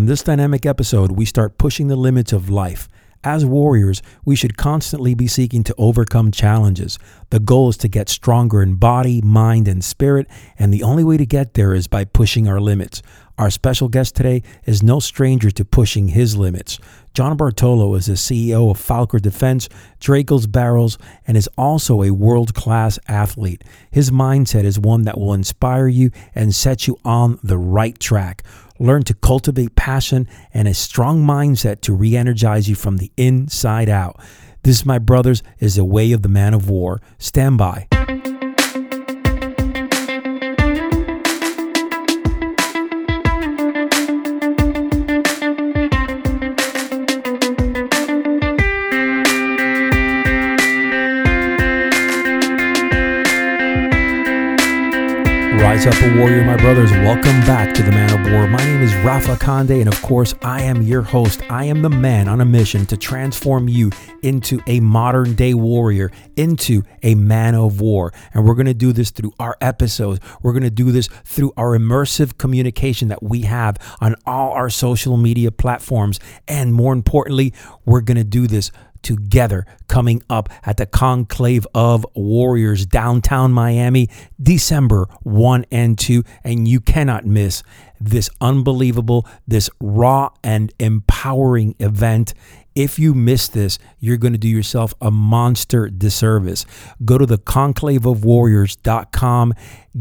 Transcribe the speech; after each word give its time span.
On 0.00 0.06
this 0.06 0.22
dynamic 0.22 0.64
episode, 0.64 1.10
we 1.10 1.26
start 1.26 1.58
pushing 1.58 1.88
the 1.88 1.94
limits 1.94 2.32
of 2.32 2.48
life. 2.48 2.88
As 3.22 3.44
warriors, 3.44 4.00
we 4.24 4.34
should 4.34 4.56
constantly 4.56 5.14
be 5.14 5.26
seeking 5.26 5.62
to 5.64 5.74
overcome 5.76 6.30
challenges. 6.30 6.98
The 7.28 7.38
goal 7.38 7.68
is 7.68 7.76
to 7.76 7.88
get 7.88 8.08
stronger 8.08 8.62
in 8.62 8.76
body, 8.76 9.20
mind, 9.20 9.68
and 9.68 9.84
spirit, 9.84 10.26
and 10.58 10.72
the 10.72 10.82
only 10.82 11.04
way 11.04 11.18
to 11.18 11.26
get 11.26 11.52
there 11.52 11.74
is 11.74 11.86
by 11.86 12.06
pushing 12.06 12.48
our 12.48 12.62
limits. 12.62 13.02
Our 13.36 13.50
special 13.50 13.88
guest 13.88 14.16
today 14.16 14.42
is 14.64 14.82
no 14.82 15.00
stranger 15.00 15.50
to 15.50 15.66
pushing 15.66 16.08
his 16.08 16.34
limits. 16.34 16.78
John 17.12 17.36
Bartolo 17.36 17.94
is 17.94 18.06
the 18.06 18.14
CEO 18.14 18.70
of 18.70 18.78
Falkor 18.78 19.20
Defense, 19.20 19.68
Draco's 19.98 20.46
Barrels, 20.46 20.96
and 21.26 21.36
is 21.36 21.48
also 21.58 22.02
a 22.02 22.10
world 22.10 22.54
class 22.54 22.98
athlete. 23.06 23.64
His 23.90 24.10
mindset 24.10 24.64
is 24.64 24.78
one 24.78 25.02
that 25.02 25.18
will 25.18 25.34
inspire 25.34 25.88
you 25.88 26.10
and 26.34 26.54
set 26.54 26.86
you 26.86 26.96
on 27.04 27.38
the 27.42 27.58
right 27.58 27.98
track. 27.98 28.44
Learn 28.80 29.02
to 29.04 29.14
cultivate 29.14 29.76
passion 29.76 30.26
and 30.52 30.66
a 30.66 30.74
strong 30.74 31.22
mindset 31.24 31.82
to 31.82 31.92
re 31.92 32.16
energize 32.16 32.68
you 32.68 32.74
from 32.74 32.96
the 32.96 33.12
inside 33.16 33.88
out. 33.88 34.18
This, 34.62 34.84
my 34.84 34.98
brothers, 34.98 35.42
is 35.58 35.76
the 35.76 35.84
way 35.84 36.12
of 36.12 36.22
the 36.22 36.28
man 36.28 36.54
of 36.54 36.68
war. 36.68 37.00
Stand 37.18 37.58
by. 37.58 37.86
Rise 55.60 55.86
up, 55.86 55.94
a 56.02 56.16
warrior, 56.18 56.42
my 56.42 56.56
brothers. 56.56 56.90
Welcome 56.90 57.38
back 57.42 57.74
to 57.74 57.82
the 57.82 57.90
Man 57.90 58.10
of 58.18 58.32
War. 58.32 58.46
My 58.46 58.64
name 58.64 58.80
is 58.80 58.94
Rafa 59.04 59.36
Conde, 59.36 59.72
and 59.72 59.88
of 59.88 60.00
course, 60.00 60.34
I 60.40 60.62
am 60.62 60.80
your 60.80 61.02
host. 61.02 61.42
I 61.50 61.66
am 61.66 61.82
the 61.82 61.90
man 61.90 62.28
on 62.28 62.40
a 62.40 62.46
mission 62.46 62.86
to 62.86 62.96
transform 62.96 63.68
you 63.68 63.90
into 64.22 64.62
a 64.66 64.80
modern 64.80 65.34
day 65.34 65.52
warrior, 65.52 66.10
into 66.34 66.82
a 67.02 67.14
man 67.14 67.54
of 67.54 67.78
war. 67.78 68.10
And 68.32 68.46
we're 68.46 68.54
going 68.54 68.68
to 68.68 68.74
do 68.74 68.94
this 68.94 69.10
through 69.10 69.34
our 69.38 69.58
episodes. 69.60 70.20
We're 70.40 70.54
going 70.54 70.62
to 70.62 70.70
do 70.70 70.92
this 70.92 71.08
through 71.24 71.52
our 71.58 71.78
immersive 71.78 72.38
communication 72.38 73.08
that 73.08 73.22
we 73.22 73.42
have 73.42 73.76
on 74.00 74.14
all 74.24 74.52
our 74.52 74.70
social 74.70 75.18
media 75.18 75.52
platforms. 75.52 76.18
And 76.48 76.72
more 76.72 76.94
importantly, 76.94 77.52
we're 77.84 78.00
going 78.00 78.16
to 78.16 78.24
do 78.24 78.46
this 78.46 78.72
together 79.02 79.66
coming 79.88 80.22
up 80.28 80.48
at 80.64 80.76
the 80.76 80.86
Conclave 80.86 81.66
of 81.74 82.06
Warriors 82.14 82.86
downtown 82.86 83.52
Miami, 83.52 84.08
December 84.40 85.06
1 85.22 85.66
and 85.70 85.98
2. 85.98 86.22
And 86.44 86.66
you 86.66 86.80
cannot 86.80 87.26
miss 87.26 87.62
this 88.00 88.30
unbelievable, 88.40 89.26
this 89.46 89.68
raw 89.80 90.30
and 90.42 90.72
empowering 90.78 91.74
event. 91.78 92.34
If 92.74 92.98
you 92.98 93.14
miss 93.14 93.48
this, 93.48 93.78
you're 93.98 94.16
going 94.16 94.32
to 94.32 94.38
do 94.38 94.48
yourself 94.48 94.94
a 95.00 95.10
monster 95.10 95.88
disservice. 95.88 96.64
Go 97.04 97.18
to 97.18 97.26
the 97.26 97.38
conclaveofwarriors.com. 97.38 99.54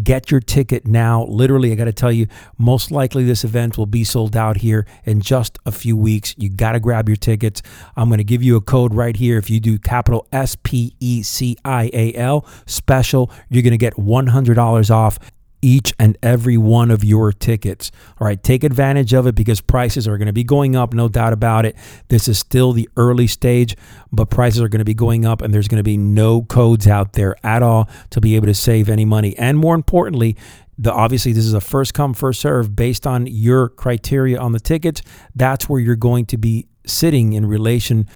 Get 0.03 0.29
your 0.29 0.39
ticket 0.39 0.85
now. 0.85 1.25
Literally, 1.25 1.71
I 1.71 1.75
got 1.75 1.85
to 1.85 1.93
tell 1.93 2.11
you, 2.11 2.27
most 2.59 2.91
likely 2.91 3.23
this 3.23 3.43
event 3.43 3.75
will 3.77 3.87
be 3.87 4.03
sold 4.03 4.37
out 4.37 4.57
here 4.57 4.85
in 5.03 5.19
just 5.19 5.57
a 5.65 5.71
few 5.71 5.97
weeks. 5.97 6.35
You 6.37 6.49
got 6.49 6.73
to 6.73 6.79
grab 6.79 7.09
your 7.09 7.15
tickets. 7.15 7.63
I'm 7.95 8.07
going 8.07 8.19
to 8.19 8.23
give 8.23 8.43
you 8.43 8.55
a 8.55 8.61
code 8.61 8.93
right 8.93 9.15
here. 9.15 9.39
If 9.39 9.49
you 9.49 9.59
do 9.59 9.79
capital 9.79 10.27
S 10.31 10.55
P 10.61 10.95
E 10.99 11.23
C 11.23 11.57
I 11.65 11.89
A 11.91 12.13
L 12.13 12.45
special, 12.67 13.31
you're 13.49 13.63
going 13.63 13.71
to 13.71 13.77
get 13.77 13.95
$100 13.95 14.91
off 14.91 15.17
each 15.61 15.93
and 15.99 16.17
every 16.23 16.57
one 16.57 16.91
of 16.91 17.03
your 17.03 17.31
tickets. 17.31 17.91
All 18.19 18.27
right, 18.27 18.41
take 18.41 18.63
advantage 18.63 19.13
of 19.13 19.27
it 19.27 19.35
because 19.35 19.61
prices 19.61 20.07
are 20.07 20.17
going 20.17 20.27
to 20.27 20.33
be 20.33 20.43
going 20.43 20.75
up, 20.75 20.93
no 20.93 21.07
doubt 21.07 21.33
about 21.33 21.65
it. 21.65 21.75
This 22.07 22.27
is 22.27 22.39
still 22.39 22.71
the 22.71 22.89
early 22.97 23.27
stage, 23.27 23.75
but 24.11 24.29
prices 24.29 24.61
are 24.61 24.69
going 24.69 24.79
to 24.79 24.85
be 24.85 24.93
going 24.93 25.25
up 25.25 25.41
and 25.41 25.53
there's 25.53 25.67
going 25.67 25.77
to 25.79 25.83
be 25.83 25.97
no 25.97 26.41
codes 26.41 26.87
out 26.87 27.13
there 27.13 27.35
at 27.43 27.63
all 27.63 27.89
to 28.11 28.21
be 28.21 28.35
able 28.35 28.47
to 28.47 28.53
save 28.53 28.89
any 28.89 29.05
money. 29.05 29.37
And 29.37 29.57
more 29.57 29.75
importantly, 29.75 30.35
the 30.77 30.93
obviously 30.93 31.33
this 31.33 31.45
is 31.45 31.53
a 31.53 31.61
first 31.61 31.93
come 31.93 32.13
first 32.13 32.39
serve 32.39 32.75
based 32.75 33.05
on 33.05 33.27
your 33.27 33.67
criteria 33.67 34.39
on 34.39 34.53
the 34.53 34.59
tickets. 34.61 35.01
That's 35.35 35.67
where 35.67 35.79
you're 35.79 35.97
going 35.97 36.25
to 36.27 36.37
be 36.37 36.67
sitting 36.85 37.33
in 37.33 37.45
relation 37.45 38.07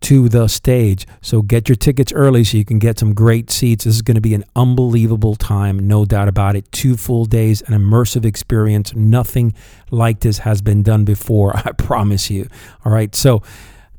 to 0.00 0.28
the 0.28 0.48
stage. 0.48 1.06
So 1.20 1.42
get 1.42 1.68
your 1.68 1.76
tickets 1.76 2.12
early 2.12 2.42
so 2.44 2.56
you 2.56 2.64
can 2.64 2.78
get 2.78 2.98
some 2.98 3.12
great 3.14 3.50
seats. 3.50 3.84
This 3.84 3.96
is 3.96 4.02
going 4.02 4.14
to 4.14 4.20
be 4.20 4.34
an 4.34 4.44
unbelievable 4.54 5.34
time, 5.34 5.88
no 5.88 6.04
doubt 6.04 6.28
about 6.28 6.54
it. 6.56 6.70
Two 6.72 6.96
full 6.96 7.24
days, 7.24 7.62
an 7.62 7.74
immersive 7.74 8.24
experience. 8.24 8.94
Nothing 8.94 9.54
like 9.90 10.20
this 10.20 10.38
has 10.38 10.62
been 10.62 10.82
done 10.82 11.04
before, 11.04 11.56
I 11.56 11.72
promise 11.72 12.30
you. 12.30 12.48
All 12.84 12.92
right. 12.92 13.14
So 13.14 13.42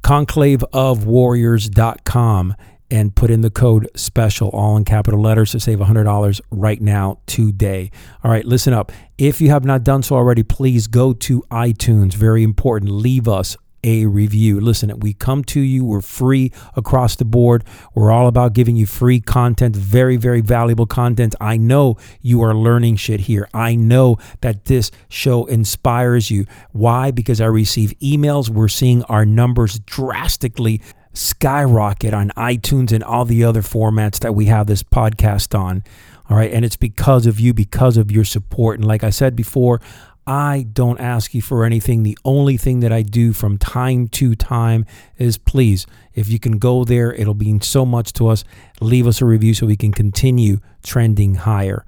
conclaveofwarriors.com 0.04 2.56
and 2.92 3.16
put 3.16 3.30
in 3.30 3.42
the 3.42 3.52
code 3.52 3.88
special, 3.96 4.50
all 4.50 4.76
in 4.76 4.84
capital 4.84 5.22
letters, 5.22 5.52
to 5.52 5.60
save 5.60 5.78
$100 5.80 6.42
right 6.50 6.82
now, 6.82 7.20
today. 7.28 7.92
All 8.24 8.32
right, 8.32 8.46
listen 8.46 8.74
up. 8.74 8.92
If 9.18 9.42
you 9.42 9.52
have 9.52 9.64
not 9.64 9.84
done 9.84 10.02
so 10.02 10.16
already, 10.16 10.42
please 10.44 10.88
go 10.88 11.14
to 11.14 11.44
iTunes. 11.52 12.14
Very 12.14 12.42
important. 12.42 12.92
Leave 12.92 13.28
us 13.28 13.56
a 13.84 14.06
review. 14.06 14.60
Listen, 14.60 15.00
we 15.00 15.14
come 15.14 15.44
to 15.46 15.60
you, 15.60 15.86
we're 15.86 16.02
free 16.02 16.52
across 16.76 17.16
the 17.16 17.26
board. 17.26 17.64
We're 17.94 18.12
all 18.12 18.28
about 18.28 18.54
giving 18.54 18.76
you 18.76 18.86
free 18.86 19.20
content, 19.20 19.76
very, 19.76 20.18
very 20.18 20.42
valuable 20.42 20.86
content. 20.86 21.36
I 21.40 21.58
know 21.58 21.98
you 22.22 22.42
are 22.42 22.54
learning 22.54 22.98
shit 22.98 23.22
here. 23.22 23.48
I 23.54 23.76
know 23.76 24.18
that 24.42 24.66
this 24.66 24.92
show 25.08 25.46
inspires 25.46 26.30
you. 26.32 26.46
Why? 26.72 27.12
Because 27.12 27.42
I 27.42 27.46
receive 27.46 27.94
emails. 28.00 28.50
We're 28.50 28.68
seeing 28.68 29.04
our 29.04 29.26
numbers 29.26 29.80
drastically 29.80 30.82
skyrocket 31.14 32.14
on 32.14 32.32
iTunes 32.38 32.92
and 32.92 33.04
all 33.04 33.26
the 33.26 33.44
other 33.44 33.62
formats 33.62 34.20
that 34.20 34.36
we 34.36 34.46
have 34.46 34.68
this 34.68 34.84
podcast 34.84 35.58
on. 35.58 35.84
All 36.30 36.38
right. 36.38 36.52
And 36.52 36.64
it's 36.64 36.76
because 36.76 37.26
of 37.26 37.40
you, 37.40 37.54
because 37.54 37.98
of 37.98 38.12
your 38.12 38.24
support. 38.24 38.78
And 38.78 38.88
like 38.88 39.04
I 39.04 39.10
said 39.10 39.36
before, 39.36 39.82
I 40.28 40.68
don't 40.72 41.00
ask 41.00 41.34
you 41.34 41.42
for 41.42 41.66
anything. 41.66 42.04
The 42.04 42.18
only 42.24 42.56
thing 42.56 42.82
that 42.82 42.94
I 42.94 43.02
do 43.02 43.34
from 43.34 43.58
time 43.58 44.08
to 44.10 44.36
time 44.36 44.86
is 45.18 45.38
please, 45.38 45.88
if 46.14 46.30
you 46.30 46.40
can 46.40 46.60
go 46.60 46.84
there, 46.84 47.12
it'll 47.14 47.34
mean 47.34 47.62
so 47.62 47.86
much 47.86 48.14
to 48.14 48.28
us. 48.28 48.44
Leave 48.80 49.08
us 49.08 49.22
a 49.22 49.26
review 49.26 49.54
so 49.54 49.66
we 49.66 49.76
can 49.76 49.92
continue 49.92 50.60
trending 50.84 51.36
higher. 51.36 51.86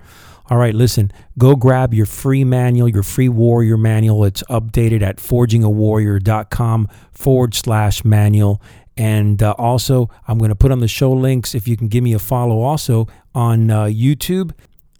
All 0.49 0.57
right, 0.57 0.73
listen, 0.75 1.11
go 1.37 1.55
grab 1.55 1.93
your 1.93 2.05
free 2.05 2.43
manual, 2.43 2.89
your 2.89 3.03
free 3.03 3.29
warrior 3.29 3.77
manual. 3.77 4.25
It's 4.25 4.43
updated 4.49 5.01
at 5.01 5.17
forgingawarrior.com 5.17 6.87
forward 7.13 7.53
slash 7.53 8.03
manual. 8.03 8.61
And 8.97 9.41
uh, 9.41 9.55
also, 9.57 10.09
I'm 10.27 10.37
going 10.37 10.49
to 10.49 10.55
put 10.55 10.71
on 10.71 10.79
the 10.79 10.87
show 10.87 11.11
links 11.11 11.55
if 11.55 11.67
you 11.67 11.77
can 11.77 11.87
give 11.87 12.03
me 12.03 12.13
a 12.13 12.19
follow 12.19 12.59
also 12.61 13.07
on 13.33 13.69
uh, 13.69 13.83
YouTube 13.85 14.51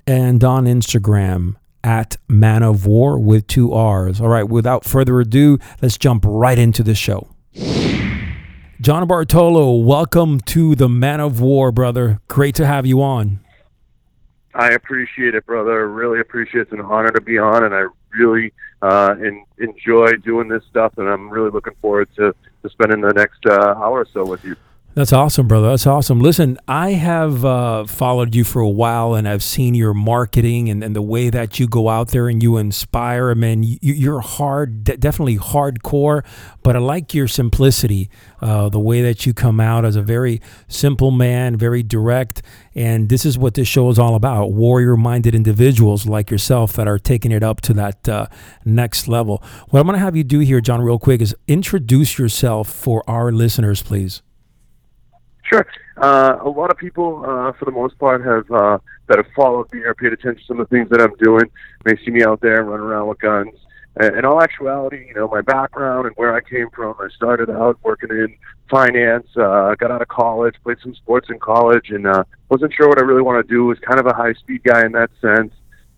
and 0.07 0.43
on 0.43 0.65
Instagram 0.65 1.55
at 1.83 2.17
Man 2.27 2.63
of 2.63 2.85
War 2.85 3.19
with 3.19 3.47
two 3.47 3.73
R's. 3.73 4.21
All 4.21 4.29
right, 4.29 4.47
without 4.47 4.85
further 4.85 5.19
ado, 5.19 5.57
let's 5.81 5.97
jump 5.97 6.23
right 6.27 6.57
into 6.57 6.83
the 6.83 6.95
show. 6.95 7.29
John 8.81 9.07
Bartolo, 9.07 9.75
welcome 9.75 10.39
to 10.41 10.75
the 10.75 10.89
Man 10.89 11.19
of 11.19 11.39
War, 11.39 11.71
brother. 11.71 12.19
Great 12.27 12.55
to 12.55 12.65
have 12.65 12.85
you 12.85 13.01
on. 13.01 13.39
I 14.53 14.71
appreciate 14.71 15.35
it, 15.35 15.45
brother. 15.45 15.87
Really 15.87 16.19
appreciate 16.19 16.61
it. 16.61 16.63
It's 16.63 16.71
an 16.71 16.81
honor 16.81 17.11
to 17.11 17.21
be 17.21 17.37
on, 17.37 17.63
and 17.63 17.73
I 17.73 17.85
really 18.17 18.51
uh, 18.81 19.15
in, 19.19 19.45
enjoy 19.59 20.13
doing 20.23 20.47
this 20.47 20.63
stuff, 20.69 20.93
and 20.97 21.07
I'm 21.07 21.29
really 21.29 21.51
looking 21.51 21.75
forward 21.81 22.09
to, 22.15 22.33
to 22.63 22.69
spending 22.69 23.01
the 23.01 23.13
next 23.13 23.45
uh, 23.45 23.75
hour 23.77 23.99
or 23.99 24.07
so 24.11 24.25
with 24.25 24.43
you. 24.43 24.55
That's 24.93 25.13
awesome, 25.13 25.47
brother. 25.47 25.69
That's 25.69 25.87
awesome. 25.87 26.19
Listen, 26.19 26.57
I 26.67 26.91
have 26.91 27.45
uh, 27.45 27.85
followed 27.85 28.35
you 28.35 28.43
for 28.43 28.59
a 28.59 28.67
while 28.67 29.13
and 29.13 29.25
I've 29.25 29.41
seen 29.41 29.73
your 29.73 29.93
marketing 29.93 30.67
and, 30.67 30.83
and 30.83 30.93
the 30.93 31.01
way 31.01 31.29
that 31.29 31.61
you 31.61 31.67
go 31.67 31.87
out 31.87 32.09
there 32.09 32.27
and 32.27 32.43
you 32.43 32.57
inspire. 32.57 33.31
I 33.31 33.35
mean, 33.35 33.77
you, 33.81 34.13
are 34.13 34.19
hard, 34.19 34.83
definitely 34.83 35.37
hardcore, 35.37 36.25
but 36.61 36.75
I 36.75 36.79
like 36.79 37.13
your 37.13 37.29
simplicity, 37.29 38.09
uh, 38.41 38.67
the 38.67 38.81
way 38.81 39.01
that 39.01 39.25
you 39.25 39.33
come 39.33 39.61
out 39.61 39.85
as 39.85 39.95
a 39.95 40.01
very 40.01 40.41
simple 40.67 41.11
man, 41.11 41.55
very 41.55 41.83
direct. 41.83 42.41
And 42.75 43.07
this 43.07 43.25
is 43.25 43.37
what 43.37 43.53
this 43.53 43.69
show 43.69 43.89
is 43.91 43.97
all 43.97 44.15
about 44.15 44.51
warrior 44.51 44.97
minded 44.97 45.33
individuals 45.33 46.05
like 46.05 46.29
yourself 46.29 46.73
that 46.73 46.89
are 46.89 46.99
taking 46.99 47.31
it 47.31 47.43
up 47.43 47.61
to 47.61 47.73
that 47.75 48.09
uh, 48.09 48.27
next 48.65 49.07
level. 49.07 49.41
What 49.69 49.79
I'm 49.79 49.85
going 49.85 49.97
to 49.97 50.03
have 50.03 50.17
you 50.17 50.25
do 50.25 50.39
here, 50.39 50.59
John, 50.59 50.81
real 50.81 50.99
quick, 50.99 51.21
is 51.21 51.33
introduce 51.47 52.19
yourself 52.19 52.69
for 52.69 53.09
our 53.09 53.31
listeners, 53.31 53.81
please. 53.81 54.21
Sure. 55.51 55.67
Uh, 55.97 56.37
a 56.41 56.49
lot 56.49 56.71
of 56.71 56.77
people, 56.77 57.23
uh, 57.25 57.51
for 57.53 57.65
the 57.65 57.71
most 57.71 57.97
part, 57.99 58.23
have 58.23 58.49
uh, 58.51 58.77
that 59.07 59.17
have 59.17 59.27
followed 59.35 59.71
me 59.73 59.81
or 59.81 59.93
paid 59.93 60.13
attention 60.13 60.37
to 60.37 60.45
some 60.47 60.59
of 60.59 60.69
the 60.69 60.75
things 60.75 60.89
that 60.89 61.01
I'm 61.01 61.15
doing 61.17 61.49
may 61.83 61.97
see 62.05 62.11
me 62.11 62.23
out 62.23 62.39
there 62.39 62.63
running 62.63 62.85
around 62.85 63.07
with 63.09 63.19
guns. 63.19 63.53
And 63.97 64.15
in 64.15 64.23
all 64.23 64.41
actuality, 64.41 65.07
you 65.09 65.13
know, 65.13 65.27
my 65.27 65.41
background 65.41 66.07
and 66.07 66.15
where 66.15 66.33
I 66.33 66.39
came 66.39 66.69
from, 66.73 66.95
I 66.99 67.09
started 67.13 67.49
out 67.49 67.77
working 67.83 68.09
in 68.11 68.33
finance, 68.69 69.27
uh, 69.35 69.75
got 69.75 69.91
out 69.91 70.01
of 70.01 70.07
college, 70.07 70.55
played 70.63 70.77
some 70.81 70.95
sports 70.95 71.27
in 71.29 71.37
college, 71.39 71.89
and 71.89 72.07
uh, 72.07 72.23
wasn't 72.47 72.73
sure 72.73 72.87
what 72.87 72.99
I 72.99 73.01
really 73.01 73.21
want 73.21 73.45
to 73.45 73.53
do. 73.53 73.65
Was 73.65 73.77
kind 73.79 73.99
of 73.99 74.05
a 74.05 74.13
high 74.13 74.33
speed 74.33 74.63
guy 74.63 74.85
in 74.85 74.93
that 74.93 75.09
sense 75.19 75.53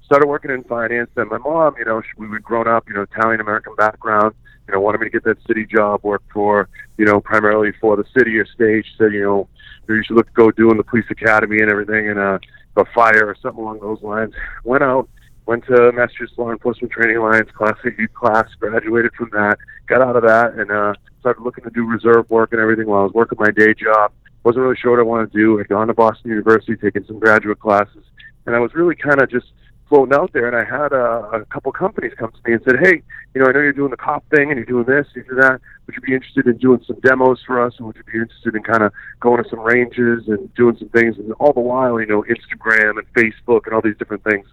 started 0.05 0.27
working 0.27 0.51
in 0.51 0.63
finance. 0.63 1.09
And 1.15 1.29
my 1.29 1.38
mom, 1.38 1.75
you 1.77 1.85
know, 1.85 2.01
she, 2.01 2.09
we 2.17 2.27
had 2.27 2.44
grown 2.44 2.67
up, 2.67 2.88
you 2.88 2.95
know, 2.95 3.03
Italian 3.03 3.39
American 3.39 3.75
background. 3.75 4.33
You 4.68 4.74
know, 4.74 4.80
wanted 4.80 5.01
me 5.01 5.07
to 5.07 5.12
get 5.12 5.24
that 5.25 5.38
city 5.45 5.65
job, 5.65 6.04
work 6.04 6.24
for, 6.33 6.69
you 6.98 7.06
know, 7.06 7.19
primarily 7.19 7.74
for 7.81 7.98
the 7.98 8.06
city 8.18 8.38
or 8.38 8.45
stage. 8.45 8.86
Said, 8.98 9.13
you 9.13 9.24
know, 9.24 9.48
you 9.89 10.04
should 10.04 10.15
look 10.15 10.31
go 10.33 10.51
doing 10.51 10.77
the 10.77 10.83
police 10.83 11.06
academy 11.10 11.60
and 11.60 11.69
everything, 11.69 12.10
and 12.10 12.19
uh, 12.19 12.39
a 12.77 12.86
fire 12.94 13.27
or 13.27 13.36
something 13.42 13.62
along 13.62 13.80
those 13.80 14.01
lines. 14.01 14.33
Went 14.63 14.83
out, 14.83 15.10
went 15.45 15.65
to 15.65 15.92
Massachusetts 15.92 16.38
Law 16.38 16.51
Enforcement 16.51 16.92
Training 16.92 17.18
Alliance 17.18 17.50
Class 17.51 17.75
class, 18.13 18.48
graduated 18.60 19.13
from 19.15 19.30
that, 19.33 19.57
got 19.88 20.01
out 20.01 20.15
of 20.15 20.24
that, 20.24 20.54
and 20.54 20.71
uh, 20.71 20.94
started 21.19 21.44
looking 21.44 21.63
to 21.65 21.69
do 21.69 21.86
reserve 21.86 22.30
work 22.30 22.54
and 22.54 22.62
everything 22.62 22.88
while 22.88 23.01
I 23.01 23.04
was 23.04 23.13
working 23.13 23.38
my 23.39 23.51
day 23.51 23.74
job. 23.74 24.12
Wasn't 24.44 24.62
really 24.62 24.75
sure 24.75 24.92
what 24.92 25.00
I 25.00 25.04
wanted 25.04 25.31
to 25.31 25.38
do. 25.38 25.60
I'd 25.60 25.69
gone 25.69 25.88
to 25.88 25.94
Boston 25.94 26.31
University, 26.31 26.75
taken 26.75 27.06
some 27.06 27.19
graduate 27.19 27.60
classes, 27.60 28.04
and 28.45 28.56
I 28.56 28.60
was 28.60 28.74
really 28.74 28.95
kind 28.95 29.21
of 29.21 29.30
just 29.30 29.48
floating 29.93 30.15
out 30.15 30.33
there, 30.33 30.47
and 30.47 30.55
I 30.55 30.65
had 30.65 30.91
a, 30.91 31.41
a 31.41 31.45
couple 31.45 31.71
companies 31.71 32.13
come 32.17 32.31
to 32.31 32.49
me 32.49 32.55
and 32.55 32.63
said, 32.63 32.77
"Hey, 32.81 33.03
you 33.35 33.41
know, 33.41 33.47
I 33.47 33.51
know 33.51 33.59
you're 33.59 33.73
doing 33.73 33.91
the 33.91 33.97
cop 33.97 34.27
thing, 34.29 34.49
and 34.49 34.57
you're 34.57 34.65
doing 34.65 34.85
this, 34.85 35.05
you 35.15 35.23
do 35.23 35.35
that. 35.35 35.61
Would 35.85 35.95
you 35.95 36.01
be 36.01 36.15
interested 36.15 36.47
in 36.47 36.57
doing 36.57 36.83
some 36.87 36.99
demos 37.01 37.43
for 37.45 37.63
us, 37.63 37.75
and 37.77 37.85
would 37.85 37.95
you 37.95 38.03
be 38.03 38.17
interested 38.17 38.55
in 38.55 38.63
kind 38.63 38.81
of 38.81 38.91
going 39.19 39.43
to 39.43 39.47
some 39.47 39.59
ranges 39.59 40.27
and 40.27 40.51
doing 40.55 40.75
some 40.79 40.89
things?" 40.89 41.19
And 41.19 41.31
all 41.33 41.53
the 41.53 41.59
while, 41.59 41.99
you 41.99 42.07
know, 42.07 42.23
Instagram 42.23 42.97
and 42.97 43.13
Facebook 43.13 43.67
and 43.67 43.75
all 43.75 43.81
these 43.81 43.97
different 43.99 44.23
things 44.23 44.47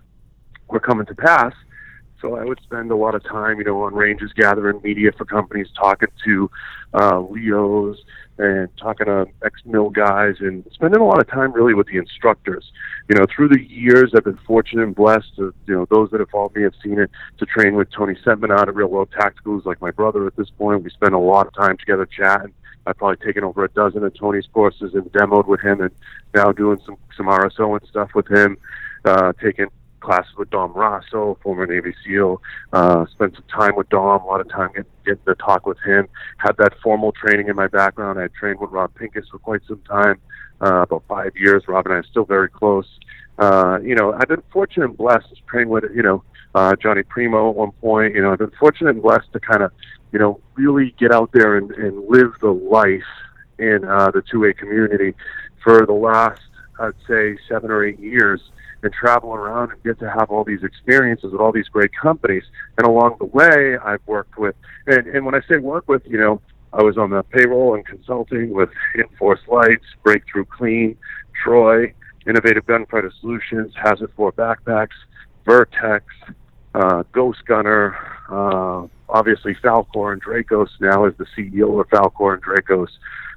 were 0.69 0.81
coming 0.81 1.07
to 1.07 1.15
pass. 1.15 1.55
So 2.21 2.37
I 2.37 2.45
would 2.45 2.61
spend 2.63 2.91
a 2.91 2.97
lot 2.97 3.15
of 3.15 3.25
time, 3.25 3.59
you 3.59 3.65
know, 3.65 3.83
on 3.83 3.95
ranges 3.95 4.33
gathering 4.35 4.81
media 4.83 5.11
for 5.17 5.25
companies, 5.25 5.69
talking 5.77 6.09
to 6.25 6.51
uh, 6.93 7.21
LEOs 7.21 7.97
and 8.39 8.69
talking 8.79 9.07
to 9.07 9.27
ex-mil 9.45 9.91
guys, 9.91 10.37
and 10.41 10.65
spending 10.73 11.01
a 11.01 11.05
lot 11.05 11.21
of 11.21 11.29
time 11.29 11.53
really 11.53 11.75
with 11.75 11.87
the 11.89 11.99
instructors. 11.99 12.73
You 13.09 13.17
know, 13.17 13.27
through 13.35 13.49
the 13.49 13.61
years, 13.61 14.13
I've 14.15 14.25
been 14.25 14.39
fortunate 14.47 14.83
and 14.83 14.95
blessed. 14.95 15.37
To, 15.37 15.55
you 15.67 15.75
know, 15.75 15.87
those 15.91 16.11
that 16.11 16.21
have 16.21 16.31
followed 16.31 16.55
me 16.55 16.63
have 16.63 16.75
seen 16.83 16.99
it. 16.99 17.11
To 17.39 17.47
train 17.47 17.75
with 17.75 17.91
Tony 17.91 18.15
Sentman 18.25 18.51
out 18.51 18.69
at 18.69 18.75
Real 18.75 18.89
World 18.89 19.11
Tacticals, 19.11 19.67
like 19.67 19.81
my 19.81 19.91
brother 19.91 20.27
at 20.27 20.37
this 20.37 20.51
point. 20.51 20.85
We 20.85 20.91
spend 20.91 21.15
a 21.15 21.19
lot 21.19 21.47
of 21.47 21.55
time 21.55 21.77
together 21.77 22.07
chatting. 22.07 22.53
I've 22.87 22.97
probably 22.97 23.25
taken 23.25 23.45
over 23.45 23.65
a 23.65 23.69
dozen 23.69 24.05
of 24.05 24.15
Tony's 24.15 24.49
courses 24.53 24.95
and 24.95 25.05
demoed 25.13 25.47
with 25.47 25.61
him, 25.61 25.83
and 25.83 25.91
now 26.35 26.51
doing 26.53 26.81
some 26.85 26.97
some 27.17 27.27
RSO 27.27 27.79
and 27.79 27.89
stuff 27.89 28.11
with 28.15 28.29
him. 28.29 28.57
Uh, 29.05 29.33
taking 29.43 29.67
classes 30.01 30.33
with 30.37 30.51
Dom 30.51 30.75
Raso, 30.75 31.41
former 31.43 31.67
Navy 31.67 31.95
SEAL. 32.05 32.43
Uh, 32.73 33.07
spent 33.07 33.35
some 33.35 33.45
time 33.53 33.77
with 33.77 33.89
Dom, 33.89 34.23
a 34.23 34.27
lot 34.27 34.41
of 34.41 34.49
time 34.49 34.69
getting, 34.69 34.91
getting 35.05 35.25
to 35.27 35.35
talk 35.35 35.67
with 35.67 35.79
him. 35.85 36.09
Had 36.39 36.57
that 36.59 36.75
formal 36.83 37.13
training 37.13 37.49
in 37.49 37.57
my 37.57 37.69
background. 37.69 38.19
I 38.19 38.29
trained 38.29 38.61
with 38.61 38.71
Rob 38.71 38.95
Pincus 38.95 39.27
for 39.31 39.39
quite 39.39 39.61
some 39.69 39.81
time, 39.89 40.21
uh, 40.61 40.83
about 40.83 41.05
five 41.09 41.33
years. 41.37 41.65
Rob 41.69 41.87
and 41.87 41.95
I 41.95 41.99
are 41.99 42.05
still 42.05 42.25
very 42.25 42.49
close. 42.49 42.87
Uh, 43.39 43.79
you 43.83 43.95
know, 43.95 44.13
I've 44.13 44.29
been 44.29 44.43
fortunate 44.53 44.87
and 44.87 44.97
blessed 44.97 45.29
to 45.31 45.37
train 45.49 45.69
with, 45.69 45.85
you 45.95 46.03
know, 46.03 46.23
uh, 46.55 46.75
Johnny 46.77 47.03
Primo 47.03 47.51
at 47.51 47.57
one 47.57 47.73
point. 47.73 48.15
You 48.15 48.23
know, 48.23 48.33
I've 48.33 48.39
been 48.39 48.53
fortunate 48.59 48.91
and 48.91 49.03
blessed 49.03 49.33
to 49.33 49.41
kind 49.41 49.63
of, 49.63 49.73
you 50.13 50.19
know, 50.19 50.41
really 50.55 50.95
get 50.99 51.13
out 51.13 51.31
there 51.33 51.57
and, 51.57 51.71
and 51.73 52.09
live 52.09 52.33
the 52.41 52.53
life 52.53 53.03
in 53.59 53.85
uh, 53.85 54.11
the 54.11 54.23
2A 54.23 54.57
community 54.57 55.15
for 55.63 55.87
the 55.87 55.93
last, 55.93 56.41
I'd 56.79 56.93
say, 57.07 57.39
seven 57.49 57.71
or 57.71 57.85
eight 57.85 58.01
years 58.01 58.41
and 58.83 58.93
travel 58.93 59.35
around 59.35 59.73
and 59.73 59.83
get 59.83 59.99
to 60.01 60.11
have 60.11 60.31
all 60.31 60.45
these 60.45 60.63
experiences 60.63 61.33
with 61.33 61.41
all 61.41 61.53
these 61.53 61.69
great 61.69 61.91
companies. 61.95 62.45
And 62.79 62.87
along 62.87 63.17
the 63.19 63.27
way, 63.27 63.77
I've 63.79 64.07
worked 64.07 64.39
with, 64.39 64.55
and, 64.87 65.07
and 65.07 65.25
when 65.25 65.35
I 65.35 65.41
say 65.49 65.59
work 65.59 65.89
with, 65.89 66.03
you 66.07 66.19
know, 66.19 66.41
I 66.73 66.83
was 66.83 66.97
on 66.97 67.11
the 67.11 67.23
payroll 67.25 67.75
and 67.75 67.85
consulting 67.85 68.53
with 68.53 68.71
Inforce 68.95 69.41
Lights, 69.49 69.85
Breakthrough 70.05 70.45
Clean, 70.45 70.97
Troy, 71.43 71.93
Innovative 72.27 72.65
Gunfighter 72.67 73.13
Solutions, 73.21 73.73
Hazard 73.77 74.13
4 74.15 74.33
Backpacks, 74.33 74.89
Vertex, 75.45 76.05
uh, 76.75 77.03
Ghost 77.13 77.45
Gunner, 77.47 77.97
uh, 78.29 78.87
obviously 79.09 79.55
Falkor 79.57 80.13
and 80.13 80.23
Dracos 80.23 80.69
now 80.81 81.05
is 81.07 81.15
the 81.19 81.27
CEO 81.37 81.81
of 81.81 81.89
Falkor 81.89 82.35
and 82.35 82.43
Dracos, 82.43 82.89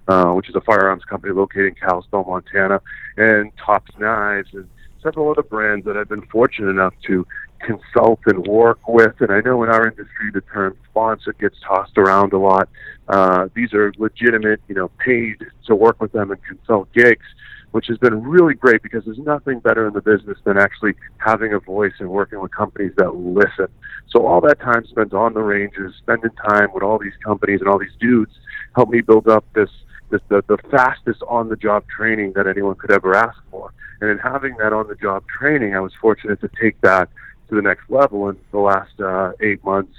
uh, 0.08 0.34
which 0.34 0.50
is 0.50 0.56
a 0.56 0.62
firearms 0.62 1.04
company 1.06 1.34
located 1.34 1.68
in 1.68 1.76
Kalispell, 1.76 2.26
Montana, 2.26 2.82
and 3.18 3.52
Tops 3.58 3.92
Knives 3.98 4.50
and 4.54 4.68
several 5.04 5.30
other 5.30 5.44
brands 5.44 5.86
that 5.86 5.98
I've 5.98 6.10
been 6.10 6.26
fortunate 6.28 6.70
enough 6.70 6.94
to 7.08 7.28
consult 7.60 8.20
and 8.26 8.46
work 8.48 8.88
with. 8.88 9.16
And 9.20 9.32
I 9.32 9.42
know 9.42 9.64
in 9.64 9.70
our 9.70 9.88
industry 9.88 10.32
the 10.34 10.42
term 10.42 10.78
sponsor 10.90 11.34
gets 11.34 11.56
tossed 11.66 11.98
around 11.98 12.34
a 12.34 12.38
lot. 12.38 12.70
Uh, 13.08 13.48
these 13.54 13.74
are 13.74 13.92
legitimate, 13.98 14.62
you 14.68 14.76
know, 14.76 14.90
paid 15.04 15.38
to 15.68 15.76
work 15.76 16.02
with 16.02 16.12
them 16.12 16.32
and 16.32 16.44
consult 16.44 16.92
gigs, 16.94 17.26
which 17.72 17.88
has 17.88 17.98
been 17.98 18.24
really 18.24 18.54
great 18.54 18.82
because 18.82 19.04
there's 19.06 19.18
nothing 19.20 19.60
better 19.60 19.88
in 19.88 19.94
the 19.94 20.02
business 20.02 20.38
than 20.44 20.58
actually 20.58 20.94
having 21.18 21.54
a 21.54 21.60
voice 21.60 21.94
and 22.00 22.10
working 22.10 22.40
with 22.40 22.52
companies 22.52 22.92
that 22.98 23.16
listen. 23.16 23.68
So 24.10 24.26
all 24.26 24.42
that 24.42 24.60
time 24.60 24.86
spent 24.86 25.14
on 25.14 25.34
the 25.34 25.42
ranges, 25.42 25.94
spending 25.98 26.32
time 26.48 26.70
with 26.74 26.84
all 26.84 27.00
these 27.00 27.18
companies 27.24 27.62
and 27.62 27.70
all 27.70 27.80
these 27.80 27.96
dudes, 28.00 28.32
helped 28.76 28.92
me 28.92 29.02
build 29.02 29.28
up 29.28 29.46
this. 29.54 29.70
The, 30.30 30.44
the 30.48 30.58
fastest 30.70 31.22
on 31.28 31.50
the 31.50 31.56
job 31.56 31.86
training 31.88 32.34
that 32.34 32.48
anyone 32.48 32.76
could 32.76 32.92
ever 32.92 33.16
ask 33.16 33.38
for. 33.50 33.74
And 34.02 34.10
in 34.10 34.18
having 34.18 34.58
that 34.58 34.74
on 34.74 34.88
the 34.88 34.96
job 34.96 35.24
training, 35.28 35.76
I 35.76 35.80
was 35.80 35.94
fortunate 36.00 36.42
to 36.42 36.50
take 36.62 36.80
that 36.82 37.10
to 37.50 37.56
the 37.56 37.62
next 37.62 37.90
level. 37.90 38.30
In 38.30 38.38
the 38.52 38.60
last 38.60 39.00
uh, 39.00 39.32
eight 39.40 39.64
months, 39.64 39.94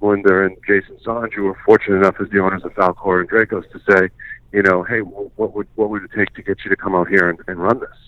Melinda 0.00 0.44
and 0.44 0.56
Jason 0.66 0.96
Sanju 1.04 1.38
were 1.38 1.58
fortunate 1.64 1.96
enough 1.96 2.16
as 2.20 2.28
the 2.30 2.40
owners 2.40 2.64
of 2.64 2.74
Falkor 2.74 3.20
and 3.20 3.30
Dracos 3.30 3.70
to 3.70 3.80
say, 3.90 4.08
you 4.52 4.62
know, 4.62 4.82
hey, 4.82 5.00
what 5.00 5.54
would 5.54 5.66
what 5.74 5.90
would 5.90 6.04
it 6.04 6.10
take 6.16 6.32
to 6.34 6.42
get 6.42 6.64
you 6.64 6.70
to 6.70 6.76
come 6.76 6.94
out 6.94 7.08
here 7.08 7.28
and, 7.28 7.38
and 7.48 7.58
run 7.58 7.80
this? 7.80 7.98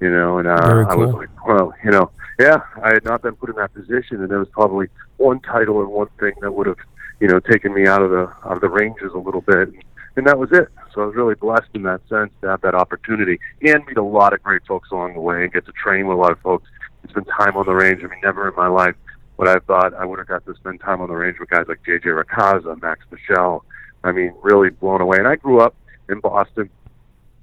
You 0.00 0.10
know, 0.10 0.38
and 0.38 0.48
uh, 0.48 0.58
cool. 0.58 0.86
I 0.90 0.94
was 0.94 1.14
like, 1.14 1.46
well, 1.46 1.72
you 1.84 1.90
know, 1.90 2.10
yeah, 2.38 2.62
I 2.82 2.92
had 2.92 3.04
not 3.04 3.22
been 3.22 3.36
put 3.36 3.50
in 3.50 3.56
that 3.56 3.72
position, 3.74 4.20
and 4.20 4.28
there 4.28 4.40
was 4.40 4.48
probably 4.48 4.88
one 5.18 5.40
title 5.40 5.80
and 5.80 5.90
one 5.90 6.08
thing 6.18 6.32
that 6.40 6.52
would 6.52 6.66
have, 6.66 6.78
you 7.20 7.28
know, 7.28 7.38
taken 7.38 7.72
me 7.72 7.86
out 7.86 8.02
of 8.02 8.10
the 8.10 8.28
out 8.44 8.56
of 8.56 8.60
the 8.60 8.68
ranges 8.68 9.12
a 9.14 9.18
little 9.18 9.40
bit. 9.40 9.72
And 10.16 10.26
that 10.26 10.38
was 10.38 10.50
it. 10.52 10.68
So 10.94 11.02
I 11.02 11.06
was 11.06 11.16
really 11.16 11.34
blessed 11.34 11.70
in 11.74 11.82
that 11.82 12.00
sense 12.08 12.30
to 12.40 12.48
have 12.48 12.60
that 12.60 12.74
opportunity 12.74 13.40
and 13.62 13.84
meet 13.86 13.96
a 13.96 14.02
lot 14.02 14.32
of 14.32 14.42
great 14.42 14.62
folks 14.66 14.90
along 14.92 15.14
the 15.14 15.20
way 15.20 15.42
and 15.42 15.52
get 15.52 15.66
to 15.66 15.72
train 15.72 16.06
with 16.06 16.16
a 16.16 16.20
lot 16.20 16.30
of 16.30 16.40
folks. 16.40 16.68
It's 17.02 17.12
been 17.12 17.24
time 17.24 17.56
on 17.56 17.66
the 17.66 17.74
range. 17.74 18.00
I 18.04 18.06
mean, 18.06 18.20
never 18.22 18.48
in 18.48 18.54
my 18.54 18.68
life 18.68 18.94
would 19.36 19.48
I 19.48 19.52
have 19.52 19.64
thought 19.64 19.92
I 19.94 20.04
would 20.04 20.18
have 20.20 20.28
got 20.28 20.46
to 20.46 20.54
spend 20.54 20.80
time 20.80 21.00
on 21.00 21.08
the 21.08 21.14
range 21.14 21.38
with 21.40 21.50
guys 21.50 21.66
like 21.68 21.80
JJ 21.86 22.04
Racaza, 22.04 22.80
Max 22.80 23.00
Michel. 23.10 23.64
I 24.04 24.12
mean, 24.12 24.32
really 24.42 24.70
blown 24.70 25.00
away. 25.00 25.18
And 25.18 25.26
I 25.26 25.34
grew 25.36 25.60
up 25.60 25.74
in 26.08 26.20
Boston, 26.20 26.70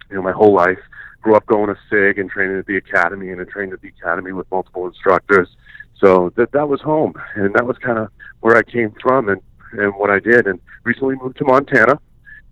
you 0.09 0.15
know, 0.15 0.21
my 0.21 0.31
whole 0.31 0.53
life. 0.53 0.79
Grew 1.21 1.35
up 1.35 1.45
going 1.45 1.67
to 1.67 1.77
SIG 1.89 2.17
and 2.17 2.31
training 2.31 2.57
at 2.57 2.65
the 2.65 2.77
academy 2.77 3.29
and 3.29 3.39
I 3.39 3.43
trained 3.43 3.73
at 3.73 3.81
the 3.81 3.89
academy 3.89 4.31
with 4.31 4.49
multiple 4.49 4.87
instructors. 4.87 5.49
So 5.99 6.31
that 6.35 6.51
that 6.53 6.67
was 6.67 6.81
home, 6.81 7.13
and 7.35 7.53
that 7.53 7.67
was 7.67 7.77
kind 7.77 7.99
of 7.99 8.09
where 8.39 8.57
I 8.57 8.63
came 8.63 8.91
from 8.99 9.29
and 9.29 9.39
and 9.73 9.93
what 9.95 10.09
I 10.09 10.19
did. 10.19 10.47
And 10.47 10.59
recently 10.83 11.15
moved 11.15 11.37
to 11.37 11.45
Montana 11.45 11.99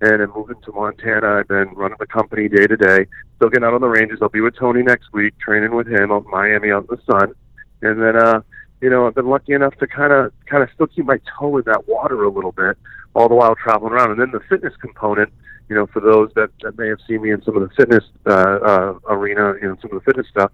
and 0.01 0.22
I'm 0.22 0.32
moving 0.34 0.62
to 0.63 0.72
Montana. 0.72 1.39
I've 1.39 1.48
been 1.48 1.70
running 1.75 1.98
the 2.00 2.08
company 2.08 2.48
day 2.48 2.68
to 2.68 2.77
day, 2.77 3.06
still 3.36 3.50
getting 3.50 3.65
out 3.65 3.74
on 3.74 3.82
the 3.82 3.88
ranges. 3.88 4.20
I'll 4.22 4.29
be 4.29 4.41
with 4.41 4.56
Tony 4.56 4.84
next 4.84 5.12
week, 5.13 5.38
training 5.39 5.75
with 5.75 5.88
him 5.88 6.12
out 6.12 6.25
in 6.25 6.32
Miami 6.32 6.72
out 6.72 6.88
in 6.89 6.96
the 6.96 7.01
sun, 7.12 7.34
and 7.82 8.01
then 8.01 8.15
uh, 8.15 8.41
you 8.82 8.89
know 8.89 9.08
I've 9.08 9.15
been 9.15 9.27
lucky 9.27 9.53
enough 9.53 9.75
to 9.75 9.88
kind 9.88 10.13
of 10.13 10.32
kind 10.46 10.63
of 10.63 10.70
still 10.74 10.88
keep 10.88 11.06
my 11.06 11.20
toe 11.38 11.58
in 11.58 11.63
that 11.65 11.88
water 11.88 12.24
a 12.24 12.29
little 12.29 12.51
bit, 12.51 12.77
all 13.13 13.27
the 13.27 13.36
while 13.36 13.56
traveling 13.56 13.94
around. 13.94 14.12
And 14.12 14.20
then 14.20 14.32
the 14.32 14.41
fitness 14.48 14.74
component, 14.79 15.32
you 15.68 15.75
know, 15.75 15.88
for 15.88 16.00
those 16.00 16.32
that, 16.36 16.50
that 16.62 16.77
may 16.77 16.88
have 16.88 17.00
seen 17.08 17.22
me 17.22 17.32
in 17.32 17.41
some 17.44 17.58
of 17.58 17.68
the 17.68 17.75
fitness 17.75 18.03
uh, 18.25 18.32
uh, 18.32 18.94
arena, 19.10 19.53
you 19.62 19.68
know, 19.68 19.77
some 19.82 19.91
of 19.91 20.03
the 20.03 20.06
fitness 20.06 20.27
stuff. 20.29 20.51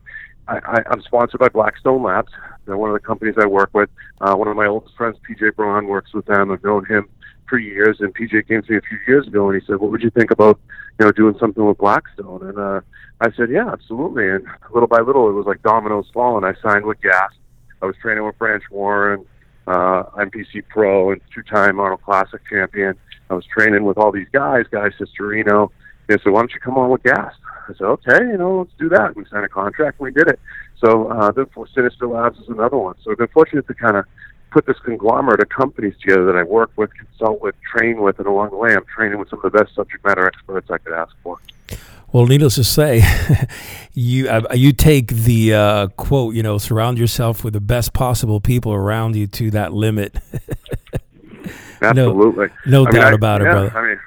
I, 0.48 0.84
I'm 0.90 1.02
sponsored 1.02 1.40
by 1.40 1.50
Blackstone 1.50 2.04
Labs. 2.04 2.32
They're 2.66 2.78
one 2.78 2.90
of 2.90 2.94
the 2.94 3.06
companies 3.06 3.36
I 3.42 3.46
work 3.46 3.72
with. 3.74 3.90
Uh, 4.22 4.36
one 4.36 4.48
of 4.48 4.56
my 4.56 4.68
oldest 4.68 4.96
friends, 4.96 5.18
PJ 5.28 5.56
Braun, 5.56 5.88
works 5.88 6.14
with 6.14 6.26
them. 6.26 6.52
I've 6.52 6.64
known 6.64 6.86
him 6.86 7.10
for 7.48 7.58
years. 7.58 7.98
And 8.00 8.14
PJ 8.14 8.48
came 8.48 8.62
to 8.62 8.72
me 8.72 8.78
a 8.78 8.82
few 8.82 8.98
years 9.08 9.28
ago 9.28 9.50
and 9.50 9.60
he 9.60 9.66
said, 9.66 9.78
"What 9.78 9.92
would 9.92 10.02
you 10.02 10.10
think 10.10 10.32
about, 10.32 10.60
you 11.00 11.06
know, 11.06 11.12
doing 11.12 11.36
something 11.40 11.66
with 11.66 11.78
Blackstone?" 11.78 12.48
And 12.48 12.58
uh, 12.58 12.82
I 13.22 13.32
said, 13.32 13.50
"Yeah, 13.50 13.70
absolutely." 13.72 14.30
And 14.30 14.46
little 14.74 14.88
by 14.88 15.00
little, 15.00 15.30
it 15.30 15.34
was 15.34 15.46
like 15.46 15.62
dominoes 15.64 16.10
falling. 16.14 16.44
I 16.44 16.54
signed 16.62 16.86
with 16.86 17.02
Gas. 17.02 17.32
I 17.82 17.86
was 17.86 17.96
training 17.98 18.26
with 18.26 18.38
Branch 18.38 18.64
Warren, 18.72 19.26
uh, 19.68 20.04
MPC 20.18 20.64
Pro, 20.70 21.12
and 21.12 21.22
two-time 21.34 21.80
Arnold 21.80 22.02
Classic 22.04 22.42
champion. 22.50 22.96
I 23.30 23.34
was 23.34 23.46
training 23.46 23.84
with 23.84 23.98
all 23.98 24.12
these 24.12 24.28
guys, 24.32 24.66
guys 24.72 24.92
Cisterino. 25.00 25.72
They 26.08 26.18
said, 26.18 26.32
"Why 26.32 26.42
don't 26.42 26.54
you 26.54 26.60
come 26.60 26.78
on 26.78 26.90
with 26.90 27.04
Gas?" 27.04 27.34
I 27.68 27.74
said, 27.74 27.86
"Okay, 27.86 28.20
you 28.20 28.38
know, 28.38 28.60
let's 28.60 28.74
do 28.78 28.90
that." 28.90 29.16
We 29.16 29.26
signed 29.26 29.46
a 29.46 29.50
contract, 29.50 30.00
and 30.00 30.06
we 30.06 30.12
did 30.12 30.28
it. 30.28 30.40
So 30.80 31.08
uh, 31.08 31.32
then 31.32 31.46
for 31.54 31.68
Sinister 31.74 32.08
Labs 32.08 32.40
is 32.40 32.50
another 32.50 32.78
one. 32.78 32.96
So 33.04 33.12
I've 33.12 33.18
been 33.18 33.28
fortunate 33.28 33.68
to 33.68 33.74
kind 33.74 33.98
of 33.98 34.06
put 34.52 34.66
this 34.66 34.80
conglomerate 34.86 35.42
of 35.42 35.50
companies 35.50 35.94
together 36.00 36.26
that 36.26 36.36
I 36.38 36.44
work 36.44 36.72
with, 36.78 36.90
consult 36.94 37.42
with, 37.42 37.56
train 37.62 38.02
with, 38.02 38.20
and 38.20 38.28
along 38.28 38.52
the 38.52 38.58
way, 38.58 38.74
I'm 38.74 38.86
training 38.86 39.20
with 39.20 39.30
some 39.30 39.40
of 39.44 39.52
the 39.52 39.58
best 39.58 39.76
subject 39.76 40.06
matter 40.06 40.26
experts 40.26 40.70
I 40.72 40.78
could 40.78 40.94
ask 40.94 41.14
for. 41.22 41.38
Well, 42.14 42.26
needless 42.26 42.56
to 42.56 42.64
say, 42.64 43.04
you 43.94 44.30
uh, 44.30 44.54
you 44.54 44.72
take 44.72 45.10
the 45.10 45.54
uh, 45.54 45.88
quote, 45.88 46.34
you 46.36 46.44
know, 46.44 46.58
surround 46.58 46.98
yourself 46.98 47.44
with 47.44 47.54
the 47.54 47.60
best 47.60 47.92
possible 47.92 48.40
people 48.40 48.72
around 48.72 49.18
you 49.18 49.28
to 49.28 49.52
that 49.52 49.74
limit. 49.74 50.18
Absolutely, 51.82 52.48
no, 52.66 52.84
no 52.84 52.86
doubt 52.86 52.94
mean, 52.94 53.04
I, 53.04 53.12
about 53.12 53.42
yeah, 53.42 53.48
it, 53.48 53.52
brother. 53.52 53.78
I 53.78 53.88
mean, 53.90 54.00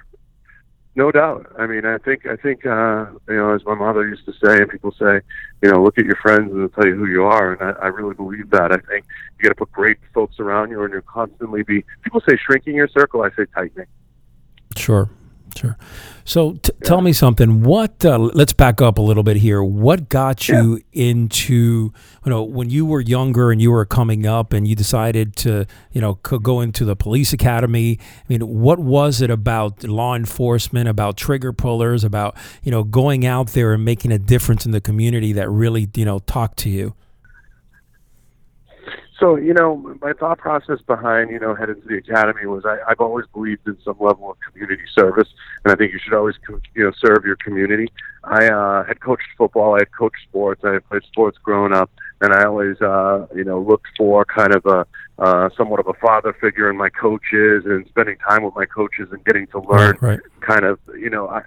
No 0.99 1.13
doubt. 1.13 1.47
I 1.57 1.69
mean, 1.69 1.87
I 1.87 1.97
think 1.99 2.27
I 2.27 2.35
think 2.35 2.67
uh, 2.67 3.07
you 3.29 3.37
know, 3.37 3.55
as 3.55 3.65
my 3.65 3.77
mother 3.77 4.09
used 4.09 4.25
to 4.25 4.33
say, 4.33 4.61
and 4.61 4.69
people 4.69 4.91
say, 4.91 5.21
you 5.63 5.71
know, 5.71 5.81
look 5.81 5.97
at 5.97 6.05
your 6.05 6.17
friends 6.17 6.51
and 6.51 6.61
they'll 6.61 6.69
tell 6.71 6.87
you 6.87 6.97
who 6.97 7.07
you 7.07 7.23
are. 7.23 7.53
And 7.53 7.63
I, 7.63 7.85
I 7.85 7.87
really 7.87 8.17
believe 8.17 8.51
that. 8.51 8.73
I 8.73 8.79
think 8.79 9.07
you 9.39 9.45
got 9.45 9.51
to 9.51 9.55
put 9.55 9.71
great 9.71 9.99
folks 10.13 10.41
around 10.41 10.71
you, 10.71 10.83
and 10.83 10.91
you're 10.91 11.03
constantly 11.03 11.63
be. 11.63 11.85
People 12.03 12.21
say 12.29 12.37
shrinking 12.45 12.75
your 12.75 12.89
circle. 12.89 13.23
I 13.23 13.31
say 13.37 13.47
tightening. 13.55 13.87
Sure. 14.77 15.09
Sure. 15.57 15.77
So 16.25 16.53
t- 16.53 16.73
yeah. 16.81 16.89
tell 16.89 17.01
me 17.01 17.13
something. 17.13 17.63
What? 17.63 18.05
Uh, 18.05 18.19
let's 18.19 18.53
back 18.53 18.83
up 18.83 18.99
a 18.99 19.03
little 19.03 19.23
bit 19.23 19.39
here. 19.39 19.63
What 19.63 20.09
got 20.09 20.49
you 20.49 20.83
yeah. 20.93 21.11
into 21.11 21.55
you 22.25 22.31
know 22.31 22.43
when 22.43 22.71
you 22.71 22.85
were 22.85 23.01
younger 23.01 23.51
and 23.51 23.61
you 23.61 23.71
were 23.71 23.85
coming 23.85 24.27
up 24.27 24.53
and 24.53 24.67
you 24.67 24.75
decided 24.75 25.37
to 25.37 25.67
you 25.93 26.01
know 26.01 26.15
go 26.15 26.61
into 26.61 26.85
the 26.85 26.97
police 26.97 27.33
academy? 27.33 27.99
I 28.01 28.25
mean, 28.29 28.41
what 28.43 28.79
was 28.79 29.21
it 29.21 29.31
about 29.31 29.85
law 29.85 30.15
enforcement, 30.15 30.89
about 30.89 31.17
trigger 31.17 31.53
pullers, 31.53 32.05
about 32.05 32.37
you 32.63 32.71
know 32.71 32.85
going 32.85 33.25
out 33.25 33.49
there 33.49 33.73
and 33.73 33.85
making 33.85 34.13
a 34.13 34.19
difference 34.19 34.67
in 34.67 34.73
the 34.73 34.81
community 34.81 35.33
that 35.33 35.49
really 35.49 35.89
you 35.95 36.05
know 36.05 36.19
talked 36.21 36.59
to 36.59 36.71
you? 36.71 36.95
So, 39.19 39.35
you 39.35 39.53
know, 39.53 39.97
my 40.01 40.13
thought 40.13 40.39
process 40.39 40.81
behind, 40.87 41.31
you 41.31 41.41
know, 41.41 41.55
heading 41.55 41.81
to 41.81 41.89
the 41.89 41.97
academy 41.97 42.47
was 42.47 42.65
I, 42.65 42.79
I've 42.87 43.01
always 43.01 43.27
believed 43.33 43.67
in 43.67 43.77
some 43.85 43.97
level 43.99 44.31
of 44.31 44.37
community 44.41 44.85
service, 44.95 45.29
and 45.65 45.73
I 45.73 45.77
think 45.77 45.93
you 45.93 45.99
should 45.99 46.15
always, 46.15 46.37
you 46.75 46.85
know, 46.85 46.93
serve 47.05 47.25
your 47.25 47.37
community. 47.37 47.89
I 48.23 48.47
uh, 48.47 48.85
had 48.85 49.01
coached 49.01 49.27
football, 49.37 49.75
I 49.75 49.81
had 49.81 49.93
coached 49.93 50.23
sports, 50.29 50.63
I 50.65 50.75
had 50.75 50.89
played 50.89 51.03
sports 51.03 51.37
growing 51.43 51.73
up, 51.73 51.91
and 52.21 52.33
I 52.33 52.45
always, 52.45 52.81
uh, 52.81 53.27
you 53.35 53.43
know, 53.43 53.61
looked 53.61 53.89
for 53.97 54.25
kind 54.25 54.55
of 54.55 54.65
a 54.67 54.87
uh, 55.19 55.49
somewhat 55.57 55.81
of 55.81 55.89
a 55.89 55.95
father 55.95 56.33
figure 56.41 56.71
in 56.71 56.77
my 56.77 56.89
coaches 56.89 57.65
and 57.67 57.87
spending 57.89 58.17
time 58.19 58.45
with 58.45 58.55
my 58.55 58.67
coaches 58.67 59.09
and 59.11 59.25
getting 59.25 59.49
to 59.49 59.59
learn 59.59 59.97
right, 60.01 60.11
right. 60.11 60.21
kind 60.43 60.65
of, 60.65 60.79
you 60.97 61.11
know, 61.11 61.27
I, 61.29 61.43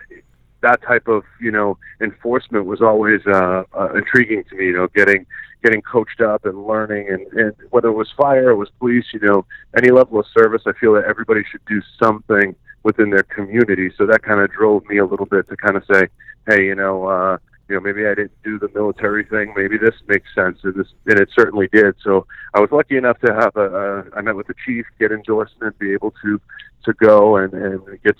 that 0.61 0.81
type 0.81 1.07
of 1.07 1.23
you 1.39 1.51
know 1.51 1.77
enforcement 2.01 2.65
was 2.65 2.81
always 2.81 3.21
uh, 3.27 3.63
uh, 3.77 3.93
intriguing 3.93 4.43
to 4.49 4.55
me. 4.55 4.65
You 4.65 4.77
know, 4.77 4.87
getting 4.95 5.25
getting 5.63 5.81
coached 5.81 6.21
up 6.21 6.45
and 6.45 6.65
learning, 6.65 7.07
and, 7.09 7.27
and 7.39 7.53
whether 7.69 7.89
it 7.89 7.93
was 7.93 8.09
fire 8.17 8.47
or 8.47 8.51
it 8.51 8.55
was 8.55 8.69
police, 8.79 9.05
you 9.13 9.19
know, 9.19 9.45
any 9.77 9.91
level 9.91 10.19
of 10.19 10.25
service, 10.35 10.63
I 10.65 10.73
feel 10.73 10.93
that 10.93 11.05
everybody 11.05 11.43
should 11.51 11.63
do 11.65 11.81
something 12.01 12.55
within 12.83 13.11
their 13.11 13.23
community. 13.23 13.91
So 13.95 14.07
that 14.07 14.23
kind 14.23 14.39
of 14.39 14.51
drove 14.51 14.85
me 14.87 14.97
a 14.97 15.05
little 15.05 15.27
bit 15.27 15.47
to 15.49 15.57
kind 15.57 15.77
of 15.77 15.83
say, 15.91 16.07
hey, 16.47 16.65
you 16.65 16.73
know, 16.73 17.05
uh, 17.05 17.37
you 17.69 17.75
know, 17.75 17.81
maybe 17.81 18.05
I 18.05 18.15
didn't 18.15 18.31
do 18.43 18.59
the 18.59 18.69
military 18.73 19.23
thing. 19.23 19.53
Maybe 19.55 19.77
this 19.77 19.95
makes 20.07 20.27
sense, 20.35 20.59
and 20.63 20.75
this, 20.75 20.87
and 21.05 21.19
it 21.19 21.29
certainly 21.33 21.69
did. 21.71 21.95
So 22.03 22.25
I 22.53 22.59
was 22.59 22.69
lucky 22.71 22.97
enough 22.97 23.19
to 23.19 23.33
have 23.33 23.55
a. 23.55 24.01
a 24.09 24.17
I 24.17 24.21
met 24.21 24.35
with 24.35 24.47
the 24.47 24.55
chief, 24.65 24.85
get 24.99 25.11
endorsement, 25.11 25.79
be 25.79 25.93
able 25.93 26.13
to 26.23 26.41
to 26.83 26.93
go 26.93 27.37
and 27.37 27.53
and 27.53 27.81
get 28.03 28.17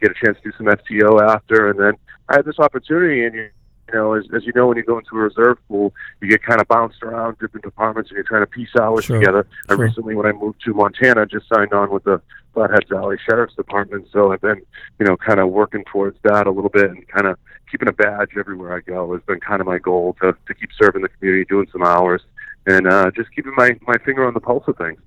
get 0.00 0.10
a 0.10 0.14
chance 0.14 0.38
to 0.42 0.50
do 0.50 0.56
some 0.56 0.66
FTO 0.66 1.22
after, 1.22 1.70
and 1.70 1.78
then 1.78 1.94
I 2.28 2.36
had 2.36 2.44
this 2.44 2.58
opportunity, 2.58 3.24
and 3.24 3.34
you, 3.34 3.50
you 3.88 3.94
know, 3.94 4.14
as, 4.14 4.24
as 4.34 4.44
you 4.44 4.52
know, 4.54 4.66
when 4.66 4.76
you 4.76 4.82
go 4.82 4.98
into 4.98 5.16
a 5.16 5.18
reserve 5.18 5.56
pool, 5.66 5.94
you 6.20 6.28
get 6.28 6.42
kind 6.42 6.60
of 6.60 6.68
bounced 6.68 7.02
around 7.02 7.38
different 7.38 7.64
departments, 7.64 8.10
and 8.10 8.16
you're 8.16 8.24
trying 8.24 8.42
to 8.42 8.46
piece 8.46 8.68
hours 8.78 9.06
sure. 9.06 9.18
together. 9.18 9.46
Sure. 9.66 9.74
And 9.74 9.78
recently, 9.78 10.14
when 10.14 10.26
I 10.26 10.32
moved 10.32 10.60
to 10.64 10.74
Montana, 10.74 11.22
I 11.22 11.24
just 11.24 11.48
signed 11.48 11.72
on 11.72 11.90
with 11.90 12.04
the 12.04 12.20
Flathead 12.52 12.88
Valley 12.88 13.16
Sheriff's 13.24 13.54
Department, 13.54 14.08
so 14.12 14.32
I've 14.32 14.40
been, 14.40 14.60
you 14.98 15.06
know, 15.06 15.16
kind 15.16 15.40
of 15.40 15.48
working 15.50 15.84
towards 15.84 16.18
that 16.24 16.46
a 16.46 16.50
little 16.50 16.70
bit, 16.70 16.90
and 16.90 17.06
kind 17.08 17.26
of 17.26 17.38
keeping 17.70 17.88
a 17.88 17.92
badge 17.92 18.30
everywhere 18.38 18.74
I 18.74 18.80
go 18.80 19.12
has 19.12 19.22
been 19.22 19.40
kind 19.40 19.60
of 19.60 19.66
my 19.66 19.78
goal 19.78 20.16
to 20.20 20.34
to 20.46 20.54
keep 20.54 20.70
serving 20.80 21.02
the 21.02 21.08
community, 21.08 21.44
doing 21.44 21.68
some 21.72 21.82
hours, 21.82 22.22
and 22.66 22.86
uh, 22.86 23.10
just 23.12 23.34
keeping 23.34 23.52
my 23.56 23.78
my 23.86 23.96
finger 24.04 24.26
on 24.26 24.34
the 24.34 24.40
pulse 24.40 24.64
of 24.66 24.76
things. 24.76 25.00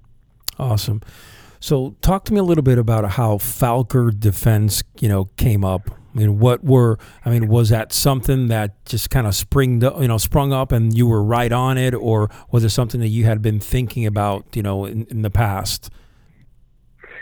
Awesome. 0.58 1.02
So, 1.62 1.96
talk 2.02 2.26
to 2.26 2.34
me 2.34 2.40
a 2.40 2.44
little 2.44 2.64
bit 2.64 2.80
about 2.80 3.12
how 3.12 3.38
Falkor 3.38 4.20
Defense, 4.20 4.82
you 5.00 5.08
know, 5.08 5.26
came 5.38 5.64
up. 5.64 5.92
I 5.92 6.18
mean, 6.18 6.40
what 6.40 6.64
were 6.64 6.98
I 7.24 7.30
mean, 7.30 7.48
was 7.48 7.70
that 7.70 7.94
something 7.94 8.48
that 8.48 8.84
just 8.86 9.12
kind 9.12 9.28
of 9.28 9.36
springed, 9.36 9.84
you 9.84 10.08
know, 10.08 10.18
sprung 10.18 10.52
up, 10.54 10.72
and 10.72 10.98
you 10.98 11.06
were 11.06 11.24
right 11.24 11.52
on 11.52 11.78
it, 11.78 11.94
or 11.94 12.32
was 12.50 12.64
it 12.64 12.70
something 12.70 13.00
that 13.02 13.10
you 13.10 13.26
had 13.26 13.44
been 13.44 13.60
thinking 13.60 14.08
about, 14.08 14.56
you 14.56 14.64
know, 14.64 14.86
in, 14.86 15.06
in 15.06 15.22
the 15.22 15.30
past? 15.30 15.92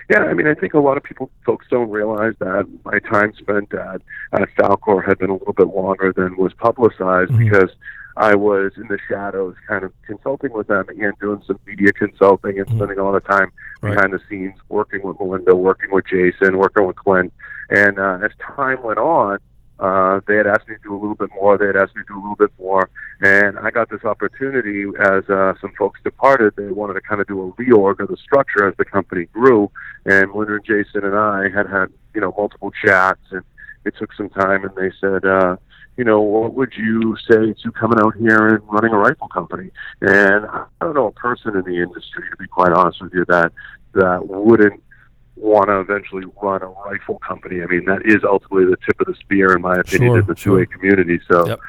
Yeah, 0.09 0.23
I 0.23 0.33
mean, 0.33 0.47
I 0.47 0.55
think 0.55 0.73
a 0.73 0.79
lot 0.79 0.97
of 0.97 1.03
people, 1.03 1.29
folks, 1.45 1.67
don't 1.69 1.91
realize 1.91 2.33
that 2.39 2.67
my 2.83 2.97
time 2.99 3.31
spent 3.37 3.71
at 3.73 4.01
at 4.33 4.49
Falkor 4.57 5.05
had 5.05 5.19
been 5.19 5.29
a 5.29 5.33
little 5.33 5.53
bit 5.53 5.67
longer 5.67 6.11
than 6.11 6.35
was 6.35 6.51
publicized 6.53 7.31
mm-hmm. 7.31 7.43
because 7.43 7.69
I 8.17 8.33
was 8.33 8.71
in 8.75 8.87
the 8.87 8.97
shadows, 9.07 9.55
kind 9.67 9.83
of 9.83 9.93
consulting 10.07 10.51
with 10.51 10.67
them 10.67 10.85
and 10.89 11.13
doing 11.19 11.43
some 11.45 11.59
media 11.67 11.93
consulting 11.93 12.57
and 12.57 12.67
mm-hmm. 12.67 12.77
spending 12.77 12.97
a 12.97 13.03
lot 13.03 13.15
of 13.15 13.25
time 13.25 13.51
right. 13.81 13.93
behind 13.93 14.13
the 14.13 14.19
scenes, 14.27 14.55
working 14.67 15.03
with 15.03 15.19
Melinda, 15.19 15.55
working 15.55 15.91
with 15.91 16.05
Jason, 16.07 16.57
working 16.57 16.87
with 16.87 16.95
Clint. 16.95 17.31
And 17.69 17.99
uh, 17.99 18.19
as 18.23 18.31
time 18.41 18.81
went 18.81 18.97
on, 18.97 19.37
uh, 19.79 20.19
they 20.27 20.35
had 20.35 20.47
asked 20.47 20.67
me 20.67 20.75
to 20.75 20.81
do 20.81 20.93
a 20.93 20.99
little 20.99 21.15
bit 21.15 21.29
more. 21.33 21.57
They 21.57 21.67
had 21.67 21.77
asked 21.77 21.95
me 21.95 22.03
to 22.03 22.13
do 22.13 22.15
a 22.15 22.21
little 22.21 22.35
bit 22.35 22.51
more, 22.59 22.89
and 23.21 23.57
I 23.59 23.71
got 23.71 23.89
this 23.89 24.03
opportunity 24.03 24.85
as 24.99 25.29
uh, 25.29 25.53
some 25.61 25.71
folks 25.77 25.99
departed. 26.03 26.53
They 26.55 26.67
wanted 26.67 26.93
to 26.93 27.01
kind 27.01 27.21
of 27.21 27.27
do 27.27 27.41
a 27.41 27.51
reorg 27.53 27.99
of 27.99 28.09
the 28.09 28.17
structure 28.17 28.67
as 28.67 28.75
the 28.77 28.85
company 28.85 29.25
grew. 29.25 29.71
And 30.05 30.31
Melinda 30.31 30.55
and 30.55 30.65
Jason 30.65 31.05
and 31.05 31.15
I 31.15 31.49
had 31.49 31.67
had 31.69 31.87
you 32.13 32.21
know 32.21 32.33
multiple 32.37 32.71
chats, 32.83 33.21
and 33.31 33.43
it 33.85 33.95
took 33.97 34.13
some 34.13 34.29
time. 34.29 34.65
And 34.65 34.75
they 34.75 34.91
said, 34.99 35.25
uh, 35.25 35.55
you 35.95 36.03
know, 36.03 36.21
what 36.21 36.53
would 36.55 36.73
you 36.75 37.15
say 37.29 37.53
to 37.61 37.71
coming 37.71 37.99
out 38.01 38.15
here 38.17 38.47
and 38.47 38.63
running 38.69 38.93
a 38.93 38.97
rifle 38.97 39.27
company? 39.27 39.71
And 40.01 40.45
I 40.45 40.65
don't 40.81 40.93
know 40.93 41.07
a 41.07 41.11
person 41.11 41.55
in 41.55 41.63
the 41.63 41.81
industry, 41.81 42.23
to 42.29 42.37
be 42.37 42.47
quite 42.47 42.71
honest 42.73 43.01
with 43.01 43.13
you, 43.13 43.25
that 43.29 43.51
that 43.93 44.27
wouldn't 44.27 44.81
want 45.39 45.69
to 45.69 45.79
eventually 45.79 46.25
run 46.41 46.61
a 46.61 46.67
rifle 46.67 47.19
company. 47.19 47.61
I 47.61 47.65
mean, 47.65 47.85
that 47.85 48.05
is 48.05 48.23
ultimately 48.23 48.65
the 48.65 48.77
tip 48.85 48.99
of 48.99 49.07
the 49.07 49.15
spear, 49.15 49.55
in 49.55 49.61
my 49.61 49.77
opinion, 49.77 50.11
sure, 50.11 50.19
in 50.19 50.25
the 50.25 50.35
sure. 50.35 50.65
2A 50.65 50.71
community. 50.71 51.19
So, 51.29 51.47
yep. 51.47 51.59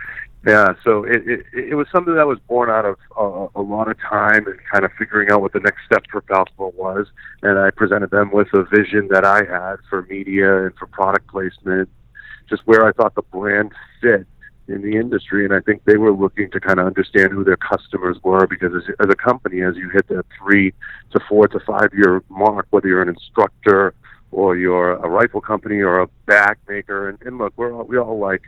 yeah, 0.46 0.74
so 0.84 1.04
it, 1.04 1.26
it 1.26 1.46
it 1.52 1.74
was 1.74 1.86
something 1.92 2.14
that 2.14 2.26
was 2.26 2.38
born 2.48 2.70
out 2.70 2.84
of 2.84 2.96
a, 3.16 3.60
a 3.60 3.62
lot 3.62 3.88
of 3.88 3.98
time 4.00 4.46
and 4.46 4.58
kind 4.72 4.84
of 4.84 4.90
figuring 4.98 5.30
out 5.30 5.40
what 5.40 5.52
the 5.52 5.60
next 5.60 5.84
step 5.86 6.04
for 6.10 6.22
Falkor 6.22 6.74
was. 6.74 7.06
And 7.42 7.58
I 7.58 7.70
presented 7.70 8.10
them 8.10 8.30
with 8.32 8.48
a 8.54 8.64
vision 8.64 9.08
that 9.10 9.24
I 9.24 9.44
had 9.44 9.76
for 9.88 10.02
media 10.02 10.66
and 10.66 10.74
for 10.76 10.86
product 10.86 11.28
placement 11.28 11.88
just 12.48 12.66
where 12.66 12.84
I 12.84 12.92
thought 12.92 13.14
the 13.14 13.22
brand 13.22 13.72
fit 14.02 14.26
in 14.70 14.82
the 14.82 14.96
industry, 14.96 15.44
and 15.44 15.54
I 15.54 15.60
think 15.60 15.84
they 15.84 15.96
were 15.96 16.12
looking 16.12 16.50
to 16.50 16.60
kind 16.60 16.78
of 16.78 16.86
understand 16.86 17.32
who 17.32 17.44
their 17.44 17.56
customers 17.56 18.16
were 18.22 18.46
because 18.46 18.72
as, 18.74 18.82
as 19.00 19.08
a 19.10 19.16
company, 19.16 19.62
as 19.62 19.76
you 19.76 19.90
hit 19.90 20.08
that 20.08 20.24
three 20.38 20.72
to 21.12 21.20
four 21.28 21.48
to 21.48 21.60
five 21.60 21.92
year 21.92 22.22
mark, 22.28 22.66
whether 22.70 22.88
you're 22.88 23.02
an 23.02 23.08
instructor 23.08 23.94
or 24.32 24.56
you're 24.56 24.92
a 24.92 25.08
rifle 25.08 25.40
company 25.40 25.80
or 25.80 26.00
a 26.00 26.06
bag 26.26 26.56
maker, 26.68 27.08
and, 27.08 27.18
and 27.22 27.38
look, 27.38 27.52
we're 27.56 27.72
all, 27.72 27.84
we 27.84 27.98
all 27.98 28.18
like, 28.18 28.42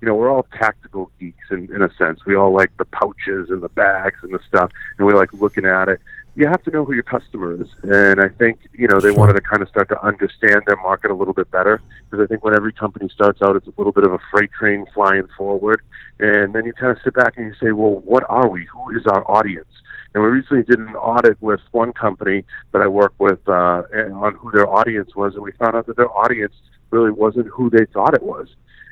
you 0.00 0.06
know, 0.06 0.14
we're 0.14 0.30
all 0.30 0.46
tactical 0.58 1.10
geeks 1.18 1.50
in, 1.50 1.72
in 1.74 1.82
a 1.82 1.92
sense. 1.94 2.24
We 2.26 2.36
all 2.36 2.52
like 2.52 2.76
the 2.76 2.84
pouches 2.84 3.50
and 3.50 3.62
the 3.62 3.68
bags 3.68 4.18
and 4.22 4.32
the 4.32 4.40
stuff, 4.46 4.70
and 4.98 5.06
we 5.06 5.14
like 5.14 5.32
looking 5.32 5.64
at 5.64 5.88
it 5.88 6.00
you 6.38 6.46
have 6.46 6.62
to 6.62 6.70
know 6.70 6.84
who 6.84 6.94
your 6.94 7.02
customer 7.02 7.60
is. 7.60 7.66
And 7.82 8.20
I 8.20 8.28
think, 8.28 8.60
you 8.72 8.86
know, 8.86 9.00
they 9.00 9.10
wanted 9.10 9.32
to 9.32 9.40
kind 9.40 9.60
of 9.60 9.68
start 9.68 9.88
to 9.88 10.00
understand 10.06 10.62
their 10.68 10.76
market 10.76 11.10
a 11.10 11.14
little 11.14 11.34
bit 11.34 11.50
better 11.50 11.82
because 12.08 12.22
I 12.22 12.28
think 12.28 12.44
when 12.44 12.54
every 12.54 12.72
company 12.72 13.10
starts 13.12 13.42
out, 13.42 13.56
it's 13.56 13.66
a 13.66 13.72
little 13.76 13.90
bit 13.90 14.04
of 14.04 14.12
a 14.12 14.20
freight 14.30 14.52
train 14.52 14.86
flying 14.94 15.26
forward. 15.36 15.82
And 16.20 16.54
then 16.54 16.64
you 16.64 16.72
kind 16.72 16.96
of 16.96 17.02
sit 17.02 17.14
back 17.14 17.38
and 17.38 17.46
you 17.46 17.54
say, 17.60 17.72
well, 17.72 17.96
what 18.04 18.22
are 18.28 18.48
we? 18.48 18.66
Who 18.66 18.96
is 18.96 19.04
our 19.06 19.28
audience? 19.28 19.66
And 20.14 20.22
we 20.22 20.30
recently 20.30 20.62
did 20.62 20.78
an 20.78 20.94
audit 20.94 21.42
with 21.42 21.60
one 21.72 21.92
company 21.92 22.44
that 22.70 22.82
I 22.82 22.86
work 22.86 23.14
with 23.18 23.40
uh, 23.48 23.82
on 24.14 24.36
who 24.36 24.52
their 24.52 24.68
audience 24.68 25.16
was, 25.16 25.34
and 25.34 25.42
we 25.42 25.50
found 25.52 25.74
out 25.74 25.86
that 25.86 25.96
their 25.96 26.10
audience 26.16 26.54
really 26.90 27.10
wasn't 27.10 27.48
who 27.48 27.68
they 27.68 27.84
thought 27.92 28.14
it 28.14 28.22
was. 28.22 28.46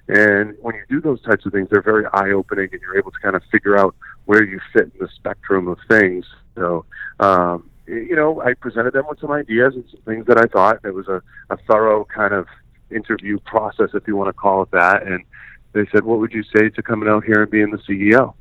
And 0.09 0.57
when 0.61 0.75
you 0.75 0.83
do 0.88 1.00
those 1.00 1.23
types 1.23 1.47
of 1.47 1.53
things, 1.53 1.69
they're 1.71 1.81
very 1.81 2.07
eye 2.12 2.31
opening, 2.31 2.69
and 2.73 2.83
you're 2.83 2.99
able 2.99 3.12
to 3.12 3.19
kind 3.21 3.37
of 3.37 3.43
figure 3.53 3.79
out 3.79 3.95
where 4.25 4.45
you 4.45 4.61
fit 4.73 4.91
in 4.93 4.93
the 4.99 5.09
spectrum 5.15 5.69
of 5.69 5.79
things. 5.88 6.26
So, 6.57 6.85
um, 7.21 7.71
you 7.87 8.17
know, 8.17 8.43
I 8.43 8.55
presented 8.55 8.95
them 8.95 9.05
with 9.09 9.21
some 9.21 9.31
ideas 9.31 9.75
and 9.75 9.85
some 9.91 10.01
things 10.01 10.27
that 10.27 10.39
I 10.39 10.47
thought. 10.47 10.81
It 10.85 10.95
was 10.95 11.07
a, 11.09 11.23
a 11.51 11.57
thorough 11.69 12.05
kind 12.05 12.35
of 12.35 12.47
interview 12.91 13.39
process, 13.41 13.91
if 13.95 14.07
you 14.07 14.17
want 14.17 14.29
to 14.29 14.33
call 14.33 14.63
it 14.63 14.71
that. 14.73 15.07
And 15.07 15.25
they 15.73 15.87
said, 15.93 16.05
"What 16.05 16.19
would 16.19 16.33
you 16.33 16.43
say 16.43 16.69
to 16.71 16.83
coming 16.83 17.09
out 17.09 17.25
here 17.25 17.43
and 17.43 17.51
being 17.51 17.71
the 17.71 17.79
CEO?" 17.79 18.35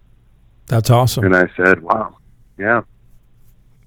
That's 0.67 0.89
awesome. 0.89 1.25
And 1.25 1.35
I 1.35 1.47
said, 1.55 1.81
"Wow, 1.83 2.17
yeah, 2.57 2.81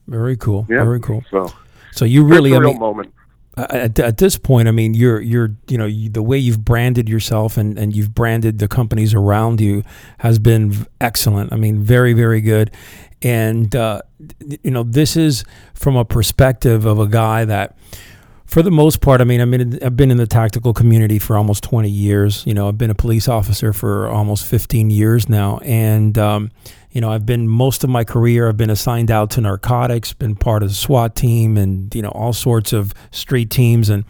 very 0.06 0.36
cool, 0.36 0.66
yeah. 0.68 0.84
very 0.84 1.00
cool." 1.00 1.24
So, 1.30 1.52
so 1.92 2.04
you 2.04 2.24
really, 2.24 2.54
I 2.54 2.60
mean, 2.60 2.78
moment 2.78 3.12
at, 3.58 3.98
at, 3.98 4.16
this 4.18 4.38
point, 4.38 4.68
I 4.68 4.70
mean, 4.70 4.94
you're 4.94 5.20
you're 5.20 5.56
you 5.68 5.78
know 5.78 5.86
you, 5.86 6.08
the 6.08 6.22
way 6.22 6.38
you've 6.38 6.64
branded 6.64 7.08
yourself 7.08 7.56
and, 7.56 7.78
and 7.78 7.94
you've 7.94 8.14
branded 8.14 8.58
the 8.58 8.68
companies 8.68 9.14
around 9.14 9.60
you 9.60 9.82
has 10.18 10.38
been 10.38 10.86
excellent. 11.00 11.52
I 11.52 11.56
mean, 11.56 11.82
very 11.82 12.12
very 12.12 12.40
good, 12.40 12.70
and 13.22 13.74
uh, 13.74 14.02
you 14.62 14.70
know 14.70 14.82
this 14.82 15.16
is 15.16 15.44
from 15.74 15.96
a 15.96 16.04
perspective 16.04 16.84
of 16.84 16.98
a 16.98 17.06
guy 17.06 17.44
that 17.44 17.76
for 18.48 18.62
the 18.62 18.70
most 18.70 19.02
part, 19.02 19.20
I 19.20 19.24
mean, 19.24 19.42
I 19.42 19.44
mean, 19.44 19.78
I've 19.84 19.94
been 19.94 20.10
in 20.10 20.16
the 20.16 20.26
tactical 20.26 20.72
community 20.72 21.18
for 21.18 21.36
almost 21.36 21.62
20 21.64 21.90
years. 21.90 22.46
You 22.46 22.54
know, 22.54 22.66
I've 22.66 22.78
been 22.78 22.88
a 22.88 22.94
police 22.94 23.28
officer 23.28 23.74
for 23.74 24.08
almost 24.08 24.46
15 24.46 24.88
years 24.88 25.28
now, 25.28 25.58
and 25.58 26.16
um, 26.16 26.50
you 26.90 27.02
know, 27.02 27.12
I've 27.12 27.26
been 27.26 27.46
most 27.46 27.84
of 27.84 27.90
my 27.90 28.04
career. 28.04 28.48
I've 28.48 28.56
been 28.56 28.70
assigned 28.70 29.10
out 29.10 29.30
to 29.32 29.42
narcotics, 29.42 30.14
been 30.14 30.34
part 30.34 30.62
of 30.62 30.70
the 30.70 30.74
SWAT 30.74 31.14
team, 31.14 31.58
and 31.58 31.94
you 31.94 32.00
know, 32.00 32.08
all 32.08 32.32
sorts 32.32 32.72
of 32.72 32.94
street 33.10 33.50
teams, 33.50 33.90
and 33.90 34.06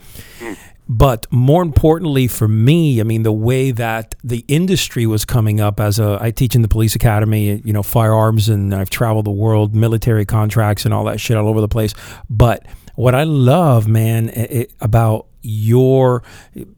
But 0.88 1.26
more 1.30 1.62
importantly 1.62 2.28
for 2.28 2.48
me, 2.48 3.00
I 3.00 3.04
mean, 3.04 3.22
the 3.22 3.32
way 3.32 3.70
that 3.72 4.14
the 4.24 4.44
industry 4.48 5.06
was 5.06 5.26
coming 5.26 5.60
up 5.60 5.80
as 5.80 5.98
a, 5.98 6.16
I 6.20 6.30
teach 6.30 6.54
in 6.54 6.62
the 6.62 6.68
police 6.68 6.94
academy, 6.94 7.60
you 7.62 7.74
know, 7.74 7.82
firearms, 7.82 8.48
and 8.48 8.74
I've 8.74 8.88
traveled 8.88 9.26
the 9.26 9.30
world, 9.30 9.74
military 9.74 10.24
contracts, 10.24 10.86
and 10.86 10.94
all 10.94 11.04
that 11.04 11.20
shit 11.20 11.36
all 11.36 11.46
over 11.46 11.60
the 11.60 11.68
place. 11.68 11.92
But 12.30 12.66
what 12.94 13.14
I 13.14 13.24
love, 13.24 13.86
man, 13.86 14.30
it, 14.30 14.72
about 14.80 15.26
your 15.42 16.22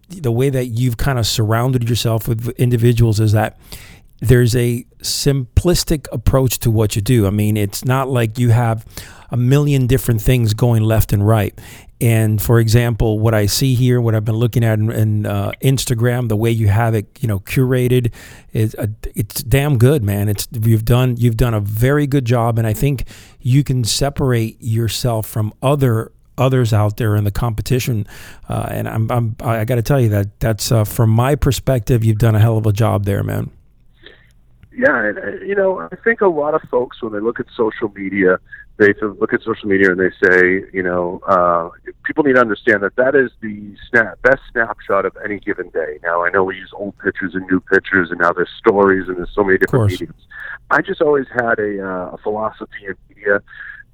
the 0.09 0.33
way 0.33 0.51
that 0.51 0.67
you've 0.67 0.97
kind 0.97 1.19
of 1.19 1.27
surrounded 1.27 1.89
yourself 1.89 2.29
with 2.29 2.49
individuals 2.51 3.21
is 3.21 3.33
that 3.33 3.59
there's 4.21 4.55
a 4.55 4.85
simplistic 5.03 6.07
approach 6.13 6.59
to 6.59 6.71
what 6.71 6.95
you 6.95 7.01
do. 7.01 7.27
I 7.27 7.31
mean, 7.31 7.57
it's 7.57 7.85
not 7.85 8.09
like 8.09 8.39
you 8.39 8.51
have 8.51 8.85
a 9.31 9.37
million 9.37 9.87
different 9.87 10.21
things 10.21 10.53
going 10.53 10.83
left 10.83 11.13
and 11.13 11.27
right. 11.27 11.59
And 12.01 12.41
for 12.41 12.59
example, 12.59 13.19
what 13.19 13.35
I 13.35 13.47
see 13.47 13.75
here, 13.75 14.01
what 14.01 14.15
I've 14.15 14.25
been 14.25 14.37
looking 14.37 14.65
at 14.65 14.79
in, 14.79 14.91
in 14.91 15.27
uh, 15.27 15.53
Instagram, 15.63 16.29
the 16.29 16.37
way 16.37 16.51
you 16.51 16.69
have 16.69 16.95
it, 16.95 17.07
you 17.21 17.29
know, 17.29 17.41
curated, 17.41 18.13
is 18.53 18.75
a, 18.75 18.89
it's 19.15 19.43
damn 19.43 19.77
good, 19.77 20.03
man. 20.03 20.29
It's 20.29 20.49
you've 20.51 20.87
done 20.87 21.17
you've 21.19 21.37
done 21.37 21.53
a 21.53 21.61
very 21.61 22.07
good 22.07 22.25
job, 22.25 22.59
and 22.59 22.67
I 22.67 22.73
think 22.73 23.05
you 23.41 23.63
can 23.63 23.85
separate 23.85 24.57
yourself 24.61 25.27
from 25.27 25.53
other 25.63 26.13
others 26.39 26.73
out 26.73 26.97
there 26.97 27.17
in 27.17 27.25
the 27.25 27.31
competition. 27.31 28.07
Uh, 28.49 28.67
and 28.71 28.89
I'm, 28.89 29.11
I'm 29.11 29.37
I 29.41 29.65
got 29.67 29.77
to 29.77 29.83
tell 29.83 30.01
you 30.01 30.09
that 30.09 30.41
that's 30.41 30.73
uh, 30.73 30.85
from 30.85 31.11
my 31.11 31.35
perspective, 31.35 32.03
you've 32.03 32.19
done 32.19 32.35
a 32.35 32.41
hell 32.41 32.57
of 32.57 32.67
a 32.67 32.73
job 32.73 33.05
there, 33.05 33.23
man. 33.23 33.51
Yeah, 34.73 35.13
uh, 35.17 35.31
you 35.45 35.55
know, 35.55 35.89
I 35.93 35.97
think 35.97 36.21
a 36.21 36.29
lot 36.29 36.55
of 36.55 36.63
folks 36.71 37.03
when 37.03 37.13
they 37.13 37.21
look 37.21 37.41
at 37.41 37.47
social 37.57 37.89
media, 37.95 38.39
they 38.77 38.95
look 39.03 39.33
at 39.33 39.43
social 39.43 39.69
media 39.69 39.91
and 39.91 39.99
they 40.01 40.11
say, 40.25 40.65
you 40.73 40.83
know, 40.83 41.21
uh, 41.27 41.71
people 42.05 42.25
need 42.25 42.35
to 42.35 42.41
understand 42.41 42.83
that 42.83 42.95
that 42.97 43.15
is 43.15 43.31
the 43.43 43.75
snap, 43.91 44.23
best 44.23 44.41
snapshot 44.53 45.05
of 45.05 45.17
any 45.25 45.41
given 45.41 45.69
day. 45.71 45.99
Now, 46.03 46.25
I 46.25 46.31
know 46.31 46.45
we 46.45 46.57
use 46.57 46.71
old 46.75 46.97
pictures 46.99 47.35
and 47.35 47.45
new 47.51 47.61
pictures, 47.61 48.11
and 48.11 48.21
now 48.21 48.33
there's 48.33 48.49
stories 48.59 49.09
and 49.09 49.17
there's 49.19 49.35
so 49.35 49.43
many 49.43 49.59
different 49.59 49.91
mediums. 49.91 50.23
I 50.71 50.83
just 50.83 51.03
always 51.03 51.27
had 51.35 51.59
a, 51.59 51.85
uh, 51.85 52.11
a 52.13 52.19
philosophy 52.23 52.87
in 52.87 52.95
media 53.09 53.43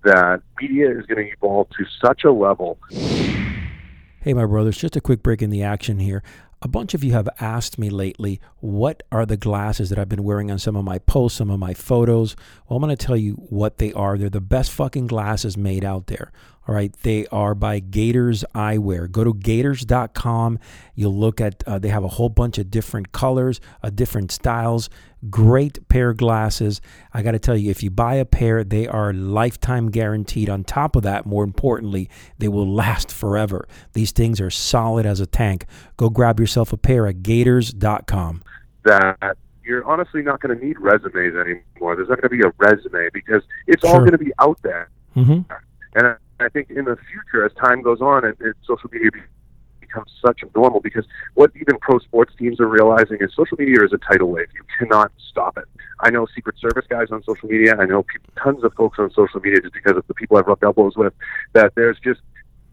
that 0.04 0.42
media 0.60 0.90
is 0.90 1.06
going 1.06 1.26
to 1.26 1.32
evolve 1.32 1.68
to 1.70 1.84
such 2.00 2.24
a 2.24 2.30
level. 2.30 2.78
Hey, 2.90 4.34
my 4.34 4.44
brothers, 4.44 4.76
just 4.76 4.96
a 4.96 5.00
quick 5.00 5.22
break 5.22 5.40
in 5.40 5.50
the 5.50 5.62
action 5.62 5.98
here. 5.98 6.22
A 6.62 6.68
bunch 6.68 6.94
of 6.94 7.04
you 7.04 7.12
have 7.12 7.28
asked 7.38 7.78
me 7.78 7.90
lately, 7.90 8.40
what 8.60 9.02
are 9.12 9.26
the 9.26 9.36
glasses 9.36 9.90
that 9.90 9.98
I've 9.98 10.08
been 10.08 10.24
wearing 10.24 10.50
on 10.50 10.58
some 10.58 10.74
of 10.74 10.84
my 10.84 10.98
posts, 10.98 11.38
some 11.38 11.50
of 11.50 11.58
my 11.58 11.74
photos? 11.74 12.34
Well, 12.66 12.78
I'm 12.78 12.82
going 12.82 12.96
to 12.96 13.06
tell 13.06 13.16
you 13.16 13.34
what 13.34 13.76
they 13.76 13.92
are. 13.92 14.16
They're 14.16 14.30
the 14.30 14.40
best 14.40 14.70
fucking 14.72 15.06
glasses 15.06 15.56
made 15.56 15.84
out 15.84 16.06
there. 16.06 16.32
All 16.68 16.74
right, 16.74 16.92
they 17.02 17.26
are 17.28 17.54
by 17.54 17.80
Gatorz 17.80 18.44
Eyewear. 18.54 19.10
Go 19.10 19.22
to 19.22 19.32
gatorz.com. 19.32 20.58
You'll 20.94 21.16
look 21.16 21.40
at, 21.40 21.62
uh, 21.66 21.78
they 21.78 21.88
have 21.88 22.02
a 22.02 22.08
whole 22.08 22.28
bunch 22.28 22.58
of 22.58 22.70
different 22.70 23.12
colors, 23.12 23.60
uh, 23.82 23.90
different 23.90 24.32
styles. 24.32 24.90
Great 25.30 25.88
pair 25.88 26.10
of 26.10 26.16
glasses. 26.16 26.80
I 27.14 27.22
got 27.22 27.32
to 27.32 27.38
tell 27.38 27.56
you, 27.56 27.70
if 27.70 27.82
you 27.82 27.90
buy 27.90 28.16
a 28.16 28.24
pair, 28.24 28.64
they 28.64 28.88
are 28.88 29.12
lifetime 29.12 29.90
guaranteed. 29.90 30.50
On 30.50 30.64
top 30.64 30.96
of 30.96 31.04
that, 31.04 31.24
more 31.24 31.44
importantly, 31.44 32.10
they 32.38 32.48
will 32.48 32.68
last 32.68 33.12
forever. 33.12 33.68
These 33.92 34.12
things 34.12 34.40
are 34.40 34.50
solid 34.50 35.06
as 35.06 35.20
a 35.20 35.26
tank. 35.26 35.66
Go 35.96 36.10
grab 36.10 36.40
yourself 36.40 36.72
a 36.72 36.76
pair 36.76 37.06
at 37.06 37.22
gatorz.com. 37.22 38.42
That 38.84 39.36
you're 39.64 39.84
honestly 39.84 40.22
not 40.22 40.40
going 40.40 40.58
to 40.58 40.64
need 40.64 40.78
resumes 40.78 41.34
anymore. 41.34 41.96
There's 41.96 42.08
not 42.08 42.20
going 42.20 42.22
to 42.22 42.28
be 42.28 42.40
a 42.40 42.52
resume 42.58 43.08
because 43.12 43.42
it's 43.66 43.82
sure. 43.82 43.90
all 43.90 43.98
going 43.98 44.12
to 44.12 44.18
be 44.18 44.32
out 44.38 44.58
there. 44.62 44.90
Mm-hmm. 45.16 45.52
And 45.94 46.16
I 46.40 46.48
think 46.48 46.70
in 46.70 46.84
the 46.84 46.96
future, 47.10 47.44
as 47.44 47.52
time 47.54 47.82
goes 47.82 48.00
on, 48.00 48.24
and, 48.24 48.36
and 48.40 48.54
social 48.66 48.90
media 48.92 49.10
becomes 49.80 50.10
such 50.24 50.42
a 50.42 50.58
normal 50.58 50.80
because 50.80 51.04
what 51.34 51.50
even 51.56 51.78
pro 51.78 51.98
sports 51.98 52.32
teams 52.38 52.60
are 52.60 52.68
realizing 52.68 53.18
is 53.20 53.30
social 53.34 53.56
media 53.58 53.82
is 53.84 53.92
a 53.92 53.98
tidal 53.98 54.30
wave. 54.30 54.48
You 54.54 54.62
cannot 54.78 55.12
stop 55.30 55.56
it. 55.56 55.64
I 56.00 56.10
know 56.10 56.26
Secret 56.34 56.56
Service 56.58 56.84
guys 56.88 57.08
on 57.10 57.22
social 57.22 57.48
media. 57.48 57.76
I 57.76 57.86
know 57.86 58.02
people, 58.02 58.28
tons 58.42 58.64
of 58.64 58.74
folks 58.74 58.98
on 58.98 59.10
social 59.12 59.40
media 59.40 59.60
just 59.60 59.74
because 59.74 59.96
of 59.96 60.06
the 60.06 60.14
people 60.14 60.36
I've 60.36 60.46
rubbed 60.46 60.64
elbows 60.64 60.96
with. 60.96 61.14
That 61.54 61.72
there's 61.74 61.98
just 62.00 62.20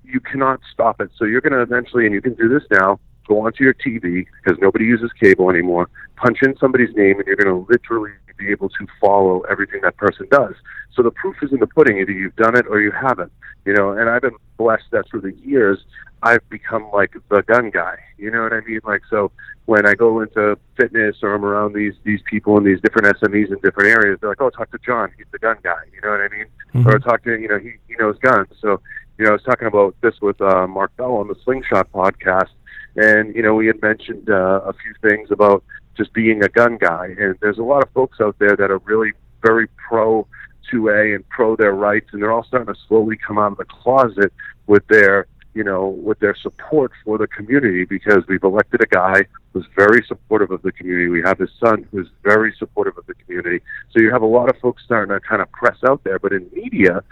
you 0.04 0.20
cannot 0.20 0.60
stop 0.72 1.00
it. 1.02 1.12
So 1.18 1.26
you're 1.26 1.42
going 1.42 1.54
to 1.54 1.62
eventually, 1.62 2.06
and 2.06 2.14
you 2.14 2.22
can 2.22 2.34
do 2.34 2.50
this 2.50 2.64
now. 2.72 3.00
Go 3.28 3.46
onto 3.46 3.64
your 3.64 3.74
TV 3.74 4.26
because 4.44 4.60
nobody 4.60 4.84
uses 4.84 5.12
cable 5.14 5.50
anymore. 5.50 5.90
Punch 6.18 6.40
in 6.42 6.58
somebody's 6.58 6.94
name, 6.94 7.20
and 7.20 7.26
you're 7.26 7.38
going 7.38 7.48
to 7.48 7.72
literally 7.72 8.12
be 8.38 8.50
able 8.50 8.70
to 8.70 8.88
follow 9.00 9.42
everything 9.42 9.82
that 9.84 9.98
person 9.98 10.28
does. 10.30 10.54
So 10.96 11.02
the 11.02 11.12
proof 11.12 11.36
is 11.42 11.52
in 11.52 11.60
the 11.60 11.68
pudding. 11.68 11.98
Either 11.98 12.12
you've 12.12 12.36
done 12.36 12.58
it 12.58 12.66
or 12.68 12.82
you 12.82 12.92
haven't. 12.92 13.32
You 13.66 13.74
know, 13.74 13.92
and 13.92 14.10
I've 14.10 14.22
been 14.22 14.36
blessed 14.58 14.86
that 14.92 15.10
through 15.10 15.22
the 15.22 15.34
years 15.44 15.80
I've 16.22 16.48
become 16.50 16.90
like 16.94 17.16
the 17.30 17.42
gun 17.44 17.70
guy. 17.70 17.98
You 18.18 18.32
know 18.32 18.44
what 18.44 18.54
I 18.54 18.62
mean? 18.62 18.80
Like 18.84 19.02
so 19.10 19.32
when 19.66 19.86
I 19.86 19.94
go 19.94 20.22
into 20.22 20.58
fitness 20.78 21.18
or 21.22 21.34
I'm 21.34 21.46
around 21.46 21.74
these 21.74 21.94
these 22.04 22.22
people 22.30 22.58
in 22.58 22.64
these 22.64 22.82
different 22.82 23.16
SMEs 23.18 23.52
in 23.52 23.60
different 23.64 23.90
areas, 23.90 24.20
they're 24.20 24.30
like, 24.30 24.42
Oh, 24.42 24.50
talk 24.50 24.72
to 24.72 24.80
John, 24.86 25.12
he's 25.18 25.28
the 25.32 25.40
gun 25.40 25.58
guy, 25.64 25.84
you 25.94 26.02
know 26.02 26.12
what 26.12 26.22
I 26.22 26.30
mean? 26.30 26.46
Mm-hmm. 26.74 26.88
Or 26.90 27.00
talk 27.00 27.24
to 27.24 27.40
you 27.40 27.48
know, 27.48 27.60
he 27.60 27.74
he 27.88 27.96
knows 28.00 28.18
guns. 28.20 28.50
So, 28.62 28.82
you 29.18 29.26
know, 29.26 29.32
I 29.32 29.34
was 29.34 29.44
talking 29.44 29.68
about 29.68 29.96
this 30.02 30.16
with 30.22 30.42
uh 30.42 30.68
Mark 30.68 30.96
Bell 30.98 31.14
on 31.14 31.28
the 31.28 31.36
Slingshot 31.44 31.92
podcast 31.92 32.50
and, 32.96 33.36
you 33.36 33.42
know, 33.42 33.56
we 33.56 33.68
had 33.68 33.82
mentioned 33.82 34.30
uh, 34.30 34.62
a 34.66 34.74
few 34.74 34.94
things 35.02 35.32
about 35.32 35.64
just 35.98 36.14
being 36.14 36.44
a 36.44 36.50
gun 36.50 36.78
guy. 36.78 37.16
And 37.18 37.38
there's 37.42 37.58
a 37.58 37.64
lot 37.64 37.84
of 37.84 37.90
folks 37.92 38.20
out 38.22 38.38
there 38.40 38.56
that 38.56 38.72
are 38.72 38.80
really 38.80 39.14
very 39.42 39.68
pro 39.88 40.28
2A 40.72 41.16
and 41.16 41.28
pro 41.30 41.56
their 41.56 41.74
rights, 41.74 42.10
and 42.14 42.22
they're 42.22 42.32
all 42.32 42.44
starting 42.44 42.74
to 42.74 42.80
slowly 42.88 43.18
come 43.18 43.38
out 43.38 43.52
of 43.52 43.58
the 43.58 43.66
closet 43.66 44.32
with 44.68 44.86
their, 44.88 45.28
you 45.54 45.64
know, 45.64 45.88
with 45.88 46.20
their 46.20 46.36
support 46.36 46.92
for 47.04 47.18
the 47.18 47.28
community 47.28 47.86
because 47.86 48.24
we've 48.28 48.44
elected 48.44 48.82
a 48.82 48.88
guy 48.88 49.24
who's 49.52 49.66
very 49.76 50.04
supportive 50.08 50.52
of 50.52 50.62
the 50.62 50.72
community. 50.72 51.10
We 51.10 51.22
have 51.22 51.38
his 51.38 51.50
son 51.60 51.88
who's 51.92 52.08
very 52.24 52.56
supportive 52.58 52.98
of 52.98 53.06
the 53.06 53.14
community. 53.14 53.62
So 53.92 54.00
you 54.00 54.12
have 54.12 54.24
a 54.24 54.28
lot 54.28 54.50
of 54.50 54.58
folks 54.60 54.84
starting 54.84 55.14
to 55.14 55.20
kind 55.20 55.42
of 55.42 55.52
press 55.52 55.78
out 55.88 56.04
there. 56.04 56.18
But 56.18 56.34
in 56.34 56.50
media, 56.54 57.04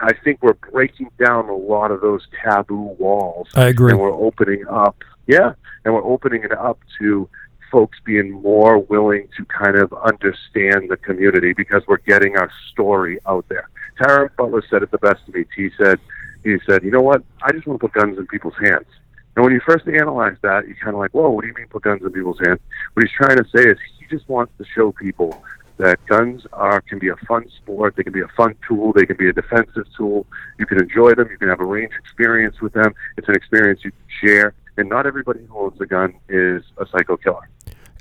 I 0.00 0.12
think 0.12 0.42
we're 0.42 0.54
breaking 0.54 1.10
down 1.24 1.48
a 1.48 1.56
lot 1.56 1.90
of 1.90 2.00
those 2.00 2.26
taboo 2.42 2.96
walls. 2.98 3.48
I 3.54 3.66
agree. 3.66 3.92
And 3.92 4.00
we're 4.00 4.12
opening 4.12 4.66
up, 4.68 4.96
yeah, 5.26 5.52
and 5.84 5.94
we're 5.94 6.04
opening 6.04 6.42
it 6.42 6.52
up 6.52 6.80
to 6.98 7.28
folks 7.74 7.98
being 8.04 8.30
more 8.30 8.78
willing 8.78 9.26
to 9.36 9.44
kind 9.46 9.76
of 9.76 9.92
understand 9.94 10.88
the 10.88 10.96
community 10.96 11.52
because 11.52 11.82
we're 11.88 11.96
getting 11.96 12.36
our 12.36 12.48
story 12.70 13.18
out 13.26 13.44
there. 13.48 13.68
Taran 13.98 14.28
Butler 14.36 14.62
said 14.70 14.84
it 14.84 14.92
the 14.92 14.98
best 14.98 15.26
to 15.26 15.32
me. 15.32 15.44
He 15.56 15.70
said, 15.76 15.98
he 16.44 16.56
said, 16.68 16.84
you 16.84 16.92
know 16.92 17.00
what? 17.00 17.24
I 17.42 17.50
just 17.50 17.66
want 17.66 17.80
to 17.80 17.88
put 17.88 18.00
guns 18.00 18.16
in 18.16 18.28
people's 18.28 18.54
hands. 18.62 18.86
And 19.34 19.44
when 19.44 19.52
you 19.52 19.60
first 19.66 19.88
analyze 19.88 20.36
that, 20.42 20.68
you 20.68 20.76
kind 20.76 20.94
of 20.94 21.00
like, 21.00 21.10
whoa, 21.14 21.30
what 21.30 21.42
do 21.42 21.48
you 21.48 21.54
mean 21.54 21.66
put 21.66 21.82
guns 21.82 22.02
in 22.02 22.12
people's 22.12 22.38
hands? 22.46 22.60
What 22.92 23.04
he's 23.04 23.12
trying 23.12 23.38
to 23.38 23.44
say 23.52 23.68
is 23.68 23.76
he 23.98 24.06
just 24.06 24.28
wants 24.28 24.52
to 24.58 24.64
show 24.72 24.92
people 24.92 25.42
that 25.78 25.98
guns 26.06 26.46
are 26.52 26.80
can 26.80 27.00
be 27.00 27.08
a 27.08 27.16
fun 27.26 27.44
sport. 27.60 27.96
They 27.96 28.04
can 28.04 28.12
be 28.12 28.20
a 28.20 28.28
fun 28.36 28.54
tool. 28.68 28.92
They 28.92 29.04
can 29.04 29.16
be 29.16 29.28
a 29.28 29.32
defensive 29.32 29.86
tool. 29.96 30.26
You 30.60 30.66
can 30.66 30.80
enjoy 30.80 31.14
them. 31.14 31.28
You 31.28 31.38
can 31.38 31.48
have 31.48 31.58
a 31.58 31.64
range 31.64 31.90
experience 31.98 32.60
with 32.60 32.72
them. 32.72 32.94
It's 33.16 33.26
an 33.26 33.34
experience 33.34 33.80
you 33.82 33.90
can 33.90 34.28
share. 34.28 34.54
And 34.76 34.88
not 34.88 35.08
everybody 35.08 35.40
who 35.44 35.58
owns 35.58 35.80
a 35.80 35.86
gun 35.86 36.14
is 36.28 36.62
a 36.78 36.86
psycho 36.86 37.16
killer. 37.16 37.48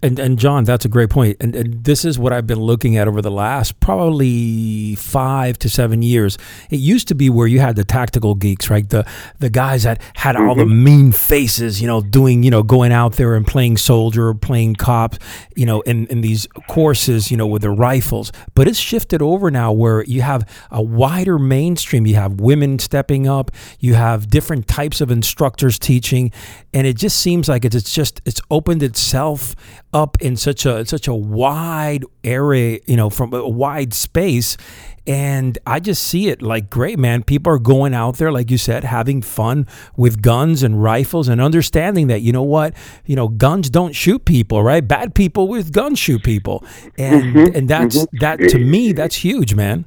And, 0.04 0.20
and 0.20 0.38
John, 0.38 0.66
that's 0.66 0.84
a 0.84 0.89
great 0.89 1.10
point. 1.10 1.38
And, 1.39 1.56
and 1.56 1.82
this 1.86 2.04
is 2.04 2.20
what 2.20 2.34
I've 2.34 2.46
been 2.46 2.60
looking 2.60 2.98
at 2.98 3.08
over 3.08 3.22
the 3.22 3.32
last 3.32 3.80
probably 3.80 4.96
five 4.96 5.58
to 5.60 5.70
seven 5.70 6.02
years. 6.02 6.38
It 6.70 6.82
used 6.82 7.08
to 7.08 7.16
be 7.16 7.30
where 7.30 7.48
you 7.48 7.62
had 7.62 7.78
the 7.78 7.86
tactical 7.86 8.36
geeks, 8.36 8.70
right? 8.70 8.88
The 8.88 9.08
the 9.39 9.50
guys 9.50 9.84
that 9.84 10.02
had 10.16 10.36
all 10.36 10.56
mm-hmm. 10.56 10.60
the 10.60 10.66
mean 10.66 11.12
faces, 11.13 11.82
you 11.82 11.88
know, 11.88 12.02
doing, 12.02 12.44
you 12.44 12.52
know, 12.52 12.63
going 12.63 12.92
out 12.92 13.13
there 13.13 13.36
and 13.36 13.48
playing 13.48 13.78
soldier, 13.78 14.34
playing 14.34 14.76
cop, 14.76 15.16
you 15.56 15.66
know, 15.66 15.80
in, 15.82 16.06
in 16.08 16.20
these 16.20 16.48
courses, 16.68 17.32
you 17.32 17.38
know, 17.38 17.48
with 17.48 17.62
their 17.62 17.72
rifles. 17.72 18.34
But 18.56 18.68
it's 18.68 18.80
shifted 18.80 19.22
over 19.22 19.50
now 19.50 19.72
where 19.72 20.04
you 20.04 20.22
have 20.22 20.46
a 20.70 20.82
wider 20.82 21.39
mainstream. 21.39 22.06
You 22.06 22.16
have 22.16 22.42
women 22.42 22.78
stepping 22.78 23.26
up. 23.26 23.52
You 23.80 23.94
have 23.94 24.28
different 24.28 24.68
types 24.68 25.00
of 25.00 25.12
instructors 25.12 25.80
teaching, 25.80 26.34
and 26.74 26.88
it 26.88 26.98
just 26.98 27.20
seems 27.20 27.48
like 27.48 27.66
it's, 27.66 27.76
it's 27.76 27.94
just 27.94 28.22
it's 28.26 28.42
opened 28.50 28.82
itself 28.82 29.56
up 29.94 30.20
in 30.22 30.36
such 30.36 30.66
a 30.66 30.86
such 30.86 31.08
a 31.08 31.14
wide 31.14 32.04
area, 32.24 32.80
you 32.88 32.98
know, 32.98 33.10
from 33.10 33.34
a 33.34 33.48
wide 33.48 33.94
space. 33.94 34.58
And 35.06 35.58
I 35.68 35.82
just 35.82 36.02
see 36.02 36.30
it 36.30 36.42
like 36.42 36.70
great, 36.70 36.98
man. 36.98 37.24
People 37.24 37.52
are 37.52 37.60
going 37.60 37.94
out 37.94 38.18
there, 38.18 38.32
like 38.32 38.50
you 38.50 38.58
said, 38.58 38.86
having 38.86 39.22
fun 39.22 39.68
with 39.98 40.22
guns 40.22 40.64
and 40.64 40.82
rifles 40.82 41.28
and 41.28 41.42
understanding 41.42 42.08
that, 42.08 42.22
you 42.22 42.32
know 42.32 42.44
what, 42.44 42.74
you 43.06 43.16
know, 43.16 43.28
guns 43.28 43.70
don't 43.70 43.94
shoot 43.94 44.24
people, 44.24 44.64
right? 44.64 44.88
Bad 44.88 45.14
people 45.14 45.50
with 45.50 45.74
guns 45.74 46.00
shoot 46.00 46.24
people. 46.24 46.64
And 46.98 47.24
mm-hmm, 47.24 47.56
and 47.56 47.70
that's 47.70 47.98
mm-hmm. 47.98 48.18
that 48.20 48.40
to 48.50 48.60
me, 48.60 48.94
that's 48.94 49.16
huge, 49.16 49.54
man. 49.54 49.86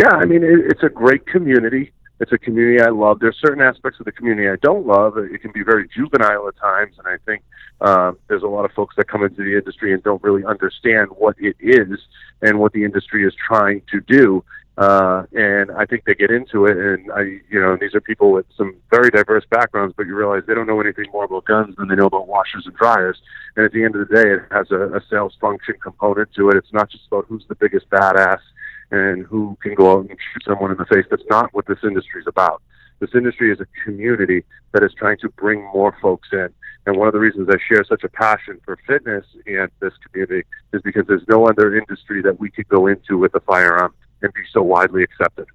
Yeah, 0.00 0.10
I 0.10 0.24
mean, 0.24 0.42
it's 0.42 0.82
a 0.82 0.90
great 0.90 1.26
community 1.26 1.92
it's 2.20 2.32
a 2.32 2.38
community 2.38 2.80
I 2.80 2.88
love. 2.88 3.18
There's 3.20 3.36
certain 3.40 3.62
aspects 3.62 4.00
of 4.00 4.06
the 4.06 4.12
community 4.12 4.48
I 4.48 4.56
don't 4.56 4.86
love. 4.86 5.18
It 5.18 5.40
can 5.42 5.52
be 5.52 5.62
very 5.62 5.88
juvenile 5.94 6.48
at 6.48 6.56
times, 6.56 6.94
and 6.98 7.06
I 7.06 7.18
think 7.26 7.42
uh, 7.80 8.12
there's 8.28 8.42
a 8.42 8.48
lot 8.48 8.64
of 8.64 8.72
folks 8.72 8.96
that 8.96 9.08
come 9.08 9.22
into 9.22 9.42
the 9.42 9.56
industry 9.56 9.92
and 9.92 10.02
don't 10.02 10.22
really 10.22 10.44
understand 10.44 11.08
what 11.10 11.36
it 11.38 11.56
is 11.60 11.98
and 12.42 12.58
what 12.58 12.72
the 12.72 12.84
industry 12.84 13.26
is 13.26 13.34
trying 13.46 13.82
to 13.90 14.00
do. 14.00 14.42
Uh, 14.78 15.24
and 15.32 15.70
I 15.70 15.86
think 15.86 16.04
they 16.04 16.14
get 16.14 16.30
into 16.30 16.66
it, 16.66 16.76
and 16.76 17.10
I, 17.10 17.22
you 17.50 17.60
know, 17.60 17.78
these 17.80 17.94
are 17.94 18.00
people 18.00 18.30
with 18.30 18.44
some 18.58 18.76
very 18.90 19.08
diverse 19.08 19.44
backgrounds, 19.50 19.94
but 19.96 20.06
you 20.06 20.14
realize 20.14 20.42
they 20.46 20.54
don't 20.54 20.66
know 20.66 20.80
anything 20.80 21.06
more 21.12 21.24
about 21.24 21.46
guns 21.46 21.74
than 21.76 21.88
they 21.88 21.94
know 21.94 22.06
about 22.06 22.28
washers 22.28 22.66
and 22.66 22.76
dryers. 22.76 23.18
And 23.56 23.64
at 23.64 23.72
the 23.72 23.84
end 23.84 23.96
of 23.96 24.06
the 24.06 24.14
day, 24.14 24.30
it 24.34 24.42
has 24.50 24.70
a, 24.70 24.96
a 24.96 25.00
sales 25.10 25.34
function 25.40 25.76
component 25.82 26.32
to 26.34 26.50
it. 26.50 26.56
It's 26.56 26.72
not 26.74 26.90
just 26.90 27.06
about 27.06 27.24
who's 27.26 27.44
the 27.48 27.54
biggest 27.54 27.88
badass 27.88 28.40
and 28.90 29.26
who 29.26 29.56
can 29.62 29.74
go 29.74 29.92
out 29.92 30.08
and 30.08 30.10
shoot 30.10 30.42
someone 30.46 30.70
in 30.70 30.76
the 30.76 30.86
face. 30.86 31.04
That's 31.10 31.22
not 31.28 31.52
what 31.54 31.66
this 31.66 31.78
industry 31.82 32.20
is 32.20 32.26
about. 32.26 32.62
This 32.98 33.10
industry 33.14 33.52
is 33.52 33.60
a 33.60 33.66
community 33.84 34.44
that 34.72 34.82
is 34.82 34.92
trying 34.94 35.18
to 35.18 35.28
bring 35.30 35.62
more 35.64 35.96
folks 36.00 36.28
in. 36.32 36.48
And 36.86 36.96
one 36.96 37.08
of 37.08 37.12
the 37.14 37.20
reasons 37.20 37.48
I 37.50 37.56
share 37.68 37.84
such 37.84 38.04
a 38.04 38.08
passion 38.08 38.60
for 38.64 38.78
fitness 38.86 39.24
and 39.46 39.68
this 39.80 39.92
community 40.06 40.46
is 40.72 40.80
because 40.82 41.06
there's 41.06 41.26
no 41.28 41.46
other 41.46 41.76
industry 41.76 42.22
that 42.22 42.38
we 42.38 42.50
could 42.50 42.68
go 42.68 42.86
into 42.86 43.18
with 43.18 43.34
a 43.34 43.40
firearm 43.40 43.92
and 44.22 44.32
be 44.32 44.42
so 44.52 44.62
widely 44.62 45.02
accepted. 45.02 45.46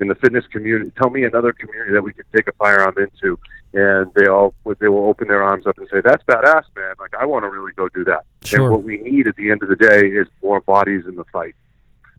In 0.00 0.08
the 0.08 0.14
fitness 0.14 0.46
community, 0.50 0.90
tell 0.98 1.10
me 1.10 1.24
another 1.24 1.52
community 1.52 1.92
that 1.92 2.02
we 2.02 2.12
could 2.12 2.24
take 2.34 2.48
a 2.48 2.52
firearm 2.52 2.96
into, 2.96 3.38
and 3.74 4.10
they 4.14 4.26
all 4.26 4.54
they 4.78 4.88
will 4.88 5.04
open 5.06 5.28
their 5.28 5.42
arms 5.42 5.66
up 5.66 5.76
and 5.76 5.86
say, 5.92 6.00
"That's 6.02 6.24
badass, 6.24 6.64
man! 6.74 6.94
Like 6.98 7.14
I 7.14 7.26
want 7.26 7.44
to 7.44 7.50
really 7.50 7.72
go 7.72 7.88
do 7.90 8.04
that." 8.04 8.24
Sure. 8.42 8.62
And 8.62 8.70
what 8.70 8.82
we 8.82 8.96
need 8.96 9.26
at 9.26 9.36
the 9.36 9.50
end 9.50 9.62
of 9.62 9.68
the 9.68 9.76
day 9.76 10.08
is 10.08 10.26
more 10.42 10.62
bodies 10.62 11.04
in 11.06 11.16
the 11.16 11.24
fight. 11.24 11.54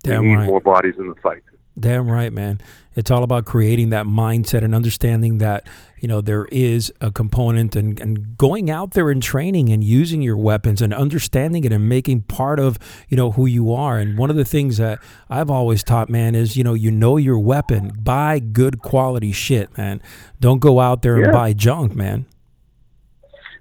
Damn 0.03 0.21
we 0.21 0.29
need 0.29 0.35
right. 0.35 0.47
more 0.47 0.61
bodies 0.61 0.95
in 0.97 1.07
the 1.07 1.15
fight. 1.15 1.43
Damn 1.79 2.11
right, 2.11 2.33
man. 2.33 2.59
It's 2.95 3.09
all 3.09 3.23
about 3.23 3.45
creating 3.45 3.91
that 3.91 4.05
mindset 4.05 4.61
and 4.61 4.75
understanding 4.75 5.37
that, 5.37 5.65
you 5.99 6.09
know, 6.09 6.19
there 6.19 6.45
is 6.51 6.91
a 6.99 7.09
component 7.09 7.77
and, 7.77 7.97
and 8.01 8.37
going 8.37 8.69
out 8.69 8.91
there 8.91 9.09
and 9.09 9.23
training 9.23 9.69
and 9.69 9.81
using 9.81 10.21
your 10.21 10.35
weapons 10.35 10.81
and 10.81 10.93
understanding 10.93 11.63
it 11.63 11.71
and 11.71 11.87
making 11.87 12.23
part 12.23 12.59
of, 12.59 12.77
you 13.07 13.15
know, 13.15 13.31
who 13.31 13.45
you 13.45 13.71
are. 13.71 13.97
And 13.97 14.17
one 14.17 14.29
of 14.29 14.35
the 14.35 14.43
things 14.43 14.75
that 14.77 14.99
I've 15.29 15.49
always 15.49 15.81
taught, 15.81 16.09
man, 16.09 16.35
is, 16.35 16.57
you 16.57 16.63
know, 16.65 16.73
you 16.73 16.91
know 16.91 17.15
your 17.15 17.39
weapon. 17.39 17.93
Buy 17.97 18.39
good 18.39 18.81
quality 18.81 19.31
shit, 19.31 19.77
man. 19.77 20.01
Don't 20.41 20.59
go 20.59 20.81
out 20.81 21.03
there 21.03 21.23
and 21.23 21.31
buy 21.31 21.53
junk, 21.53 21.95
man. 21.95 22.25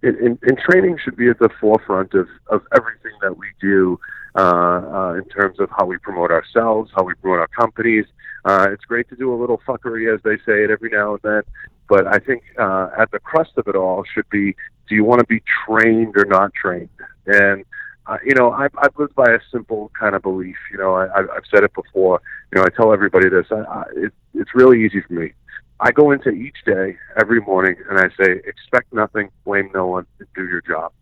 and, 0.03 0.16
and, 0.16 0.38
and 0.42 0.59
training 0.59 0.98
should 1.03 1.16
be 1.16 1.29
at 1.29 1.38
the 1.38 1.50
forefront 1.61 2.14
of, 2.14 2.29
of 2.48 2.62
everything 2.74 3.12
that 3.22 3.37
we 3.37 3.46
do 3.61 3.98
in 4.36 5.24
terms 5.30 5.60
of 5.60 5.68
how 5.70 5.84
we 5.86 5.98
promote 5.98 6.30
ourselves, 6.30 6.90
how 6.94 7.02
we 7.02 7.14
promote 7.14 7.40
our 7.40 7.48
companies. 7.48 8.06
Uh, 8.44 8.68
it's 8.70 8.84
great 8.84 9.08
to 9.10 9.16
do 9.16 9.34
a 9.34 9.36
little 9.36 9.60
fuckery, 9.66 10.12
as 10.12 10.20
they 10.22 10.36
say 10.38 10.64
it, 10.64 10.70
every 10.70 10.90
now 10.90 11.12
and 11.12 11.20
then. 11.22 11.42
But 11.88 12.06
I 12.06 12.18
think 12.18 12.42
uh, 12.58 12.90
at 12.98 13.10
the 13.10 13.18
crust 13.18 13.52
of 13.56 13.66
it 13.68 13.74
all 13.74 14.04
should 14.14 14.28
be: 14.30 14.54
Do 14.88 14.94
you 14.94 15.04
want 15.04 15.20
to 15.20 15.26
be 15.26 15.42
trained 15.66 16.16
or 16.16 16.24
not 16.24 16.54
trained? 16.54 16.88
And 17.26 17.64
uh, 18.06 18.18
you 18.24 18.34
know, 18.34 18.50
I've, 18.52 18.72
I've 18.78 18.96
lived 18.98 19.14
by 19.14 19.30
a 19.30 19.38
simple 19.50 19.90
kind 19.98 20.14
of 20.14 20.22
belief. 20.22 20.56
You 20.72 20.78
know, 20.78 20.94
I, 20.94 21.04
I've 21.18 21.30
I've 21.30 21.42
said 21.52 21.64
it 21.64 21.74
before. 21.74 22.22
You 22.52 22.60
know, 22.60 22.64
I 22.64 22.70
tell 22.70 22.92
everybody 22.92 23.28
this. 23.28 23.46
I, 23.50 23.56
I, 23.56 23.84
it, 23.96 24.12
it's 24.34 24.54
really 24.54 24.84
easy 24.84 25.00
for 25.00 25.12
me. 25.12 25.32
I 25.80 25.92
go 25.92 26.10
into 26.10 26.30
each 26.30 26.56
day 26.66 26.98
every 27.18 27.40
morning 27.40 27.74
and 27.88 27.98
I 27.98 28.08
say, 28.22 28.42
expect 28.44 28.92
nothing, 28.92 29.30
blame 29.46 29.70
no 29.72 29.86
one, 29.86 30.06
and 30.18 30.28
do 30.34 30.46
your 30.46 30.60
job. 30.60 30.92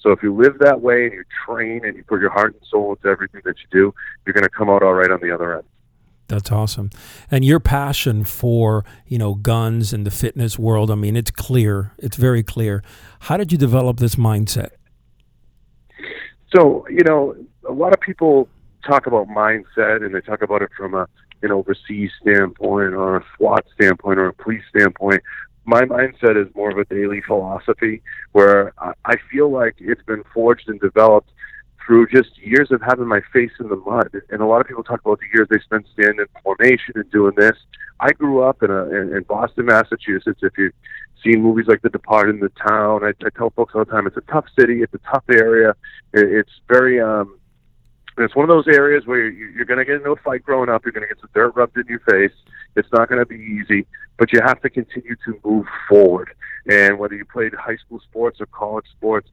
So 0.00 0.10
if 0.10 0.22
you 0.22 0.34
live 0.34 0.58
that 0.60 0.80
way 0.80 1.06
and 1.06 1.12
you 1.12 1.24
train 1.46 1.84
and 1.84 1.96
you 1.96 2.04
put 2.04 2.20
your 2.20 2.30
heart 2.30 2.54
and 2.54 2.62
soul 2.70 2.94
into 2.94 3.08
everything 3.08 3.42
that 3.44 3.56
you 3.58 3.66
do, 3.70 3.94
you're 4.24 4.34
going 4.34 4.44
to 4.44 4.50
come 4.50 4.70
out 4.70 4.82
all 4.82 4.94
right 4.94 5.10
on 5.10 5.20
the 5.20 5.32
other 5.32 5.56
end. 5.56 5.64
That's 6.28 6.52
awesome. 6.52 6.90
And 7.30 7.44
your 7.44 7.58
passion 7.58 8.22
for, 8.24 8.84
you 9.06 9.18
know, 9.18 9.34
guns 9.34 9.92
and 9.92 10.06
the 10.06 10.10
fitness 10.10 10.58
world, 10.58 10.90
I 10.90 10.94
mean, 10.94 11.16
it's 11.16 11.30
clear. 11.30 11.94
It's 11.98 12.16
very 12.16 12.42
clear. 12.42 12.82
How 13.20 13.36
did 13.38 13.50
you 13.50 13.58
develop 13.58 13.98
this 13.98 14.16
mindset? 14.16 14.70
So, 16.54 16.86
you 16.88 17.02
know, 17.04 17.34
a 17.68 17.72
lot 17.72 17.92
of 17.94 18.00
people 18.00 18.48
talk 18.86 19.06
about 19.06 19.26
mindset 19.28 20.04
and 20.04 20.14
they 20.14 20.20
talk 20.20 20.42
about 20.42 20.62
it 20.62 20.70
from 20.76 20.94
a 20.94 21.08
an 21.42 21.52
overseas 21.52 22.10
standpoint 22.20 22.94
or 22.94 23.16
a 23.16 23.24
SWAT 23.36 23.64
standpoint 23.74 24.18
or 24.18 24.28
a 24.28 24.34
police 24.34 24.62
standpoint. 24.70 25.22
My 25.68 25.82
mindset 25.82 26.42
is 26.42 26.48
more 26.54 26.70
of 26.70 26.78
a 26.78 26.86
daily 26.86 27.20
philosophy 27.20 28.00
where 28.32 28.72
I- 29.04 29.16
feel 29.30 29.50
like 29.50 29.74
it's 29.78 30.02
been 30.04 30.24
forged 30.32 30.66
and 30.70 30.80
developed 30.80 31.30
through 31.84 32.06
just 32.06 32.38
years 32.38 32.72
of 32.72 32.80
having 32.80 33.06
my 33.06 33.20
face 33.34 33.50
in 33.60 33.68
the 33.68 33.76
mud. 33.76 34.10
And 34.30 34.40
a 34.40 34.46
lot 34.46 34.62
of 34.62 34.66
people 34.66 34.82
talk 34.82 35.02
about 35.02 35.20
the 35.20 35.26
years 35.34 35.46
they 35.50 35.58
spent 35.58 35.86
standing 35.92 36.20
in 36.20 36.26
formation 36.42 36.94
and 36.94 37.10
doing 37.10 37.34
this. 37.36 37.56
I 38.00 38.12
grew 38.12 38.40
up 38.40 38.62
in 38.62 38.70
a 38.70 38.84
in, 38.86 39.14
in 39.14 39.22
Boston, 39.24 39.66
Massachusetts. 39.66 40.40
If 40.42 40.56
you've 40.56 40.72
seen 41.22 41.42
movies 41.42 41.66
like 41.68 41.82
The 41.82 41.90
Departed 41.90 42.36
in 42.36 42.40
the 42.40 42.52
Town, 42.66 43.04
I, 43.04 43.12
I 43.26 43.28
tell 43.36 43.50
folks 43.50 43.74
all 43.74 43.84
the 43.84 43.90
time 43.90 44.06
it's 44.06 44.16
a 44.16 44.32
tough 44.32 44.46
city, 44.58 44.80
it's 44.80 44.94
a 44.94 45.12
tough 45.12 45.24
area. 45.28 45.74
It, 46.14 46.32
it's 46.32 46.60
very 46.66 46.98
um, 46.98 47.37
it's 48.24 48.34
one 48.34 48.48
of 48.48 48.48
those 48.48 48.68
areas 48.68 49.06
where 49.06 49.28
you, 49.28 49.48
you're 49.48 49.64
going 49.64 49.78
to 49.78 49.84
get 49.84 49.96
into 49.96 50.10
a 50.10 50.16
fight 50.16 50.42
growing 50.42 50.68
up. 50.68 50.84
You're 50.84 50.92
going 50.92 51.06
to 51.06 51.14
get 51.14 51.20
some 51.20 51.30
dirt 51.34 51.54
rubbed 51.56 51.76
in 51.76 51.86
your 51.86 52.00
face. 52.00 52.32
It's 52.76 52.88
not 52.92 53.08
going 53.08 53.18
to 53.18 53.26
be 53.26 53.36
easy, 53.36 53.86
but 54.16 54.32
you 54.32 54.40
have 54.40 54.60
to 54.62 54.70
continue 54.70 55.16
to 55.24 55.40
move 55.44 55.66
forward. 55.88 56.30
And 56.66 56.98
whether 56.98 57.14
you 57.14 57.24
played 57.24 57.54
high 57.54 57.76
school 57.76 58.00
sports 58.00 58.40
or 58.40 58.46
college 58.46 58.86
sports, 58.96 59.28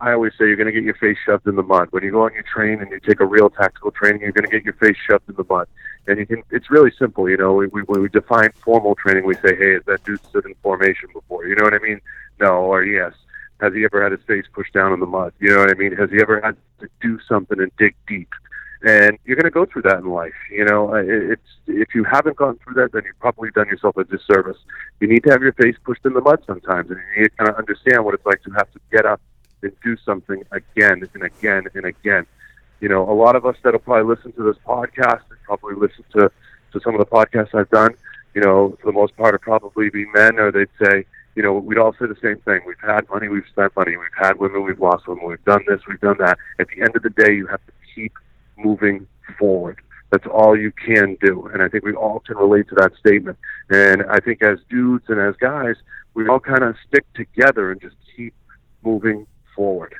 I 0.00 0.12
always 0.12 0.32
say 0.32 0.46
you're 0.46 0.56
going 0.56 0.66
to 0.66 0.72
get 0.72 0.82
your 0.82 0.94
face 0.94 1.18
shoved 1.26 1.46
in 1.46 1.56
the 1.56 1.62
mud. 1.62 1.88
When 1.90 2.02
you 2.02 2.10
go 2.10 2.24
on 2.24 2.32
your 2.32 2.42
train 2.42 2.80
and 2.80 2.90
you 2.90 3.00
take 3.00 3.20
a 3.20 3.26
real 3.26 3.50
tactical 3.50 3.90
training, 3.90 4.22
you're 4.22 4.32
going 4.32 4.48
to 4.48 4.50
get 4.50 4.64
your 4.64 4.74
face 4.74 4.96
shoved 5.06 5.28
in 5.28 5.34
the 5.36 5.44
mud. 5.48 5.68
And 6.06 6.18
you 6.18 6.26
can. 6.26 6.42
It's 6.50 6.70
really 6.70 6.90
simple, 6.98 7.28
you 7.28 7.36
know. 7.36 7.52
We, 7.52 7.66
we, 7.66 7.82
when 7.82 8.00
we 8.00 8.08
define 8.08 8.50
formal 8.64 8.94
training, 8.94 9.26
we 9.26 9.34
say, 9.34 9.54
"Hey, 9.54 9.74
has 9.74 9.82
that 9.84 10.02
dude 10.04 10.24
stood 10.24 10.46
in 10.46 10.54
formation 10.62 11.10
before?" 11.12 11.46
You 11.46 11.54
know 11.54 11.64
what 11.64 11.74
I 11.74 11.78
mean? 11.78 12.00
No, 12.40 12.62
or 12.62 12.82
yes. 12.82 13.12
Has 13.60 13.74
he 13.74 13.84
ever 13.84 14.02
had 14.02 14.12
his 14.12 14.22
face 14.26 14.44
pushed 14.52 14.72
down 14.72 14.92
in 14.92 15.00
the 15.00 15.06
mud? 15.06 15.32
You 15.38 15.54
know 15.54 15.58
what 15.58 15.70
I 15.70 15.74
mean? 15.74 15.94
Has 15.96 16.10
he 16.10 16.20
ever 16.20 16.40
had 16.40 16.56
to 16.80 16.88
do 17.00 17.18
something 17.28 17.60
and 17.60 17.70
dig 17.78 17.94
deep? 18.06 18.30
And 18.82 19.18
you're 19.26 19.36
going 19.36 19.44
to 19.44 19.50
go 19.50 19.66
through 19.66 19.82
that 19.82 19.98
in 19.98 20.08
life. 20.08 20.34
You 20.50 20.64
know, 20.64 20.94
it's 20.94 21.42
if 21.66 21.94
you 21.94 22.04
haven't 22.04 22.36
gone 22.36 22.58
through 22.64 22.74
that, 22.74 22.92
then 22.92 23.02
you've 23.04 23.18
probably 23.18 23.50
done 23.50 23.68
yourself 23.68 23.96
a 23.98 24.04
disservice. 24.04 24.56
You 25.00 25.08
need 25.08 25.22
to 25.24 25.30
have 25.30 25.42
your 25.42 25.52
face 25.52 25.76
pushed 25.84 26.06
in 26.06 26.14
the 26.14 26.22
mud 26.22 26.42
sometimes, 26.46 26.90
and 26.90 26.98
you 26.98 27.22
need 27.22 27.28
to 27.28 27.36
kind 27.36 27.50
of 27.50 27.56
understand 27.56 28.04
what 28.04 28.14
it's 28.14 28.24
like 28.24 28.42
to 28.44 28.50
have 28.52 28.72
to 28.72 28.80
get 28.90 29.04
up 29.04 29.20
and 29.62 29.72
do 29.84 29.98
something 29.98 30.42
again 30.50 31.06
and 31.12 31.22
again 31.22 31.66
and 31.74 31.84
again. 31.84 32.26
You 32.80 32.88
know, 32.88 33.02
a 33.10 33.12
lot 33.12 33.36
of 33.36 33.44
us 33.44 33.56
that'll 33.62 33.80
probably 33.80 34.14
listen 34.14 34.32
to 34.32 34.42
this 34.42 34.56
podcast 34.66 35.22
and 35.28 35.38
probably 35.44 35.74
listen 35.74 36.04
to 36.12 36.30
to 36.72 36.80
some 36.80 36.94
of 36.94 37.00
the 37.00 37.06
podcasts 37.06 37.54
I've 37.54 37.68
done. 37.70 37.94
You 38.34 38.40
know, 38.40 38.78
for 38.80 38.86
the 38.86 38.92
most 38.92 39.14
part, 39.16 39.34
are 39.34 39.38
probably 39.38 39.90
be 39.90 40.06
men, 40.14 40.38
or 40.38 40.50
they'd 40.50 40.68
say, 40.82 41.04
you 41.34 41.42
know, 41.42 41.52
we'd 41.54 41.78
all 41.78 41.92
say 41.92 42.06
the 42.06 42.16
same 42.22 42.38
thing. 42.38 42.60
We've 42.66 42.76
had 42.80 43.08
money, 43.08 43.28
we've 43.28 43.46
spent 43.50 43.74
money, 43.76 43.96
we've 43.96 44.08
had 44.16 44.38
women, 44.38 44.64
we've 44.64 44.80
lost 44.80 45.06
women, 45.06 45.26
we've 45.26 45.44
done 45.44 45.64
this, 45.66 45.80
we've 45.88 46.00
done 46.00 46.16
that. 46.18 46.38
At 46.58 46.68
the 46.68 46.82
end 46.82 46.96
of 46.96 47.02
the 47.02 47.10
day, 47.10 47.34
you 47.34 47.46
have 47.46 47.64
to 47.66 47.72
keep 47.94 48.12
moving 48.56 49.06
forward. 49.38 49.80
That's 50.10 50.26
all 50.26 50.58
you 50.58 50.72
can 50.72 51.16
do. 51.20 51.48
And 51.52 51.62
I 51.62 51.68
think 51.68 51.84
we 51.84 51.94
all 51.94 52.20
can 52.20 52.36
relate 52.36 52.68
to 52.70 52.74
that 52.76 52.92
statement. 52.98 53.38
And 53.70 54.02
I 54.10 54.18
think 54.18 54.42
as 54.42 54.58
dudes 54.68 55.04
and 55.08 55.20
as 55.20 55.36
guys, 55.36 55.76
we 56.14 56.26
all 56.28 56.40
kind 56.40 56.64
of 56.64 56.74
stick 56.88 57.04
together 57.14 57.70
and 57.70 57.80
just 57.80 57.94
keep 58.16 58.34
moving 58.82 59.26
forward. 59.54 59.94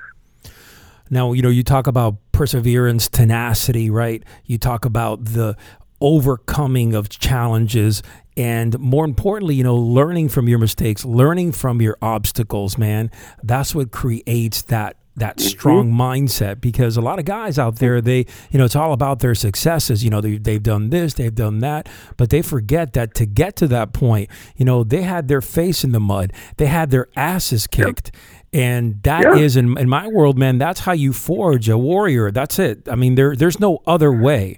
Now, 1.08 1.32
you 1.32 1.42
know, 1.42 1.48
you 1.48 1.62
talk 1.62 1.86
about 1.86 2.16
perseverance, 2.32 3.08
tenacity, 3.08 3.90
right? 3.90 4.22
You 4.46 4.58
talk 4.58 4.84
about 4.84 5.24
the 5.24 5.56
overcoming 6.00 6.94
of 6.94 7.08
challenges 7.08 8.02
and 8.40 8.78
more 8.78 9.04
importantly, 9.04 9.54
you 9.54 9.62
know, 9.62 9.76
learning 9.76 10.30
from 10.30 10.48
your 10.48 10.58
mistakes, 10.58 11.04
learning 11.04 11.52
from 11.52 11.82
your 11.82 11.98
obstacles, 12.00 12.78
man. 12.78 13.10
That's 13.42 13.74
what 13.74 13.90
creates 13.90 14.62
that 14.62 14.96
that 15.16 15.36
mm-hmm. 15.36 15.46
strong 15.46 15.92
mindset. 15.92 16.58
Because 16.58 16.96
a 16.96 17.02
lot 17.02 17.18
of 17.18 17.26
guys 17.26 17.58
out 17.58 17.76
there 17.76 18.00
they 18.00 18.24
you 18.50 18.58
know 18.58 18.64
it's 18.64 18.76
all 18.76 18.94
about 18.94 19.18
their 19.18 19.34
successes. 19.34 20.02
You 20.02 20.08
know 20.08 20.22
they, 20.22 20.38
they've 20.38 20.62
done 20.62 20.88
this 20.88 21.12
they've 21.12 21.34
done 21.34 21.58
that 21.58 21.86
but 22.16 22.30
they 22.30 22.40
forget 22.40 22.94
that 22.94 23.12
to 23.16 23.26
get 23.26 23.56
to 23.56 23.68
that 23.68 23.92
point 23.92 24.30
you 24.56 24.64
know 24.64 24.84
they 24.84 25.02
had 25.02 25.28
their 25.28 25.42
face 25.42 25.84
in 25.84 25.92
the 25.92 26.00
mud. 26.00 26.32
They 26.56 26.66
had 26.66 26.88
their 26.90 27.08
asses 27.16 27.66
kicked. 27.66 28.10
And 28.54 29.02
that 29.02 29.36
is 29.36 29.54
Yeah. 29.54 29.64
in, 29.64 29.78
in 29.78 29.88
my 29.90 30.08
world 30.08 30.38
man 30.38 30.56
that's 30.56 30.80
how 30.80 30.92
you 30.92 31.12
forge 31.12 31.68
a 31.68 31.76
warrior. 31.76 32.30
That's 32.30 32.58
it. 32.58 32.88
I 32.88 32.94
mean 32.94 33.16
there 33.16 33.36
there's 33.36 33.60
no 33.60 33.82
other 33.86 34.10
way. 34.10 34.56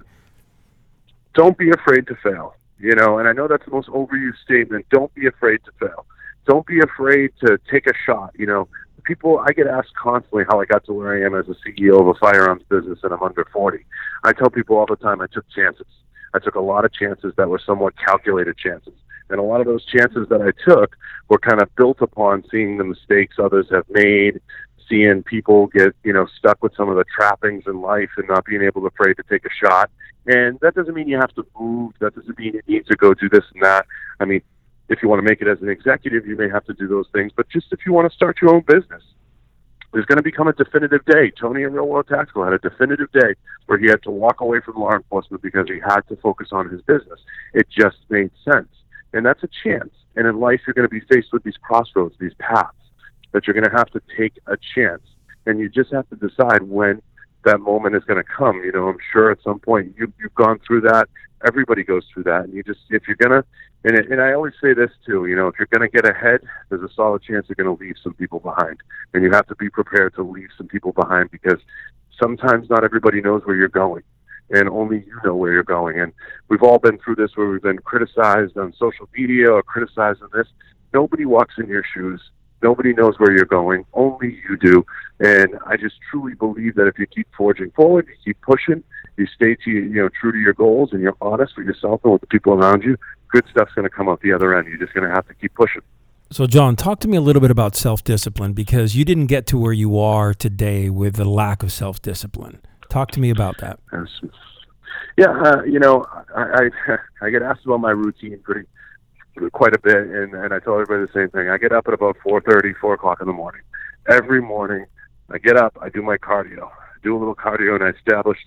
Don't 1.33 1.57
be 1.57 1.69
afraid 1.69 2.07
to 2.07 2.15
fail. 2.23 2.55
You 2.79 2.95
know, 2.95 3.17
and 3.17 3.27
I 3.27 3.33
know 3.33 3.47
that's 3.47 3.65
the 3.65 3.71
most 3.71 3.89
overused 3.89 4.41
statement. 4.43 4.85
Don't 4.89 5.13
be 5.13 5.27
afraid 5.27 5.61
to 5.65 5.71
fail. 5.79 6.05
Don't 6.45 6.65
be 6.65 6.79
afraid 6.79 7.31
to 7.45 7.57
take 7.71 7.87
a 7.87 7.93
shot. 8.05 8.31
You 8.37 8.45
know, 8.45 8.67
people, 9.03 9.39
I 9.39 9.53
get 9.53 9.67
asked 9.67 9.93
constantly 9.95 10.43
how 10.49 10.59
I 10.59 10.65
got 10.65 10.85
to 10.85 10.93
where 10.93 11.13
I 11.15 11.25
am 11.25 11.35
as 11.35 11.45
a 11.47 11.55
CEO 11.67 11.99
of 11.99 12.07
a 12.07 12.13
firearms 12.15 12.63
business 12.69 12.99
and 13.03 13.13
I'm 13.13 13.23
under 13.23 13.45
40. 13.51 13.85
I 14.23 14.33
tell 14.33 14.49
people 14.49 14.77
all 14.77 14.85
the 14.85 14.95
time 14.95 15.21
I 15.21 15.27
took 15.27 15.45
chances. 15.49 15.87
I 16.33 16.39
took 16.39 16.55
a 16.55 16.61
lot 16.61 16.83
of 16.83 16.93
chances 16.93 17.33
that 17.37 17.49
were 17.49 17.61
somewhat 17.63 17.93
calculated 17.97 18.57
chances. 18.57 18.93
And 19.29 19.39
a 19.39 19.43
lot 19.43 19.61
of 19.61 19.67
those 19.67 19.85
chances 19.85 20.27
that 20.29 20.41
I 20.41 20.51
took 20.69 20.97
were 21.29 21.37
kind 21.37 21.61
of 21.61 21.73
built 21.75 22.01
upon 22.01 22.43
seeing 22.51 22.77
the 22.77 22.83
mistakes 22.83 23.37
others 23.39 23.67
have 23.71 23.85
made, 23.89 24.41
seeing 24.93 25.23
people 25.23 25.67
get 25.67 25.95
you 26.03 26.13
know 26.13 26.27
stuck 26.37 26.61
with 26.61 26.75
some 26.75 26.89
of 26.89 26.95
the 26.95 27.05
trappings 27.15 27.63
in 27.65 27.81
life 27.81 28.09
and 28.17 28.27
not 28.27 28.45
being 28.45 28.61
able 28.61 28.81
to 28.81 28.87
afraid 28.87 29.15
to 29.15 29.23
take 29.29 29.45
a 29.45 29.49
shot. 29.49 29.89
And 30.25 30.59
that 30.61 30.75
doesn't 30.75 30.93
mean 30.93 31.07
you 31.07 31.17
have 31.17 31.33
to 31.35 31.45
move. 31.59 31.93
That 31.99 32.15
doesn't 32.15 32.37
mean 32.37 32.53
you 32.53 32.61
need 32.67 32.85
to 32.87 32.95
go 32.95 33.13
do 33.13 33.27
this 33.27 33.43
and 33.53 33.63
that. 33.63 33.85
I 34.19 34.25
mean, 34.25 34.41
if 34.89 34.99
you 35.01 35.09
want 35.09 35.19
to 35.19 35.29
make 35.29 35.41
it 35.41 35.47
as 35.47 35.61
an 35.61 35.69
executive, 35.69 36.25
you 36.25 36.37
may 36.37 36.47
have 36.49 36.63
to 36.65 36.73
do 36.73 36.87
those 36.87 37.07
things. 37.11 37.31
But 37.35 37.49
just 37.49 37.67
if 37.71 37.79
you 37.85 37.91
want 37.91 38.09
to 38.09 38.15
start 38.15 38.37
your 38.41 38.53
own 38.53 38.61
business, 38.61 39.03
there's 39.91 40.05
going 40.05 40.17
to 40.17 40.23
become 40.23 40.47
a 40.47 40.53
definitive 40.53 41.03
day. 41.05 41.31
Tony 41.31 41.63
in 41.63 41.73
Real 41.73 41.87
World 41.87 42.07
Tactical 42.07 42.43
had 42.43 42.53
a 42.53 42.59
definitive 42.59 43.11
day 43.11 43.33
where 43.65 43.77
he 43.77 43.87
had 43.87 44.01
to 44.03 44.11
walk 44.11 44.41
away 44.41 44.59
from 44.61 44.75
law 44.75 44.93
enforcement 44.93 45.43
because 45.43 45.67
he 45.67 45.79
had 45.79 46.01
to 46.09 46.15
focus 46.17 46.49
on 46.51 46.69
his 46.69 46.81
business. 46.83 47.19
It 47.53 47.67
just 47.69 47.97
made 48.09 48.31
sense. 48.45 48.69
And 49.11 49.25
that's 49.25 49.43
a 49.43 49.49
chance. 49.63 49.93
And 50.15 50.25
in 50.27 50.39
life, 50.39 50.61
you're 50.65 50.73
going 50.73 50.87
to 50.87 50.93
be 50.93 51.05
faced 51.13 51.33
with 51.33 51.43
these 51.43 51.57
crossroads, 51.61 52.15
these 52.19 52.33
paths 52.39 52.82
that 53.33 53.45
you're 53.45 53.53
going 53.53 53.69
to 53.69 53.77
have 53.77 53.89
to 53.91 54.01
take 54.17 54.33
a 54.47 54.57
chance. 54.75 55.01
And 55.45 55.59
you 55.59 55.69
just 55.69 55.91
have 55.91 56.07
to 56.09 56.15
decide 56.15 56.63
when 56.63 57.01
that 57.43 57.59
moment 57.59 57.95
is 57.95 58.03
going 58.05 58.23
to 58.23 58.29
come. 58.29 58.63
You 58.63 58.71
know, 58.71 58.87
I'm 58.87 58.97
sure 59.11 59.31
at 59.31 59.39
some 59.43 59.59
point 59.59 59.93
you, 59.97 60.11
you've 60.19 60.35
gone 60.35 60.59
through 60.65 60.81
that. 60.81 61.09
Everybody 61.45 61.83
goes 61.83 62.05
through 62.13 62.23
that. 62.23 62.45
And 62.45 62.53
you 62.53 62.63
just, 62.63 62.79
if 62.89 63.03
you're 63.07 63.17
going 63.17 63.41
to, 63.41 63.45
and, 63.83 63.97
and 63.97 64.21
I 64.21 64.33
always 64.33 64.53
say 64.61 64.73
this 64.73 64.91
too, 65.05 65.25
you 65.25 65.35
know, 65.35 65.47
if 65.47 65.55
you're 65.59 65.67
going 65.67 65.89
to 65.89 65.93
get 65.93 66.09
ahead, 66.09 66.39
there's 66.69 66.89
a 66.89 66.93
solid 66.93 67.21
chance 67.21 67.47
you're 67.49 67.61
going 67.61 67.77
to 67.77 67.83
leave 67.83 67.95
some 68.01 68.13
people 68.13 68.39
behind. 68.39 68.77
And 69.13 69.23
you 69.23 69.31
have 69.31 69.47
to 69.47 69.55
be 69.55 69.69
prepared 69.69 70.15
to 70.15 70.23
leave 70.23 70.49
some 70.57 70.67
people 70.67 70.93
behind 70.93 71.31
because 71.31 71.59
sometimes 72.21 72.69
not 72.69 72.85
everybody 72.85 73.21
knows 73.21 73.41
where 73.43 73.57
you're 73.57 73.67
going. 73.67 74.03
And 74.51 74.69
only 74.69 74.99
you 75.05 75.19
know 75.25 75.35
where 75.35 75.51
you're 75.51 75.63
going. 75.63 75.99
And 75.99 76.13
we've 76.47 76.63
all 76.63 76.77
been 76.77 76.97
through 76.99 77.15
this 77.15 77.31
where 77.35 77.49
we've 77.49 77.61
been 77.61 77.79
criticized 77.79 78.57
on 78.57 78.73
social 78.77 79.09
media 79.17 79.51
or 79.51 79.63
criticized 79.63 80.21
on 80.21 80.29
this. 80.33 80.47
Nobody 80.93 81.25
walks 81.25 81.55
in 81.57 81.67
your 81.67 81.83
shoes. 81.93 82.21
Nobody 82.63 82.93
knows 82.93 83.19
where 83.19 83.31
you're 83.31 83.45
going. 83.45 83.85
Only 83.93 84.39
you 84.49 84.57
do. 84.57 84.85
And 85.19 85.59
I 85.67 85.75
just 85.75 85.95
truly 86.09 86.33
believe 86.33 86.75
that 86.75 86.87
if 86.87 86.97
you 86.97 87.05
keep 87.05 87.27
forging 87.37 87.71
forward, 87.71 88.07
you 88.07 88.15
keep 88.23 88.41
pushing, 88.41 88.83
you 89.17 89.27
stay 89.27 89.55
to 89.55 89.69
you 89.69 90.01
know 90.01 90.09
true 90.19 90.31
to 90.31 90.37
your 90.39 90.53
goals, 90.53 90.93
and 90.93 91.01
you're 91.01 91.17
honest 91.21 91.57
with 91.57 91.67
yourself 91.67 92.01
and 92.03 92.13
with 92.13 92.21
the 92.21 92.27
people 92.27 92.53
around 92.53 92.83
you, 92.83 92.97
good 93.29 93.43
stuff's 93.51 93.73
going 93.73 93.83
to 93.83 93.89
come 93.89 94.09
out 94.09 94.21
the 94.21 94.31
other 94.31 94.55
end. 94.55 94.67
You're 94.67 94.79
just 94.79 94.93
going 94.93 95.07
to 95.07 95.13
have 95.13 95.27
to 95.27 95.33
keep 95.33 95.53
pushing. 95.53 95.81
So, 96.31 96.47
John, 96.47 96.75
talk 96.75 96.99
to 97.01 97.07
me 97.07 97.17
a 97.17 97.21
little 97.21 97.41
bit 97.41 97.51
about 97.51 97.75
self 97.75 98.03
discipline 98.03 98.53
because 98.53 98.95
you 98.95 99.05
didn't 99.05 99.27
get 99.27 99.45
to 99.47 99.57
where 99.57 99.73
you 99.73 99.99
are 99.99 100.33
today 100.33 100.89
with 100.89 101.15
the 101.15 101.25
lack 101.25 101.61
of 101.61 101.71
self 101.71 102.01
discipline. 102.01 102.61
Talk 102.89 103.11
to 103.11 103.19
me 103.19 103.29
about 103.29 103.57
that. 103.59 103.79
Yeah, 105.17 105.29
uh, 105.29 105.63
you 105.63 105.79
know, 105.79 106.03
I, 106.35 106.69
I 106.87 106.97
I 107.25 107.29
get 107.29 107.43
asked 107.43 107.65
about 107.65 107.81
my 107.81 107.91
routine 107.91 108.39
pretty 108.43 108.67
quite 109.51 109.73
a 109.73 109.79
bit, 109.79 109.97
and 109.97 110.33
and 110.33 110.53
I 110.53 110.59
tell 110.59 110.73
everybody 110.73 111.05
the 111.05 111.13
same 111.13 111.29
thing. 111.29 111.49
I 111.49 111.57
get 111.57 111.71
up 111.71 111.87
at 111.87 111.93
about 111.93 112.17
four 112.23 112.41
thirty, 112.41 112.73
four 112.73 112.93
o'clock 112.93 113.19
in 113.21 113.27
the 113.27 113.33
morning. 113.33 113.61
Every 114.07 114.41
morning, 114.41 114.85
I 115.31 115.37
get 115.37 115.57
up, 115.57 115.77
I 115.81 115.89
do 115.89 116.01
my 116.01 116.17
cardio, 116.17 116.67
I 116.67 116.97
do 117.03 117.15
a 117.15 117.19
little 117.19 117.35
cardio, 117.35 117.75
and 117.75 117.83
I 117.83 117.89
establish 117.89 118.37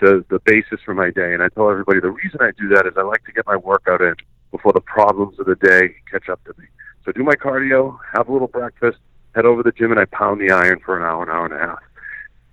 the 0.00 0.24
the 0.28 0.40
basis 0.40 0.80
for 0.84 0.94
my 0.94 1.10
day. 1.10 1.32
And 1.32 1.42
I 1.42 1.48
tell 1.48 1.70
everybody 1.70 2.00
the 2.00 2.10
reason 2.10 2.40
I 2.40 2.50
do 2.58 2.68
that 2.68 2.86
is 2.86 2.94
I 2.96 3.02
like 3.02 3.24
to 3.24 3.32
get 3.32 3.46
my 3.46 3.56
workout 3.56 4.02
in 4.02 4.14
before 4.50 4.72
the 4.72 4.80
problems 4.80 5.38
of 5.38 5.46
the 5.46 5.56
day 5.56 5.94
catch 6.10 6.28
up 6.28 6.42
to 6.44 6.54
me. 6.58 6.66
So 7.04 7.10
I 7.10 7.12
do 7.12 7.24
my 7.24 7.34
cardio, 7.34 7.98
have 8.12 8.28
a 8.28 8.32
little 8.32 8.48
breakfast, 8.48 8.98
head 9.34 9.46
over 9.46 9.62
to 9.62 9.70
the 9.70 9.76
gym, 9.76 9.90
and 9.90 10.00
I 10.00 10.06
pound 10.06 10.40
the 10.40 10.52
iron 10.52 10.80
for 10.84 10.96
an 10.96 11.04
hour, 11.04 11.22
an 11.22 11.28
hour 11.28 11.44
and 11.44 11.54
a 11.54 11.58
half. 11.58 11.80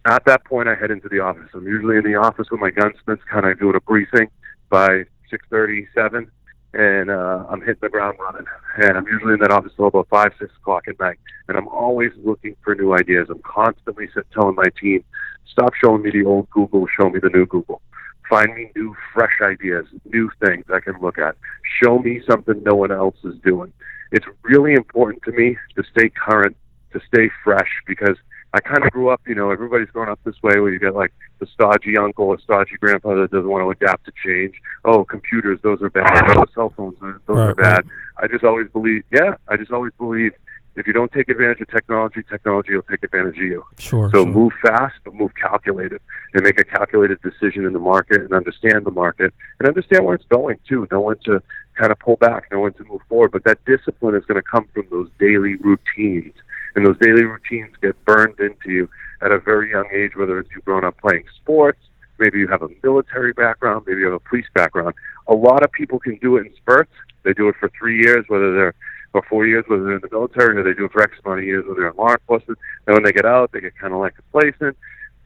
At 0.05 0.25
that 0.25 0.43
point, 0.45 0.67
I 0.67 0.75
head 0.75 0.91
into 0.91 1.09
the 1.09 1.19
office. 1.19 1.49
I'm 1.53 1.67
usually 1.67 1.97
in 1.97 2.03
the 2.03 2.15
office 2.15 2.47
with 2.49 2.59
my 2.59 2.71
gunsmiths, 2.71 3.23
kind 3.31 3.45
of 3.45 3.59
doing 3.59 3.75
a 3.75 3.81
briefing 3.81 4.29
by 4.69 5.05
six 5.29 5.45
thirty, 5.49 5.87
seven 5.93 6.31
and 6.73 7.09
uh, 7.11 7.45
I'm 7.49 7.59
hitting 7.59 7.81
the 7.81 7.89
ground 7.89 8.17
running. 8.19 8.45
And 8.77 8.97
I'm 8.97 9.07
usually 9.07 9.33
in 9.33 9.39
that 9.39 9.51
office 9.51 9.73
till 9.75 9.87
about 9.87 10.07
five, 10.09 10.31
six 10.39 10.51
o'clock 10.61 10.87
at 10.87 10.99
night. 10.99 11.19
And 11.47 11.57
I'm 11.57 11.67
always 11.67 12.11
looking 12.23 12.55
for 12.63 12.75
new 12.75 12.93
ideas. 12.93 13.27
I'm 13.29 13.41
constantly 13.43 14.07
telling 14.33 14.55
my 14.55 14.69
team, 14.79 15.03
stop 15.51 15.73
showing 15.73 16.01
me 16.03 16.11
the 16.11 16.25
old 16.25 16.49
Google, 16.49 16.87
show 16.87 17.09
me 17.09 17.19
the 17.19 17.29
new 17.29 17.45
Google. 17.45 17.81
Find 18.29 18.55
me 18.55 18.71
new, 18.75 18.95
fresh 19.13 19.39
ideas, 19.41 19.85
new 20.05 20.29
things 20.45 20.65
I 20.73 20.79
can 20.79 20.95
look 21.01 21.17
at. 21.17 21.35
Show 21.83 21.99
me 21.99 22.21
something 22.29 22.63
no 22.63 22.75
one 22.75 22.91
else 22.91 23.17
is 23.25 23.35
doing. 23.43 23.73
It's 24.13 24.25
really 24.43 24.73
important 24.73 25.23
to 25.23 25.31
me 25.31 25.57
to 25.75 25.83
stay 25.91 26.09
current, 26.09 26.55
to 26.93 27.01
stay 27.07 27.29
fresh, 27.43 27.69
because 27.85 28.17
I 28.53 28.59
kind 28.59 28.83
of 28.83 28.91
grew 28.91 29.09
up, 29.09 29.21
you 29.25 29.35
know, 29.35 29.49
everybody's 29.49 29.89
grown 29.89 30.09
up 30.09 30.19
this 30.25 30.35
way 30.43 30.59
where 30.59 30.71
you 30.71 30.79
get 30.79 30.93
like 30.93 31.13
the 31.39 31.47
stodgy 31.47 31.97
uncle 31.97 32.25
or 32.25 32.39
stodgy 32.39 32.75
grandfather 32.77 33.21
that 33.21 33.31
doesn't 33.31 33.49
want 33.49 33.63
to 33.63 33.85
adapt 33.85 34.05
to 34.05 34.11
change. 34.23 34.55
Oh, 34.83 35.05
computers, 35.05 35.59
those 35.63 35.81
are 35.81 35.89
bad. 35.89 36.37
Oh, 36.37 36.45
cell 36.53 36.73
phones, 36.75 36.97
uh, 37.01 37.13
those 37.27 37.37
right, 37.37 37.49
are 37.49 37.55
bad. 37.55 37.85
Right. 37.85 38.25
I 38.25 38.27
just 38.27 38.43
always 38.43 38.67
believe, 38.69 39.03
yeah, 39.11 39.35
I 39.47 39.55
just 39.55 39.71
always 39.71 39.93
believe 39.97 40.33
if 40.75 40.87
you 40.87 40.93
don't 40.93 41.11
take 41.11 41.29
advantage 41.29 41.61
of 41.61 41.69
technology, 41.69 42.23
technology 42.29 42.73
will 42.75 42.83
take 42.83 43.03
advantage 43.03 43.37
of 43.37 43.43
you. 43.43 43.65
Sure. 43.77 44.09
So 44.11 44.23
sure. 44.23 44.25
move 44.25 44.53
fast, 44.61 44.95
but 45.03 45.13
move 45.13 45.31
calculated, 45.35 46.01
and 46.33 46.43
make 46.43 46.59
a 46.59 46.63
calculated 46.63 47.19
decision 47.21 47.65
in 47.65 47.73
the 47.73 47.79
market, 47.79 48.21
and 48.21 48.33
understand 48.33 48.85
the 48.85 48.91
market, 48.91 49.33
and 49.59 49.67
understand 49.67 50.05
where 50.05 50.15
it's 50.15 50.25
going 50.25 50.59
too. 50.67 50.87
Know 50.91 51.01
when 51.01 51.17
to 51.25 51.41
kind 51.77 51.91
of 51.91 51.99
pull 51.99 52.17
back, 52.17 52.51
know 52.51 52.61
when 52.61 52.73
to 52.73 52.83
move 52.85 53.01
forward. 53.09 53.31
But 53.31 53.43
that 53.45 53.63
discipline 53.65 54.15
is 54.15 54.25
going 54.25 54.41
to 54.41 54.47
come 54.49 54.67
from 54.73 54.87
those 54.89 55.09
daily 55.19 55.55
routines 55.55 56.33
and 56.75 56.85
those 56.85 56.97
daily 56.99 57.23
routines 57.23 57.75
get 57.81 58.03
burned 58.05 58.39
into 58.39 58.71
you 58.71 58.89
at 59.21 59.31
a 59.31 59.39
very 59.39 59.71
young 59.71 59.87
age, 59.93 60.15
whether 60.15 60.39
it's 60.39 60.49
you've 60.55 60.65
grown 60.65 60.83
up 60.83 60.97
playing 60.97 61.23
sports, 61.41 61.79
maybe 62.17 62.39
you 62.39 62.47
have 62.47 62.61
a 62.61 62.69
military 62.83 63.33
background, 63.33 63.83
maybe 63.87 63.99
you 63.99 64.05
have 64.05 64.15
a 64.15 64.19
police 64.19 64.47
background. 64.53 64.93
A 65.27 65.33
lot 65.33 65.63
of 65.63 65.71
people 65.71 65.99
can 65.99 66.17
do 66.17 66.37
it 66.37 66.47
in 66.47 66.55
spurts. 66.55 66.91
They 67.23 67.33
do 67.33 67.49
it 67.49 67.55
for 67.59 67.69
three 67.77 68.01
years, 68.01 68.25
whether 68.27 68.53
they're 68.53 68.75
or 69.13 69.23
four 69.29 69.45
years, 69.45 69.65
whether 69.67 69.83
they're 69.83 69.95
in 69.95 70.01
the 70.01 70.09
military, 70.11 70.57
or 70.57 70.63
they 70.63 70.73
do 70.73 70.85
it 70.85 70.91
for 70.91 71.01
X 71.01 71.13
amount 71.23 71.39
of 71.39 71.45
years, 71.45 71.65
whether 71.67 71.81
they're 71.81 71.89
in 71.89 71.97
law 71.97 72.11
enforcement. 72.11 72.57
And 72.87 72.93
when 72.93 73.03
they 73.03 73.11
get 73.11 73.25
out, 73.25 73.51
they 73.51 73.59
get 73.59 73.77
kind 73.77 73.93
of 73.93 73.99
like 73.99 74.15
complacent. 74.15 74.77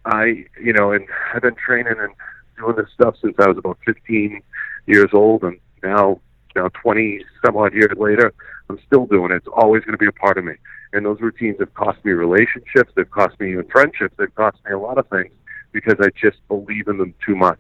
I, 0.05 0.45
you 0.61 0.73
know, 0.73 0.91
and 0.91 1.07
I've 1.33 1.41
been 1.41 1.55
training 1.55 1.95
and 1.99 2.13
doing 2.57 2.75
this 2.75 2.89
stuff 2.93 3.15
since 3.21 3.35
I 3.39 3.47
was 3.47 3.57
about 3.57 3.77
15 3.85 4.41
years 4.87 5.09
old, 5.13 5.43
and 5.43 5.59
now, 5.83 6.19
now 6.55 6.69
20 6.69 7.23
some 7.45 7.57
odd 7.57 7.73
years 7.73 7.95
later, 7.97 8.33
I'm 8.69 8.79
still 8.85 9.05
doing 9.05 9.31
it. 9.31 9.37
It's 9.37 9.47
always 9.47 9.83
going 9.83 9.93
to 9.93 9.97
be 9.97 10.07
a 10.07 10.11
part 10.11 10.37
of 10.37 10.45
me. 10.45 10.53
And 10.95 11.05
those 11.05 11.19
routines 11.19 11.57
have 11.59 11.73
cost 11.73 12.03
me 12.05 12.13
relationships. 12.13 12.89
They've 12.95 13.11
cost 13.11 13.37
me 13.37 13.51
even 13.51 13.67
friendships. 13.67 14.15
They've 14.17 14.33
cost 14.33 14.57
me 14.65 14.71
a 14.71 14.79
lot 14.79 14.97
of 14.97 15.05
things 15.09 15.33
because 15.73 15.95
I 15.99 16.07
just 16.19 16.37
believe 16.47 16.87
in 16.87 16.97
them 16.97 17.13
too 17.25 17.35
much. 17.35 17.59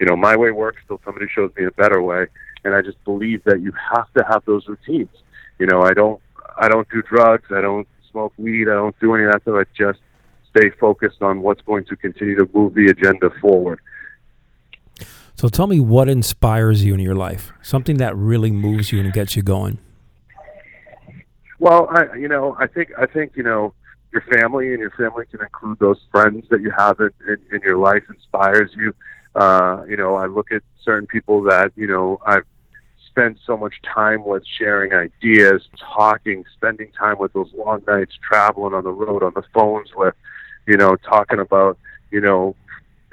You 0.00 0.06
know, 0.06 0.16
my 0.16 0.36
way 0.36 0.52
works 0.52 0.80
till 0.88 0.98
somebody 1.04 1.26
shows 1.28 1.50
me 1.54 1.66
a 1.66 1.70
better 1.72 2.00
way. 2.00 2.28
And 2.64 2.74
I 2.74 2.80
just 2.80 2.96
believe 3.04 3.44
that 3.44 3.60
you 3.60 3.72
have 3.94 4.10
to 4.14 4.24
have 4.24 4.42
those 4.46 4.66
routines. 4.66 5.10
You 5.58 5.66
know, 5.66 5.82
I 5.82 5.92
don't, 5.92 6.18
I 6.56 6.68
don't 6.68 6.88
do 6.88 7.02
drugs. 7.02 7.44
I 7.54 7.60
don't 7.60 7.86
smoke 8.10 8.32
weed. 8.38 8.70
I 8.70 8.74
don't 8.74 8.98
do 9.00 9.14
any 9.14 9.24
of 9.24 9.32
that 9.32 9.42
stuff. 9.42 9.56
I 9.58 9.64
just 9.76 10.00
stay 10.56 10.70
focused 10.80 11.20
on 11.20 11.42
what's 11.42 11.60
going 11.60 11.84
to 11.84 11.96
continue 11.96 12.36
to 12.36 12.48
move 12.54 12.72
the 12.72 12.86
agenda 12.86 13.28
forward. 13.38 13.80
So 15.34 15.48
tell 15.48 15.66
me 15.66 15.78
what 15.78 16.08
inspires 16.08 16.82
you 16.82 16.94
in 16.94 17.00
your 17.00 17.16
life, 17.16 17.52
something 17.60 17.98
that 17.98 18.16
really 18.16 18.50
moves 18.50 18.92
you 18.92 19.00
and 19.00 19.12
gets 19.12 19.36
you 19.36 19.42
going. 19.42 19.78
Well, 21.62 21.86
I 21.92 22.16
you 22.16 22.26
know 22.26 22.56
I 22.58 22.66
think 22.66 22.90
I 22.98 23.06
think 23.06 23.36
you 23.36 23.44
know 23.44 23.72
your 24.12 24.22
family 24.22 24.70
and 24.70 24.80
your 24.80 24.90
family 24.90 25.26
can 25.30 25.40
include 25.42 25.78
those 25.78 26.00
friends 26.10 26.44
that 26.50 26.60
you 26.60 26.72
have 26.76 26.98
in, 26.98 27.10
in, 27.28 27.36
in 27.54 27.60
your 27.62 27.78
life 27.78 28.02
inspires 28.08 28.72
you. 28.76 28.92
Uh, 29.36 29.84
you 29.88 29.96
know, 29.96 30.16
I 30.16 30.26
look 30.26 30.50
at 30.50 30.62
certain 30.84 31.06
people 31.06 31.40
that 31.44 31.70
you 31.76 31.86
know 31.86 32.20
I've 32.26 32.42
spent 33.06 33.38
so 33.46 33.56
much 33.56 33.74
time 33.94 34.24
with, 34.24 34.42
sharing 34.58 34.92
ideas, 34.92 35.62
talking, 35.78 36.42
spending 36.56 36.90
time 36.98 37.18
with 37.20 37.32
those 37.32 37.52
long 37.54 37.80
nights, 37.86 38.18
traveling 38.28 38.74
on 38.74 38.82
the 38.82 38.90
road, 38.90 39.22
on 39.22 39.32
the 39.36 39.44
phones 39.54 39.90
with, 39.94 40.16
you 40.66 40.76
know, 40.76 40.96
talking 40.96 41.38
about 41.38 41.78
you 42.10 42.20
know 42.20 42.56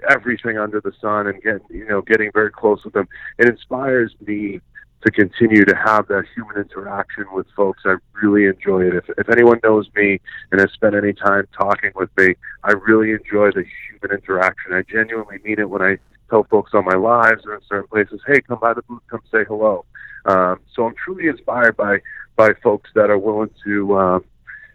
everything 0.10 0.58
under 0.58 0.82
the 0.82 0.94
sun 1.00 1.28
and 1.28 1.40
getting 1.44 1.62
you 1.70 1.88
know 1.88 2.02
getting 2.02 2.32
very 2.34 2.50
close 2.50 2.84
with 2.84 2.96
them. 2.96 3.08
It 3.38 3.48
inspires 3.48 4.12
me 4.26 4.60
to 5.04 5.12
continue 5.12 5.64
to 5.64 5.76
have 5.76 6.08
that 6.08 6.26
human 6.36 6.58
interaction 6.58 7.26
with 7.32 7.48
folks. 7.56 7.84
I 7.86 7.96
really 8.22 8.46
enjoy 8.46 8.88
it. 8.88 8.96
If, 8.96 9.06
if 9.18 9.30
anyone 9.30 9.60
knows 9.64 9.88
me 9.96 10.20
and 10.52 10.60
has 10.60 10.72
spent 10.72 10.96
any 10.96 11.14
time 11.14 11.48
talking 11.58 11.92
with 11.96 12.10
me, 12.18 12.36
I 12.64 12.72
really 12.72 13.12
enjoy 13.12 13.52
the 13.52 13.64
human 13.88 14.18
interaction. 14.18 14.74
I 14.74 14.82
genuinely 14.82 15.38
mean 15.44 15.60
it 15.60 15.70
when 15.70 15.82
I 15.82 15.98
tell 16.30 16.44
folks 16.44 16.72
on 16.74 16.86
my 16.86 16.96
lives 16.96 17.46
or 17.46 17.56
in 17.56 17.62
certain 17.68 17.88
places, 17.88 18.22
hey, 18.28 18.42
come 18.42 18.60
by 18.60 18.74
the 18.74 18.82
booth, 18.84 19.02
come 19.10 19.22
say 19.32 19.46
hello. 19.48 19.86
Um, 20.26 20.60
so 20.76 20.86
I'm 20.86 20.96
truly 20.96 21.28
inspired 21.28 21.78
by 21.78 22.00
by 22.36 22.52
folks 22.64 22.90
that 22.96 23.10
are 23.10 23.18
willing 23.18 23.50
to, 23.66 23.98
um, 23.98 24.26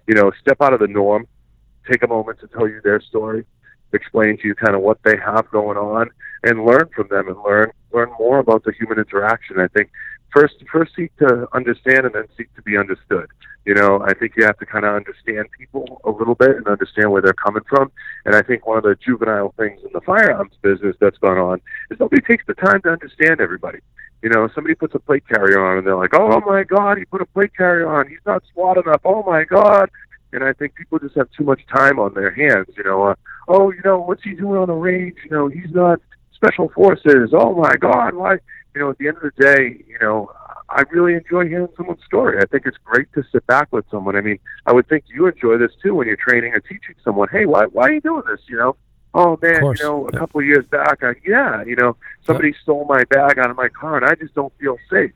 you 0.07 0.15
know, 0.15 0.31
step 0.39 0.59
out 0.61 0.75
of 0.75 0.81
the 0.81 0.87
norm, 0.87 1.27
take 1.91 2.03
a 2.03 2.07
moment 2.07 2.39
to 2.41 2.47
tell 2.49 2.69
you 2.69 2.81
their 2.83 3.01
story, 3.01 3.47
explain 3.93 4.37
to 4.39 4.49
you 4.49 4.55
kind 4.55 4.75
of 4.75 4.83
what 4.83 4.99
they 5.03 5.17
have 5.17 5.51
going 5.51 5.79
on, 5.79 6.11
and 6.43 6.65
learn 6.65 6.89
from 6.95 7.09
them 7.09 7.29
and 7.29 7.37
learn 7.43 7.71
learn 7.93 8.11
more 8.19 8.39
about 8.39 8.65
the 8.65 8.73
human 8.73 8.99
interaction. 8.99 9.61
I 9.61 9.69
think 9.69 9.91
first 10.35 10.57
first 10.71 10.93
seek 10.97 11.17
to 11.19 11.47
understand 11.55 12.07
and 12.07 12.15
then 12.15 12.25
seek 12.37 12.55
to 12.57 12.63
be 12.63 12.77
understood. 12.77 13.29
You 13.65 13.75
know, 13.75 14.03
I 14.05 14.13
think 14.13 14.33
you 14.37 14.45
have 14.45 14.59
to 14.59 14.67
kind 14.67 14.85
of 14.85 14.95
understand 14.95 15.47
people 15.59 16.01
a 16.05 16.11
little 16.11 16.35
bit 16.35 16.57
and 16.57 16.67
understand 16.67 17.11
where 17.11 17.23
they're 17.23 17.33
coming 17.33 17.63
from. 17.67 17.91
And 18.27 18.35
I 18.35 18.43
think 18.43 18.67
one 18.67 18.77
of 18.77 18.85
the 18.85 18.95
juvenile 18.95 19.55
things 19.57 19.81
in 19.83 19.91
the 19.95 20.03
firearms 20.03 20.53
business 20.61 20.97
that's 21.01 21.17
gone 21.19 21.39
on 21.39 21.63
is 21.91 21.99
nobody 21.99 22.21
takes 22.21 22.45
the 22.47 22.55
time 22.55 22.83
to 22.83 22.91
understand 22.91 23.41
everybody. 23.41 23.79
You 24.23 24.31
know, 24.31 24.49
somebody 24.55 24.75
puts 24.75 24.95
a 24.95 24.99
plate 24.99 25.27
carrier 25.29 25.65
on 25.65 25.79
and 25.79 25.87
they're 25.87 25.97
like, 25.97 26.15
"Oh 26.15 26.41
my 26.41 26.65
God, 26.65 26.99
he 26.99 27.05
put 27.05 27.23
a 27.23 27.27
plate 27.27 27.57
carrier 27.57 27.89
on. 27.89 28.09
He's 28.09 28.25
not 28.27 28.43
SWAT 28.53 28.79
enough. 28.79 29.01
Oh 29.05 29.23
my 29.23 29.45
God." 29.45 29.91
And 30.33 30.43
I 30.43 30.53
think 30.53 30.75
people 30.75 30.99
just 30.99 31.15
have 31.15 31.31
too 31.31 31.45
much 31.45 31.61
time 31.73 31.99
on 31.99 32.13
their 32.15 32.31
hands. 32.31 32.69
You 32.77 32.85
know, 32.85 33.03
uh, 33.05 33.15
oh, 33.49 33.71
you 33.71 33.81
know, 33.85 33.99
what's 33.99 34.25
he 34.25 34.35
doing 34.35 34.59
on 34.59 34.69
the 34.69 34.75
range? 34.75 35.17
You 35.25 35.31
know, 35.31 35.49
he's 35.49 35.73
not 35.73 36.01
special 36.35 36.69
forces. 36.71 37.31
Oh 37.33 37.55
my 37.55 37.77
God, 37.77 38.15
why? 38.15 38.39
You 38.75 38.81
know, 38.81 38.91
at 38.91 38.99
the 38.99 39.09
end 39.09 39.19
of 39.19 39.23
the 39.23 39.43
day, 39.43 39.85
you 39.87 39.99
know, 40.01 40.31
I 40.69 40.83
really 40.91 41.15
enjoy 41.15 41.47
hearing 41.49 41.69
someone's 41.77 42.03
story. 42.05 42.39
I 42.41 42.47
think 42.47 42.67
it's 42.67 42.77
great 42.85 43.13
to 43.15 43.23
sit 43.31 43.47
back 43.47 43.73
with 43.73 43.85
someone. 43.91 44.17
I 44.17 44.21
mean, 44.21 44.39
I 44.67 44.73
would 44.73 44.89
think 44.89 45.05
you 45.07 45.27
enjoy 45.27 45.59
this 45.59 45.71
too 45.83 45.95
when 45.95 46.09
you're 46.09 46.17
training 46.17 46.53
or 46.53 46.61
teaching 46.61 46.95
someone. 47.05 47.29
Hey, 47.31 47.47
why 47.47 47.67
why 47.67 47.89
are 47.89 47.93
you 47.93 48.01
doing 48.01 48.25
this? 48.27 48.41
You 48.49 48.57
know, 48.57 48.77
oh 49.15 49.39
man, 49.41 49.63
you 49.63 49.75
know, 49.83 50.09
a 50.09 50.13
yeah. 50.13 50.19
couple 50.19 50.41
of 50.41 50.47
years 50.47 50.67
back, 50.67 51.03
I, 51.03 51.15
yeah, 51.25 51.63
you 51.65 51.77
know, 51.77 51.97
somebody 52.27 52.49
yep. 52.49 52.57
stole 52.63 52.85
my 52.87 53.05
bag 53.05 53.39
out 53.39 53.51
of 53.51 53.57
my 53.57 53.69
car, 53.69 53.97
and 53.97 54.07
I 54.07 54.15
just 54.15 54.35
don't 54.35 54.53
feel 54.59 54.79
safe. 54.91 55.13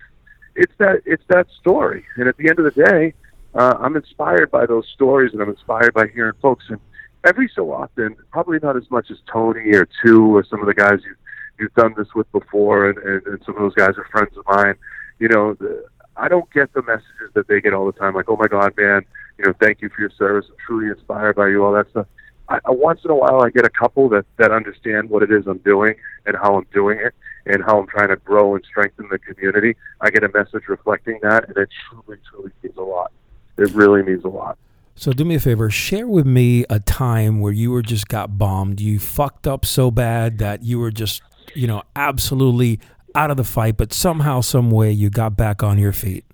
It's 0.54 0.72
that 0.78 1.02
it's 1.04 1.24
that 1.28 1.48
story, 1.60 2.04
and 2.16 2.28
at 2.28 2.36
the 2.36 2.48
end 2.48 2.58
of 2.58 2.64
the 2.64 2.84
day, 2.84 3.14
uh, 3.54 3.76
I'm 3.80 3.96
inspired 3.96 4.50
by 4.50 4.66
those 4.66 4.86
stories, 4.94 5.32
and 5.32 5.42
I'm 5.42 5.50
inspired 5.50 5.94
by 5.94 6.06
hearing 6.08 6.34
folks. 6.40 6.66
And 6.68 6.78
every 7.24 7.50
so 7.54 7.72
often, 7.72 8.16
probably 8.30 8.58
not 8.62 8.76
as 8.76 8.88
much 8.90 9.10
as 9.10 9.18
Tony 9.32 9.74
or 9.74 9.88
two 10.04 10.36
or 10.36 10.44
some 10.44 10.60
of 10.60 10.66
the 10.66 10.74
guys 10.74 11.00
you 11.04 11.16
you've 11.58 11.74
done 11.74 11.94
this 11.96 12.08
with 12.14 12.30
before, 12.32 12.88
and, 12.88 12.98
and, 12.98 13.26
and 13.26 13.42
some 13.44 13.56
of 13.56 13.62
those 13.62 13.74
guys 13.74 13.96
are 13.98 14.06
friends 14.10 14.36
of 14.36 14.44
mine. 14.48 14.74
You 15.18 15.28
know, 15.28 15.54
the, 15.54 15.86
I 16.16 16.28
don't 16.28 16.50
get 16.52 16.72
the 16.72 16.82
messages 16.82 17.32
that 17.34 17.48
they 17.48 17.60
get 17.60 17.74
all 17.74 17.86
the 17.86 17.98
time, 17.98 18.14
like, 18.14 18.28
"Oh 18.28 18.36
my 18.36 18.48
God, 18.48 18.76
man, 18.76 19.02
you 19.38 19.46
know, 19.46 19.52
thank 19.60 19.82
you 19.82 19.88
for 19.88 20.00
your 20.00 20.10
service. 20.10 20.46
I'm 20.48 20.56
truly 20.64 20.88
inspired 20.88 21.36
by 21.36 21.48
you." 21.48 21.64
All 21.64 21.72
that 21.72 21.90
stuff. 21.90 22.06
I, 22.48 22.60
once 22.66 23.00
in 23.04 23.10
a 23.10 23.14
while, 23.14 23.42
I 23.42 23.50
get 23.50 23.64
a 23.64 23.70
couple 23.70 24.08
that 24.10 24.24
that 24.38 24.52
understand 24.52 25.10
what 25.10 25.22
it 25.22 25.30
is 25.30 25.46
I'm 25.46 25.58
doing 25.58 25.94
and 26.26 26.36
how 26.36 26.56
I'm 26.56 26.66
doing 26.72 26.98
it 26.98 27.14
and 27.46 27.62
how 27.64 27.78
I'm 27.78 27.86
trying 27.86 28.08
to 28.08 28.16
grow 28.16 28.54
and 28.54 28.64
strengthen 28.64 29.08
the 29.10 29.18
community. 29.18 29.76
I 30.00 30.10
get 30.10 30.22
a 30.24 30.28
message 30.28 30.68
reflecting 30.68 31.18
that, 31.22 31.48
and 31.48 31.56
it 31.56 31.68
truly, 31.88 32.18
truly 32.30 32.50
means 32.62 32.76
a 32.76 32.82
lot. 32.82 33.12
It 33.56 33.70
really 33.74 34.02
means 34.02 34.24
a 34.24 34.28
lot. 34.28 34.58
So 34.94 35.12
do 35.12 35.24
me 35.24 35.36
a 35.36 35.40
favor, 35.40 35.70
share 35.70 36.08
with 36.08 36.26
me 36.26 36.64
a 36.68 36.80
time 36.80 37.40
where 37.40 37.52
you 37.52 37.70
were 37.70 37.82
just 37.82 38.08
got 38.08 38.36
bombed. 38.36 38.80
You 38.80 38.98
fucked 38.98 39.46
up 39.46 39.64
so 39.64 39.90
bad 39.90 40.38
that 40.38 40.64
you 40.64 40.80
were 40.80 40.90
just, 40.90 41.22
you 41.54 41.66
know, 41.66 41.82
absolutely 41.96 42.80
out 43.14 43.30
of 43.30 43.36
the 43.36 43.44
fight, 43.44 43.76
but 43.76 43.92
somehow, 43.92 44.40
some 44.40 44.70
way, 44.70 44.90
you 44.90 45.10
got 45.10 45.36
back 45.36 45.62
on 45.62 45.78
your 45.78 45.92
feet. 45.92 46.24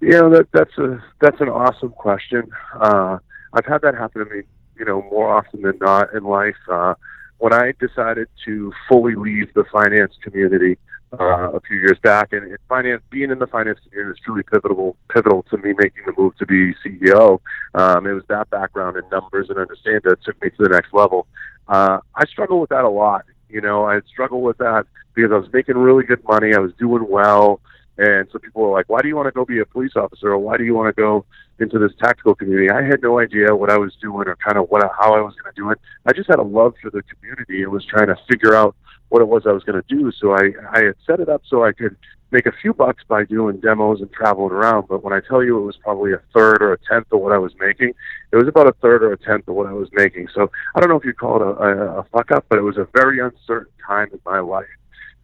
You 0.00 0.10
know 0.10 0.30
that 0.30 0.48
that's 0.52 0.76
a 0.78 1.02
that's 1.20 1.40
an 1.40 1.48
awesome 1.48 1.90
question. 1.90 2.50
Uh, 2.74 3.18
I've 3.52 3.66
had 3.66 3.82
that 3.82 3.94
happen 3.94 4.26
to 4.26 4.34
me, 4.34 4.42
you 4.76 4.84
know, 4.84 5.02
more 5.02 5.32
often 5.32 5.62
than 5.62 5.78
not 5.80 6.12
in 6.12 6.24
life. 6.24 6.56
Uh, 6.68 6.94
when 7.38 7.52
I 7.52 7.72
decided 7.78 8.28
to 8.44 8.72
fully 8.88 9.14
leave 9.14 9.52
the 9.54 9.64
finance 9.72 10.14
community 10.22 10.78
uh, 11.18 11.50
a 11.52 11.60
few 11.60 11.76
years 11.76 11.98
back, 12.02 12.32
and, 12.32 12.56
finance, 12.68 13.02
being 13.10 13.30
in 13.30 13.38
the 13.38 13.46
finance 13.46 13.78
community 13.84 14.18
is 14.18 14.24
truly 14.24 14.42
pivotal, 14.42 14.96
pivotal 15.08 15.44
to 15.50 15.58
me 15.58 15.74
making 15.76 16.04
the 16.06 16.14
move 16.16 16.36
to 16.38 16.46
be 16.46 16.74
CEO. 16.84 17.40
Um, 17.74 18.06
it 18.06 18.12
was 18.12 18.24
that 18.28 18.48
background 18.50 18.96
in 18.96 19.02
numbers 19.10 19.50
and 19.50 19.58
understanding 19.58 20.02
that 20.04 20.22
took 20.24 20.40
me 20.42 20.50
to 20.50 20.56
the 20.64 20.68
next 20.68 20.92
level. 20.94 21.26
Uh, 21.68 21.98
I 22.14 22.24
struggle 22.26 22.60
with 22.60 22.70
that 22.70 22.84
a 22.84 22.88
lot. 22.88 23.24
You 23.52 23.60
know, 23.60 23.84
I 23.84 24.00
struggled 24.08 24.42
with 24.42 24.58
that 24.58 24.86
because 25.14 25.30
I 25.30 25.36
was 25.36 25.52
making 25.52 25.76
really 25.76 26.04
good 26.04 26.24
money. 26.24 26.54
I 26.54 26.58
was 26.58 26.72
doing 26.78 27.06
well. 27.08 27.60
And 27.98 28.26
so 28.32 28.38
people 28.38 28.62
were 28.62 28.72
like, 28.72 28.88
why 28.88 29.02
do 29.02 29.08
you 29.08 29.16
want 29.16 29.26
to 29.26 29.32
go 29.32 29.44
be 29.44 29.60
a 29.60 29.66
police 29.66 29.92
officer? 29.94 30.32
Or 30.32 30.38
why 30.38 30.56
do 30.56 30.64
you 30.64 30.74
want 30.74 30.94
to 30.94 31.00
go 31.00 31.26
into 31.58 31.78
this 31.78 31.92
tactical 32.02 32.34
community? 32.34 32.70
I 32.70 32.82
had 32.82 33.02
no 33.02 33.20
idea 33.20 33.54
what 33.54 33.70
I 33.70 33.76
was 33.76 33.94
doing 34.00 34.26
or 34.26 34.36
kind 34.36 34.56
of 34.56 34.70
what 34.70 34.82
how 34.98 35.14
I 35.14 35.20
was 35.20 35.34
going 35.34 35.54
to 35.54 35.60
do 35.60 35.70
it. 35.70 35.78
I 36.06 36.12
just 36.12 36.30
had 36.30 36.38
a 36.38 36.42
love 36.42 36.74
for 36.80 36.90
the 36.90 37.02
community 37.02 37.62
and 37.62 37.70
was 37.70 37.84
trying 37.84 38.06
to 38.06 38.16
figure 38.28 38.54
out 38.54 38.74
what 39.12 39.22
it 39.22 39.28
was 39.28 39.46
I 39.46 39.52
was 39.52 39.64
going 39.64 39.80
to 39.80 39.88
do. 39.88 40.10
So 40.12 40.32
I, 40.32 40.52
I 40.72 40.84
had 40.84 40.94
set 41.06 41.20
it 41.20 41.28
up 41.28 41.42
so 41.46 41.64
I 41.64 41.72
could 41.72 41.96
make 42.30 42.46
a 42.46 42.52
few 42.62 42.72
bucks 42.72 43.04
by 43.06 43.24
doing 43.24 43.60
demos 43.60 44.00
and 44.00 44.10
traveling 44.12 44.52
around. 44.52 44.88
But 44.88 45.04
when 45.04 45.12
I 45.12 45.20
tell 45.20 45.42
you 45.42 45.58
it 45.58 45.66
was 45.66 45.76
probably 45.76 46.12
a 46.12 46.20
third 46.34 46.62
or 46.62 46.72
a 46.72 46.78
tenth 46.78 47.12
of 47.12 47.20
what 47.20 47.32
I 47.32 47.38
was 47.38 47.52
making, 47.60 47.92
it 48.32 48.36
was 48.36 48.48
about 48.48 48.66
a 48.66 48.72
third 48.80 49.02
or 49.02 49.12
a 49.12 49.18
tenth 49.18 49.48
of 49.48 49.54
what 49.54 49.66
I 49.66 49.72
was 49.72 49.88
making. 49.92 50.28
So 50.34 50.50
I 50.74 50.80
don't 50.80 50.88
know 50.88 50.96
if 50.96 51.04
you'd 51.04 51.18
call 51.18 51.36
it 51.36 51.42
a, 51.42 51.50
a, 51.50 52.00
a 52.00 52.04
fuck 52.04 52.30
up, 52.30 52.46
but 52.48 52.58
it 52.58 52.62
was 52.62 52.78
a 52.78 52.88
very 52.94 53.18
uncertain 53.20 53.72
time 53.86 54.08
in 54.12 54.20
my 54.24 54.40
life 54.40 54.66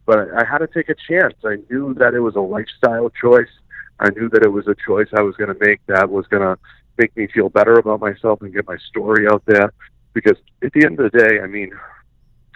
but 0.09 0.33
I 0.33 0.43
had 0.43 0.57
to 0.57 0.65
take 0.65 0.89
a 0.89 0.95
chance. 0.95 1.35
I 1.45 1.57
knew 1.69 1.93
that 1.99 2.15
it 2.15 2.19
was 2.19 2.35
a 2.35 2.41
lifestyle 2.41 3.11
choice. 3.11 3.53
I 3.99 4.09
knew 4.09 4.27
that 4.29 4.41
it 4.41 4.51
was 4.51 4.67
a 4.67 4.73
choice 4.73 5.07
I 5.15 5.21
was 5.21 5.35
going 5.35 5.53
to 5.53 5.59
make 5.63 5.85
that 5.85 6.09
was 6.09 6.25
going 6.25 6.41
to 6.41 6.57
make 6.97 7.15
me 7.15 7.27
feel 7.27 7.49
better 7.49 7.73
about 7.73 7.99
myself 7.99 8.41
and 8.41 8.51
get 8.51 8.65
my 8.65 8.77
story 8.89 9.27
out 9.27 9.43
there. 9.45 9.71
Because 10.13 10.37
at 10.63 10.73
the 10.73 10.83
end 10.83 10.99
of 10.99 11.11
the 11.11 11.15
day, 11.15 11.41
I 11.41 11.45
mean, 11.45 11.73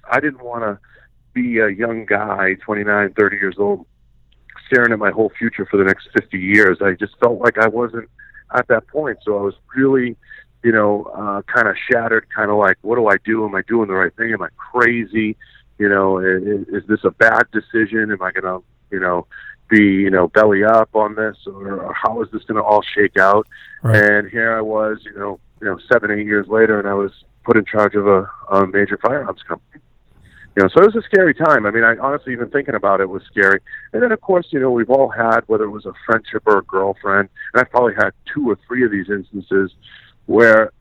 I 0.09 0.19
didn't 0.19 0.43
want 0.43 0.63
to 0.63 0.79
be 1.33 1.59
a 1.59 1.69
young 1.69 2.05
guy, 2.05 2.55
29, 2.65 3.13
30 3.13 3.37
years 3.37 3.55
old, 3.57 3.85
staring 4.67 4.93
at 4.93 4.99
my 4.99 5.11
whole 5.11 5.31
future 5.37 5.65
for 5.65 5.77
the 5.77 5.83
next 5.83 6.07
50 6.13 6.37
years. 6.37 6.77
I 6.81 6.93
just 6.93 7.17
felt 7.19 7.39
like 7.39 7.57
I 7.57 7.67
wasn't 7.67 8.09
at 8.53 8.67
that 8.67 8.87
point. 8.87 9.19
So 9.23 9.37
I 9.37 9.41
was 9.41 9.55
really, 9.75 10.15
you 10.63 10.71
know, 10.71 11.03
uh, 11.15 11.41
kind 11.43 11.67
of 11.67 11.75
shattered, 11.91 12.27
kind 12.35 12.51
of 12.51 12.57
like, 12.57 12.77
what 12.81 12.95
do 12.95 13.07
I 13.07 13.17
do? 13.23 13.45
Am 13.45 13.55
I 13.55 13.61
doing 13.67 13.87
the 13.87 13.93
right 13.93 14.15
thing? 14.15 14.33
Am 14.33 14.41
I 14.41 14.49
crazy? 14.57 15.35
You 15.79 15.89
know, 15.89 16.19
is, 16.19 16.67
is 16.67 16.87
this 16.87 17.03
a 17.03 17.11
bad 17.11 17.43
decision? 17.51 18.11
Am 18.11 18.21
I 18.21 18.31
going 18.31 18.43
to, 18.43 18.63
you 18.91 18.99
know, 18.99 19.27
be, 19.69 19.81
you 19.81 20.09
know, 20.09 20.27
belly 20.27 20.63
up 20.63 20.95
on 20.95 21.15
this, 21.15 21.37
or, 21.47 21.81
or 21.81 21.93
how 21.93 22.21
is 22.21 22.29
this 22.31 22.43
going 22.43 22.57
to 22.57 22.63
all 22.63 22.83
shake 22.95 23.17
out? 23.17 23.47
Right. 23.81 23.95
And 23.95 24.29
here 24.29 24.55
I 24.55 24.61
was, 24.61 24.99
you 25.03 25.17
know, 25.17 25.39
you 25.61 25.67
know, 25.67 25.79
seven, 25.91 26.11
eight 26.11 26.25
years 26.25 26.47
later, 26.47 26.79
and 26.79 26.87
I 26.87 26.93
was 26.93 27.11
put 27.43 27.57
in 27.57 27.65
charge 27.65 27.95
of 27.95 28.07
a, 28.07 28.29
a 28.51 28.67
major 28.67 28.97
firearms 29.01 29.41
company. 29.43 29.81
You 30.55 30.63
know, 30.63 30.69
so 30.69 30.83
it 30.83 30.93
was 30.93 30.95
a 30.95 31.01
scary 31.01 31.33
time. 31.33 31.65
I 31.65 31.71
mean, 31.71 31.83
I 31.83 31.97
honestly, 31.97 32.31
even 32.33 32.49
thinking 32.49 32.75
about 32.75 33.01
it 33.01 33.09
was 33.09 33.23
scary. 33.23 33.59
And 33.91 34.03
then, 34.03 34.11
of 34.11 34.21
course, 34.21 34.47
you 34.51 34.59
know, 34.59 34.69
we've 34.69 34.89
all 34.89 35.09
had, 35.09 35.41
whether 35.47 35.63
it 35.63 35.71
was 35.71 35.85
a 35.85 35.93
friendship 36.05 36.43
or 36.45 36.59
a 36.59 36.63
girlfriend, 36.63 37.29
and 37.53 37.61
I've 37.61 37.71
probably 37.71 37.95
had 37.95 38.11
two 38.31 38.49
or 38.49 38.57
three 38.67 38.85
of 38.85 38.91
these 38.91 39.09
instances 39.09 39.71
where 40.27 40.71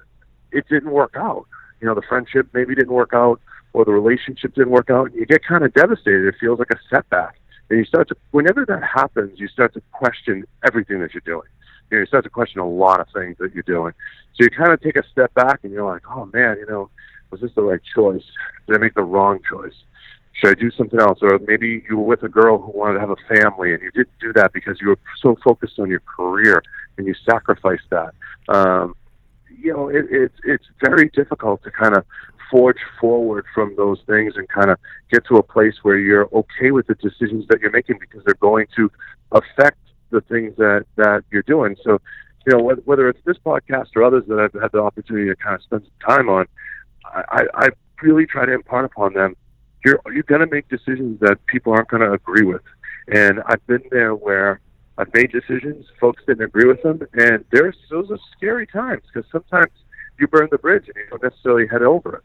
it 0.50 0.68
didn't 0.68 0.90
work 0.90 1.14
out. 1.16 1.46
You 1.80 1.87
know, 1.87 1.94
the 1.94 2.02
friendship 2.02 2.48
maybe 2.52 2.74
didn't 2.74 2.92
work 2.92 3.14
out, 3.14 3.40
or 3.72 3.85
the 3.85 3.92
relationship 3.92 4.54
didn't 4.54 4.70
work 4.70 4.90
out, 4.90 5.12
you 5.14 5.24
get 5.26 5.44
kind 5.44 5.64
of 5.64 5.72
devastated. 5.72 6.26
It 6.26 6.35
feels 6.38 6.58
like 6.58 6.70
a 6.70 6.78
setback. 6.90 7.38
And 7.70 7.78
you 7.78 7.85
start 7.85 8.08
to, 8.08 8.16
whenever 8.32 8.66
that 8.66 8.82
happens, 8.82 9.40
you 9.40 9.48
start 9.48 9.72
to 9.74 9.82
question 9.92 10.44
everything 10.66 11.00
that 11.00 11.14
you're 11.14 11.22
doing. 11.24 11.48
You, 11.90 11.96
know, 11.96 12.00
you 12.00 12.06
start 12.06 12.24
to 12.24 12.30
question 12.30 12.61
a 12.61 12.68
lot 12.68 13.00
of 13.00 13.06
things 13.14 13.37
that 13.38 13.54
you're 13.54 13.62
doing. 13.62 13.94
So 14.35 14.44
you 14.44 14.50
kind 14.50 14.72
of 14.72 14.80
take 14.82 14.96
a 14.96 15.04
step 15.11 15.32
back 15.35 15.61
and 15.62 15.72
you're 15.72 15.90
like, 15.90 16.02
oh 16.11 16.28
man, 16.32 16.58
you 16.58 16.66
know, 16.66 16.90
was 17.33 17.40
this 17.40 17.51
the 17.57 17.62
right 17.62 17.81
choice? 17.95 18.23
Did 18.68 18.77
I 18.77 18.79
make 18.79 18.95
the 18.95 19.03
wrong 19.03 19.40
choice? 19.49 19.75
Should 20.35 20.51
I 20.51 20.61
do 20.61 20.71
something 20.71 21.01
else? 21.01 21.18
Or 21.23 21.38
maybe 21.40 21.85
you 21.88 21.97
were 21.99 22.05
with 22.05 22.23
a 22.23 22.29
girl 22.29 22.59
who 22.59 22.71
wanted 22.79 22.95
to 22.95 23.01
have 23.01 23.11
a 23.11 23.35
family 23.35 23.75
and 23.75 23.83
you 23.83 23.90
didn't 23.90 24.18
do 24.21 24.33
that 24.35 24.53
because 24.53 24.81
you 24.81 24.88
were 24.88 24.99
so 25.21 25.37
focused 25.45 25.79
on 25.79 25.88
your 25.88 26.01
career 26.01 26.62
and 26.97 27.07
you 27.07 27.14
sacrificed 27.29 27.88
that. 27.90 28.14
Um, 28.49 28.95
you 29.61 29.73
know, 29.73 29.88
it, 29.88 30.07
it's 30.11 30.35
it's 30.45 30.64
very 30.83 31.11
difficult 31.11 31.62
to 31.64 31.71
kind 31.71 31.97
of 31.97 32.05
forge 32.51 32.79
forward 33.01 33.47
from 33.55 33.75
those 33.77 33.99
things 34.07 34.35
and 34.37 34.49
kind 34.49 34.71
of 34.71 34.79
get 35.11 35.25
to 35.27 35.37
a 35.37 35.42
place 35.42 35.77
where 35.83 35.97
you're 35.97 36.29
okay 36.33 36.71
with 36.71 36.87
the 36.87 36.95
decisions 36.97 37.47
that 37.49 37.61
you're 37.61 37.71
making 37.71 37.99
because 37.99 38.23
they're 38.25 38.35
going 38.35 38.66
to 38.77 38.90
affect 39.33 39.79
the 40.11 40.21
things 40.23 40.55
that 40.57 40.85
that 40.97 41.25
you're 41.31 41.42
doing. 41.42 41.77
So, 41.83 42.01
you 42.47 42.57
know, 42.57 42.75
whether 42.85 43.09
it's 43.09 43.21
this 43.25 43.38
podcast 43.38 43.88
or 43.97 44.05
others 44.05 44.25
that 44.29 44.38
I've 44.38 44.61
had 44.61 44.73
the 44.73 44.83
opportunity 44.83 45.29
to 45.29 45.37
kind 45.37 45.55
of 45.55 45.62
spend 45.62 45.83
some 45.83 46.16
time 46.16 46.29
on, 46.29 46.47
I, 47.05 47.45
I 47.55 47.69
really 48.03 48.27
try 48.27 48.47
to 48.47 48.53
impart 48.53 48.85
upon 48.85 49.15
them. 49.15 49.37
You're 49.85 50.01
you're 50.12 50.23
going 50.23 50.41
to 50.41 50.47
make 50.47 50.69
decisions 50.69 51.21
that 51.21 51.45
people 51.47 51.73
aren't 51.73 51.88
going 51.88 52.03
to 52.03 52.12
agree 52.12 52.45
with, 52.45 52.62
and 53.09 53.41
I've 53.47 53.67
been 53.67 53.83
there 53.91 54.15
where 54.15 54.61
I've 54.99 55.12
made 55.12 55.33
decisions, 55.33 55.87
folks 56.01 56.23
didn't 56.27 56.45
agree 56.45 56.67
with 56.67 56.83
them, 56.83 57.01
and 57.15 57.45
there's 57.51 57.77
those 57.91 58.11
are 58.11 58.19
scary 58.37 58.67
times 58.67 59.03
because 59.12 59.29
sometimes 59.33 59.73
you 60.21 60.29
burn 60.29 60.49
the 60.51 60.59
bridge 60.59 60.87
and 60.87 60.97
you 60.97 61.07
don't 61.11 61.23
necessarily 61.23 61.67
head 61.67 61.83
over 61.83 62.17
it 62.17 62.25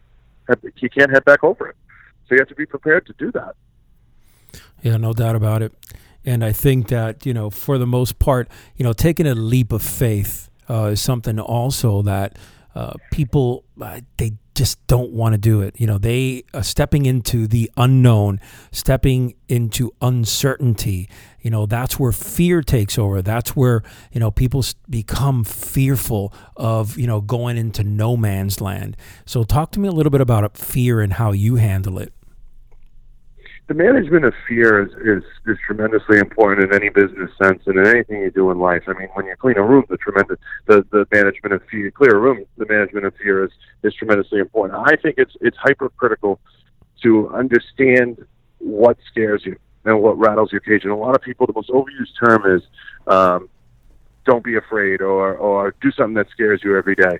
you 0.77 0.89
can't 0.89 1.11
head 1.11 1.25
back 1.25 1.43
over 1.43 1.67
it. 1.67 1.75
So 2.27 2.35
you 2.35 2.39
have 2.39 2.47
to 2.49 2.55
be 2.55 2.65
prepared 2.65 3.05
to 3.07 3.13
do 3.17 3.31
that. 3.33 3.55
Yeah, 4.81 4.97
no 4.97 5.13
doubt 5.13 5.35
about 5.35 5.61
it. 5.61 5.73
And 6.25 6.43
I 6.43 6.51
think 6.51 6.89
that 6.89 7.25
you 7.25 7.33
know, 7.33 7.49
for 7.49 7.77
the 7.77 7.87
most 7.87 8.19
part, 8.19 8.49
you 8.75 8.83
know, 8.83 8.93
taking 8.93 9.25
a 9.25 9.35
leap 9.35 9.71
of 9.71 9.81
faith 9.81 10.49
uh, 10.69 10.91
is 10.93 11.01
something 11.01 11.39
also 11.39 12.01
that 12.01 12.37
uh, 12.75 12.93
people 13.11 13.63
uh, 13.81 14.01
they 14.17 14.33
just 14.57 14.85
don't 14.87 15.11
want 15.11 15.33
to 15.33 15.37
do 15.37 15.61
it. 15.61 15.79
You 15.79 15.85
know, 15.85 15.99
they 15.99 16.43
are 16.53 16.63
stepping 16.63 17.05
into 17.05 17.47
the 17.47 17.71
unknown, 17.77 18.41
stepping 18.71 19.35
into 19.47 19.91
uncertainty. 20.01 21.07
You 21.41 21.51
know, 21.51 21.67
that's 21.67 21.99
where 21.99 22.11
fear 22.11 22.61
takes 22.61 22.97
over. 22.97 23.21
That's 23.21 23.55
where, 23.55 23.83
you 24.11 24.19
know, 24.19 24.31
people 24.31 24.65
become 24.89 25.43
fearful 25.43 26.33
of, 26.55 26.97
you 26.97 27.05
know, 27.05 27.21
going 27.21 27.57
into 27.57 27.83
no 27.83 28.17
man's 28.17 28.59
land. 28.59 28.97
So 29.25 29.43
talk 29.43 29.71
to 29.73 29.79
me 29.79 29.87
a 29.87 29.91
little 29.91 30.09
bit 30.09 30.21
about 30.21 30.43
uh, 30.43 30.49
fear 30.53 31.01
and 31.01 31.13
how 31.13 31.31
you 31.31 31.55
handle 31.55 31.99
it 31.99 32.11
the 33.67 33.73
management 33.73 34.23
of 34.23 34.33
fear 34.47 34.81
is, 34.81 34.91
is, 35.03 35.29
is 35.45 35.57
tremendously 35.65 36.19
important 36.19 36.71
in 36.71 36.73
any 36.73 36.89
business 36.89 37.29
sense 37.41 37.61
and 37.65 37.77
in 37.77 37.85
anything 37.85 38.21
you 38.21 38.31
do 38.31 38.49
in 38.49 38.59
life. 38.59 38.83
I 38.87 38.93
mean, 38.93 39.09
when 39.13 39.25
you 39.25 39.35
clean 39.35 39.57
a 39.57 39.63
room, 39.63 39.83
the 39.89 39.97
tremendous 39.97 40.39
the, 40.67 40.85
the 40.91 41.05
management 41.11 41.53
of 41.53 41.61
fear, 41.69 41.91
clear 41.91 42.15
a 42.15 42.19
room, 42.19 42.45
the 42.57 42.65
management 42.65 43.05
of 43.05 43.13
fear 43.15 43.43
is, 43.43 43.51
is 43.83 43.93
tremendously 43.93 44.39
important. 44.39 44.79
I 44.87 44.95
think 44.95 45.15
it's 45.17 45.35
it's 45.41 45.57
hypercritical 45.57 46.39
to 47.03 47.29
understand 47.29 48.25
what 48.59 48.97
scares 49.11 49.45
you 49.45 49.57
and 49.83 50.01
what 50.01 50.17
rattles 50.17 50.51
your 50.51 50.61
cage. 50.61 50.83
And 50.83 50.93
a 50.93 50.95
lot 50.95 51.15
of 51.15 51.21
people, 51.21 51.45
the 51.45 51.53
most 51.53 51.69
overused 51.69 52.17
term 52.23 52.49
is 52.49 52.61
um, 53.07 53.49
don't 54.25 54.45
be 54.45 54.55
afraid 54.55 55.01
or 55.01 55.35
or 55.35 55.75
do 55.81 55.91
something 55.91 56.15
that 56.15 56.29
scares 56.29 56.61
you 56.63 56.77
every 56.77 56.95
day. 56.95 57.17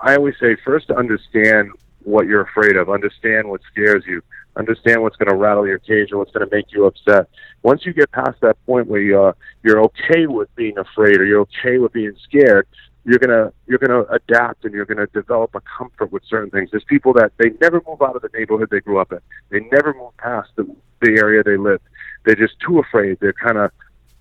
I 0.00 0.16
always 0.16 0.34
say 0.40 0.56
first 0.64 0.90
understand 0.90 1.72
what 2.04 2.26
you're 2.26 2.40
afraid 2.40 2.76
of, 2.76 2.88
understand 2.88 3.50
what 3.50 3.60
scares 3.70 4.04
you, 4.06 4.22
understand 4.56 5.02
what's 5.02 5.16
going 5.16 5.28
to 5.28 5.36
rattle 5.36 5.66
your 5.66 5.78
cage 5.78 6.12
or 6.12 6.18
what's 6.18 6.32
going 6.32 6.48
to 6.48 6.54
make 6.54 6.72
you 6.72 6.86
upset. 6.86 7.28
Once 7.62 7.84
you 7.84 7.92
get 7.92 8.10
past 8.10 8.40
that 8.40 8.56
point 8.66 8.86
where 8.86 9.00
you're 9.00 9.30
uh, 9.30 9.32
you're 9.62 9.82
okay 9.82 10.26
with 10.26 10.54
being 10.56 10.78
afraid 10.78 11.18
or 11.18 11.24
you're 11.24 11.40
okay 11.40 11.78
with 11.78 11.92
being 11.92 12.14
scared, 12.24 12.66
you're 13.04 13.18
gonna 13.18 13.52
you're 13.66 13.78
gonna 13.78 14.02
adapt 14.10 14.64
and 14.64 14.74
you're 14.74 14.84
gonna 14.84 15.06
develop 15.08 15.54
a 15.54 15.60
comfort 15.62 16.12
with 16.12 16.22
certain 16.28 16.50
things. 16.50 16.70
There's 16.70 16.84
people 16.84 17.12
that 17.14 17.32
they 17.38 17.50
never 17.60 17.82
move 17.86 18.02
out 18.02 18.16
of 18.16 18.22
the 18.22 18.30
neighborhood 18.34 18.68
they 18.70 18.80
grew 18.80 18.98
up 18.98 19.12
in. 19.12 19.20
They 19.48 19.60
never 19.72 19.94
move 19.94 20.16
past 20.18 20.50
the 20.56 20.64
the 21.00 21.18
area 21.18 21.42
they 21.42 21.56
live. 21.56 21.80
They're 22.24 22.34
just 22.34 22.60
too 22.60 22.78
afraid. 22.78 23.18
They're 23.20 23.32
kind 23.32 23.58
of 23.58 23.70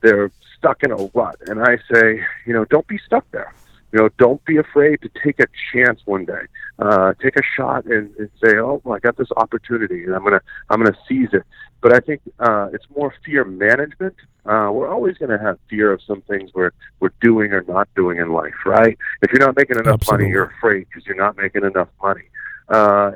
they're 0.01 0.31
stuck 0.57 0.83
in 0.83 0.91
a 0.91 1.09
rut. 1.13 1.37
And 1.47 1.61
I 1.61 1.77
say, 1.91 2.21
you 2.45 2.53
know, 2.53 2.65
don't 2.65 2.87
be 2.87 2.97
stuck 3.05 3.29
there. 3.31 3.53
You 3.91 3.99
know, 3.99 4.09
don't 4.19 4.43
be 4.45 4.57
afraid 4.57 5.01
to 5.01 5.09
take 5.23 5.39
a 5.39 5.47
chance 5.73 6.01
one 6.05 6.25
day. 6.25 6.45
Uh, 6.77 7.13
take 7.21 7.35
a 7.35 7.43
shot 7.57 7.85
and, 7.85 8.13
and 8.17 8.29
say, 8.43 8.57
"Oh, 8.57 8.81
well, 8.83 8.95
I 8.95 8.99
got 8.99 9.17
this 9.17 9.29
opportunity, 9.35 10.03
and 10.03 10.15
I'm 10.15 10.23
gonna 10.23 10.41
I'm 10.69 10.81
gonna 10.81 10.97
seize 11.07 11.29
it." 11.33 11.43
But 11.81 11.93
I 11.93 11.99
think 11.99 12.21
uh, 12.39 12.69
it's 12.73 12.85
more 12.95 13.13
fear 13.25 13.45
management. 13.45 14.15
Uh, 14.45 14.69
we're 14.71 14.89
always 14.89 15.17
going 15.17 15.31
to 15.31 15.37
have 15.37 15.57
fear 15.69 15.91
of 15.91 16.01
some 16.05 16.21
things 16.21 16.51
we're 16.53 16.71
we're 16.99 17.11
doing 17.21 17.51
or 17.53 17.63
not 17.67 17.87
doing 17.95 18.17
in 18.17 18.31
life, 18.31 18.65
right? 18.65 18.97
If 19.21 19.31
you're 19.31 19.45
not 19.45 19.55
making 19.55 19.77
enough 19.77 20.01
Absolutely. 20.01 20.25
money, 20.25 20.33
you're 20.33 20.53
afraid 20.57 20.87
because 20.89 21.05
you're 21.05 21.15
not 21.15 21.37
making 21.37 21.63
enough 21.63 21.89
money. 22.01 22.23
Uh, 22.67 23.11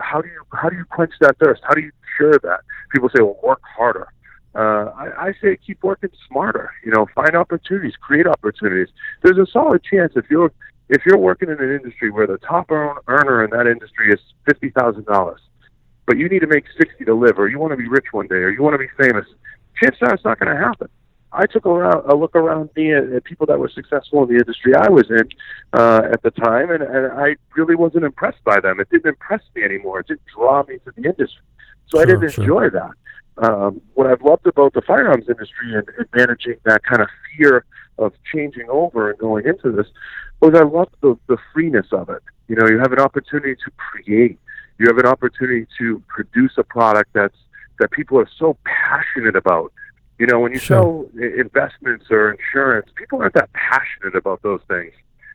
how 0.00 0.20
do 0.20 0.28
you 0.28 0.42
how 0.52 0.68
do 0.68 0.76
you 0.76 0.84
quench 0.84 1.12
that 1.20 1.36
thirst? 1.38 1.62
How 1.64 1.74
do 1.74 1.80
you 1.80 1.90
cure 2.16 2.38
that? 2.42 2.60
People 2.92 3.08
say, 3.08 3.22
"Well, 3.22 3.38
work 3.42 3.60
harder." 3.76 4.08
Uh, 4.54 4.92
I, 4.96 5.28
I 5.28 5.34
say 5.42 5.56
keep 5.56 5.82
working 5.82 6.10
smarter. 6.28 6.72
You 6.84 6.92
know, 6.92 7.06
find 7.14 7.34
opportunities, 7.36 7.94
create 8.00 8.26
opportunities. 8.26 8.88
There's 9.22 9.38
a 9.38 9.50
solid 9.50 9.82
chance 9.82 10.12
if 10.16 10.26
you're 10.30 10.52
if 10.88 11.02
you're 11.06 11.18
working 11.18 11.48
in 11.48 11.58
an 11.60 11.70
industry 11.74 12.10
where 12.10 12.26
the 12.26 12.38
top 12.38 12.70
earner 12.70 13.44
in 13.44 13.50
that 13.50 13.66
industry 13.66 14.12
is 14.12 14.20
fifty 14.46 14.70
thousand 14.70 15.06
dollars, 15.06 15.40
but 16.06 16.18
you 16.18 16.28
need 16.28 16.40
to 16.40 16.46
make 16.46 16.64
sixty 16.78 17.04
to 17.04 17.14
live, 17.14 17.38
or 17.38 17.48
you 17.48 17.58
want 17.58 17.72
to 17.72 17.76
be 17.76 17.88
rich 17.88 18.06
one 18.12 18.26
day, 18.26 18.36
or 18.36 18.50
you 18.50 18.62
want 18.62 18.74
to 18.74 18.78
be 18.78 18.88
famous, 18.96 19.26
chances 19.82 20.00
are 20.02 20.14
it's 20.14 20.24
not 20.24 20.38
going 20.38 20.54
to 20.54 20.62
happen. 20.62 20.88
I 21.36 21.46
took 21.46 21.64
a, 21.64 21.68
around, 21.68 22.08
a 22.08 22.14
look 22.14 22.36
around 22.36 22.70
me 22.76 22.94
at, 22.94 23.10
at 23.10 23.24
people 23.24 23.46
that 23.46 23.58
were 23.58 23.68
successful 23.68 24.22
in 24.22 24.28
the 24.28 24.36
industry 24.36 24.72
I 24.76 24.88
was 24.88 25.10
in 25.10 25.28
uh, 25.72 26.02
at 26.12 26.22
the 26.22 26.30
time, 26.30 26.70
and, 26.70 26.80
and 26.80 27.12
I 27.12 27.34
really 27.56 27.74
wasn't 27.74 28.04
impressed 28.04 28.44
by 28.44 28.60
them. 28.60 28.78
It 28.78 28.88
didn't 28.90 29.08
impress 29.08 29.42
me 29.56 29.64
anymore. 29.64 29.98
It 30.00 30.06
didn't 30.06 30.26
draw 30.32 30.62
me 30.62 30.78
to 30.84 30.92
the 30.96 31.02
industry, 31.02 31.42
so 31.88 32.00
I 32.00 32.04
didn't 32.04 32.30
sure. 32.30 32.44
enjoy 32.44 32.70
that 32.70 32.92
um, 33.38 33.80
what 33.94 34.06
I've 34.06 34.22
loved 34.22 34.46
about 34.46 34.74
the 34.74 34.82
firearms 34.82 35.28
industry 35.28 35.74
and, 35.74 35.88
and 35.98 36.06
managing 36.14 36.56
that 36.64 36.84
kind 36.84 37.02
of 37.02 37.08
fear 37.36 37.64
of 37.98 38.12
changing 38.32 38.68
over 38.68 39.10
and 39.10 39.18
going 39.18 39.46
into 39.46 39.72
this 39.72 39.86
was 40.40 40.54
I 40.54 40.64
love 40.64 40.88
the, 41.00 41.18
the 41.26 41.36
freeness 41.52 41.86
of 41.92 42.08
it. 42.10 42.22
You 42.48 42.56
know, 42.56 42.66
you 42.68 42.78
have 42.78 42.92
an 42.92 43.00
opportunity 43.00 43.54
to 43.54 43.70
create. 43.76 44.38
You 44.78 44.86
have 44.88 44.98
an 44.98 45.06
opportunity 45.06 45.66
to 45.78 46.02
produce 46.08 46.52
a 46.58 46.64
product 46.64 47.10
that's 47.12 47.36
that 47.80 47.90
people 47.90 48.18
are 48.18 48.28
so 48.38 48.56
passionate 48.64 49.36
about. 49.36 49.72
You 50.18 50.26
know, 50.26 50.38
when 50.38 50.52
you 50.52 50.58
Sure. 50.60 51.08
sell 51.12 51.20
investments 51.38 52.06
or 52.10 52.32
insurance, 52.32 52.88
people 52.94 53.20
aren't 53.20 53.34
that 53.34 53.52
passionate 53.52 54.14
about 54.14 54.42
those 54.42 54.60
things. 54.68 54.92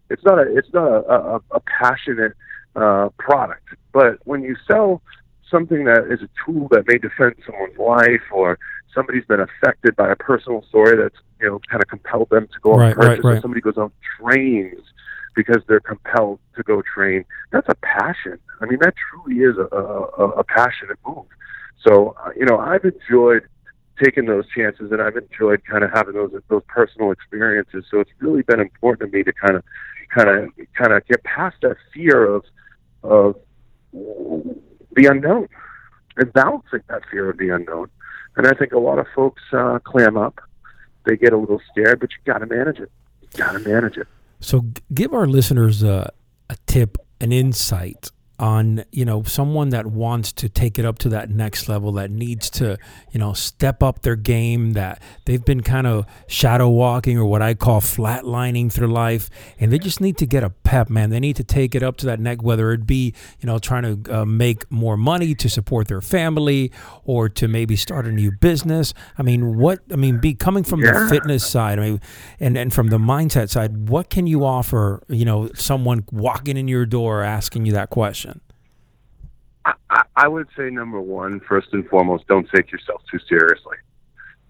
It's 0.10 0.24
not 0.24 0.40
a 0.40 0.58
it's 0.58 0.72
not 0.74 0.88
a, 0.88 1.12
a, 1.12 1.42
a 1.52 1.60
passionate 1.62 2.34
uh, 2.76 3.10
product. 3.18 3.68
But 3.92 4.20
when 4.26 4.44
you 4.44 4.56
sell 4.68 5.02
something 5.50 5.86
that 5.86 6.06
is 6.12 6.22
a 6.22 6.30
tool 6.46 6.68
that 6.72 6.88
may 6.88 6.98
defend 6.98 7.36
someone's 7.46 7.78
life 7.78 8.22
or 8.32 8.58
somebody's 8.94 9.26
been 9.26 9.40
affected 9.40 9.96
by 9.96 10.12
a 10.12 10.16
personal 10.16 10.64
story 10.70 10.98
that's 10.98 11.16
you 11.40 11.48
know 11.48 11.60
kind 11.70 11.82
of 11.82 11.90
compelled 11.90 12.30
them 12.30 12.48
to 12.48 12.60
go 12.62 12.72
Right, 12.76 12.88
and 12.88 12.96
purchase 12.96 13.24
right, 13.24 13.24
right. 13.24 13.38
or 13.38 13.42
somebody 13.42 13.62
goes 13.62 13.78
on 13.78 13.92
trains 14.20 14.82
because 15.36 15.62
they're 15.68 15.80
compelled 15.80 16.40
to 16.56 16.64
go 16.64 16.82
train. 16.82 17.24
That's 17.52 17.68
a 17.70 17.76
passion. 17.76 18.40
I 18.62 18.66
mean 18.66 18.80
that 18.82 18.94
truly 18.98 19.42
is 19.42 19.56
a, 19.58 19.76
a, 19.76 20.28
a 20.40 20.44
passionate 20.44 20.98
move. 21.08 21.26
So 21.86 22.16
uh, 22.24 22.32
you 22.36 22.46
know 22.46 22.58
i've 22.58 22.84
enjoyed 22.84 23.44
taking 24.04 24.26
those 24.26 24.46
chances 24.56 24.92
and 24.92 25.02
i've 25.02 25.18
enjoyed 25.18 25.62
kind 25.66 25.84
of 25.84 25.92
having 25.94 26.14
those 26.14 26.32
those 26.50 26.64
personal 26.68 27.12
experiences. 27.12 27.86
So 27.90 28.00
it's 28.00 28.12
really 28.20 28.44
been 28.44 28.60
important 28.60 29.12
to 29.12 29.18
me 29.18 29.24
to 29.24 29.34
kind 29.34 29.56
of 29.56 29.64
kind 30.16 30.30
of 30.30 30.50
kind 30.78 30.94
of 30.94 31.06
get 31.08 31.24
past 31.24 31.58
that 31.62 31.78
fear 31.94 32.26
of 32.26 32.44
of 33.04 33.36
the 34.96 35.06
unknown 35.06 35.48
and 36.18 36.32
balancing 36.34 36.82
that 36.88 37.02
fear 37.10 37.30
of 37.30 37.38
the 37.38 37.50
unknown. 37.50 37.90
And 38.36 38.48
I 38.48 38.54
think 38.54 38.72
a 38.72 38.80
lot 38.80 39.00
of 39.00 39.08
folks 39.16 39.42
uh, 39.54 39.80
clam 39.80 40.18
up. 40.18 40.40
They 41.06 41.18
get 41.18 41.34
a 41.34 41.38
little 41.38 41.62
scared, 41.72 42.00
but 42.00 42.10
you 42.12 42.18
got 42.32 42.40
to 42.40 42.46
manage 42.46 42.80
it. 42.80 42.92
You 43.22 43.28
got 43.38 43.54
to 43.54 43.60
manage 43.60 43.98
it. 43.98 44.08
So 44.40 44.66
give 44.94 45.14
our 45.14 45.28
listeners 45.28 45.84
a, 45.84 46.12
a 46.50 46.56
tip, 46.66 46.98
an 47.20 47.32
insight 47.32 48.12
on 48.40 48.86
you 48.92 49.04
know 49.04 49.22
someone 49.24 49.70
that 49.70 49.86
wants 49.86 50.32
to 50.32 50.48
take 50.48 50.80
it 50.80 50.86
up 50.86 50.98
to 50.98 51.10
that 51.10 51.30
next 51.30 51.68
level 51.68 51.92
that 51.92 52.10
needs 52.10 52.50
to 52.50 52.78
you 53.12 53.20
know 53.20 53.34
step 53.34 53.84
up 53.84 54.02
their 54.02 54.16
game 54.16 54.72
that 54.74 55.02
they've 55.26 55.44
been 55.44 55.62
kind 55.62 55.86
of 55.86 56.06
shadow 56.28 56.70
walking 56.70 57.18
or 57.18 57.26
what 57.26 57.42
I 57.42 57.54
call 57.54 57.82
flatlining 57.82 58.72
through 58.72 58.88
life 58.88 59.30
and 59.60 59.72
they 59.72 59.78
just 59.78 60.00
need 60.00 60.18
to 60.18 60.26
get 60.26 60.44
a 60.44 60.50
pep 60.50 60.90
man. 60.90 61.10
They 61.10 61.20
need 61.20 61.36
to 61.36 61.44
take 61.44 61.76
it 61.76 61.84
up 61.84 61.98
to 61.98 62.06
that 62.06 62.20
neck 62.20 62.42
whether 62.42 62.72
it 62.72 62.88
be 62.88 63.14
you 63.42 63.48
know 63.48 63.60
trying 63.60 64.04
to 64.04 64.22
uh, 64.22 64.26
make 64.26 64.70
more 64.72 64.96
money 64.96 65.36
to 65.36 65.50
support 65.50 65.90
their 65.90 66.02
family 66.02 66.72
or 67.04 67.28
to 67.28 67.48
maybe 67.48 67.76
start 67.76 68.06
a 68.06 68.12
new 68.12 68.32
business. 68.32 68.94
I 69.18 69.24
mean 69.24 69.58
what 69.58 69.80
I 69.92 69.98
mean 69.98 70.20
be 70.20 70.34
coming 70.34 70.64
from 70.64 70.82
the 70.82 71.08
fitness 71.10 71.46
side 71.46 71.78
I 71.78 71.82
mean 71.90 72.02
and 72.40 72.58
and 72.58 72.74
from 72.74 72.88
the 72.88 72.98
mindset 72.98 73.50
side 73.50 73.90
what 73.90 74.10
can 74.10 74.28
you 74.28 74.46
offer 74.46 75.04
you 75.10 75.26
know 75.26 75.50
someone 75.56 76.06
walking 76.12 76.56
in 76.56 76.70
your 76.70 76.86
door 76.86 77.22
asking 77.22 77.66
you 77.66 77.74
that 77.74 77.90
question 77.90 78.29
I, 79.66 80.04
I, 80.16 80.28
would 80.28 80.48
say 80.58 80.70
number 80.70 81.02
one, 81.02 81.42
first 81.42 81.70
and 81.74 81.88
foremost, 81.88 82.28
don't 82.28 82.48
take 82.54 82.72
yourself 82.72 83.02
too 83.12 83.20
seriously. 83.28 83.78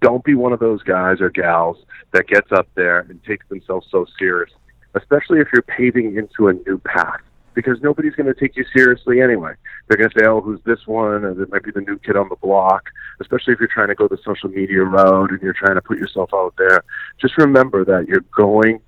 Don't 0.02 0.24
be 0.24 0.36
one 0.36 0.54
of 0.54 0.60
those 0.60 0.82
guys 0.84 1.20
or 1.20 1.30
gals 1.30 1.78
that 2.14 2.28
gets 2.28 2.52
up 2.52 2.68
there 2.76 3.00
and 3.00 3.22
takes 3.24 3.48
themselves 3.50 3.88
so 3.92 4.06
seriously, 4.18 4.60
especially 4.96 5.40
if 5.40 5.48
you're 5.52 5.64
paving 5.64 6.16
into 6.16 6.48
a 6.48 6.54
new 6.54 6.78
path. 6.80 7.22
Because 7.56 7.82
nobody's 7.82 8.16
going 8.16 8.32
to 8.34 8.40
take 8.40 8.56
you 8.56 8.64
seriously 8.74 9.22
anyway. 9.22 9.54
They're 9.88 9.98
going 9.98 10.10
to 10.12 10.20
say, 10.20 10.26
"Oh, 10.28 10.40
who's 10.40 10.62
this 10.66 10.86
one?" 10.86 11.26
Or 11.26 11.42
it 11.42 11.52
might 11.52 11.64
be 11.64 11.72
the 11.72 11.82
new 11.82 11.98
kid 11.98 12.16
on 12.16 12.30
the 12.30 12.38
block. 12.38 12.84
Especially 13.20 13.54
if 13.54 13.60
you're 13.60 13.68
trying 13.68 13.90
to 13.90 13.96
go 13.96 14.08
the 14.08 14.20
social 14.24 14.50
media 14.50 14.84
road 14.84 15.32
and 15.32 15.42
you're 15.42 15.52
trying 15.52 15.76
to 15.76 15.82
put 15.82 15.98
yourself 15.98 16.30
out 16.34 16.54
there. 16.58 16.84
Just 17.20 17.38
remember 17.38 17.84
that 17.84 18.08
you're 18.08 18.24
going 18.34 18.80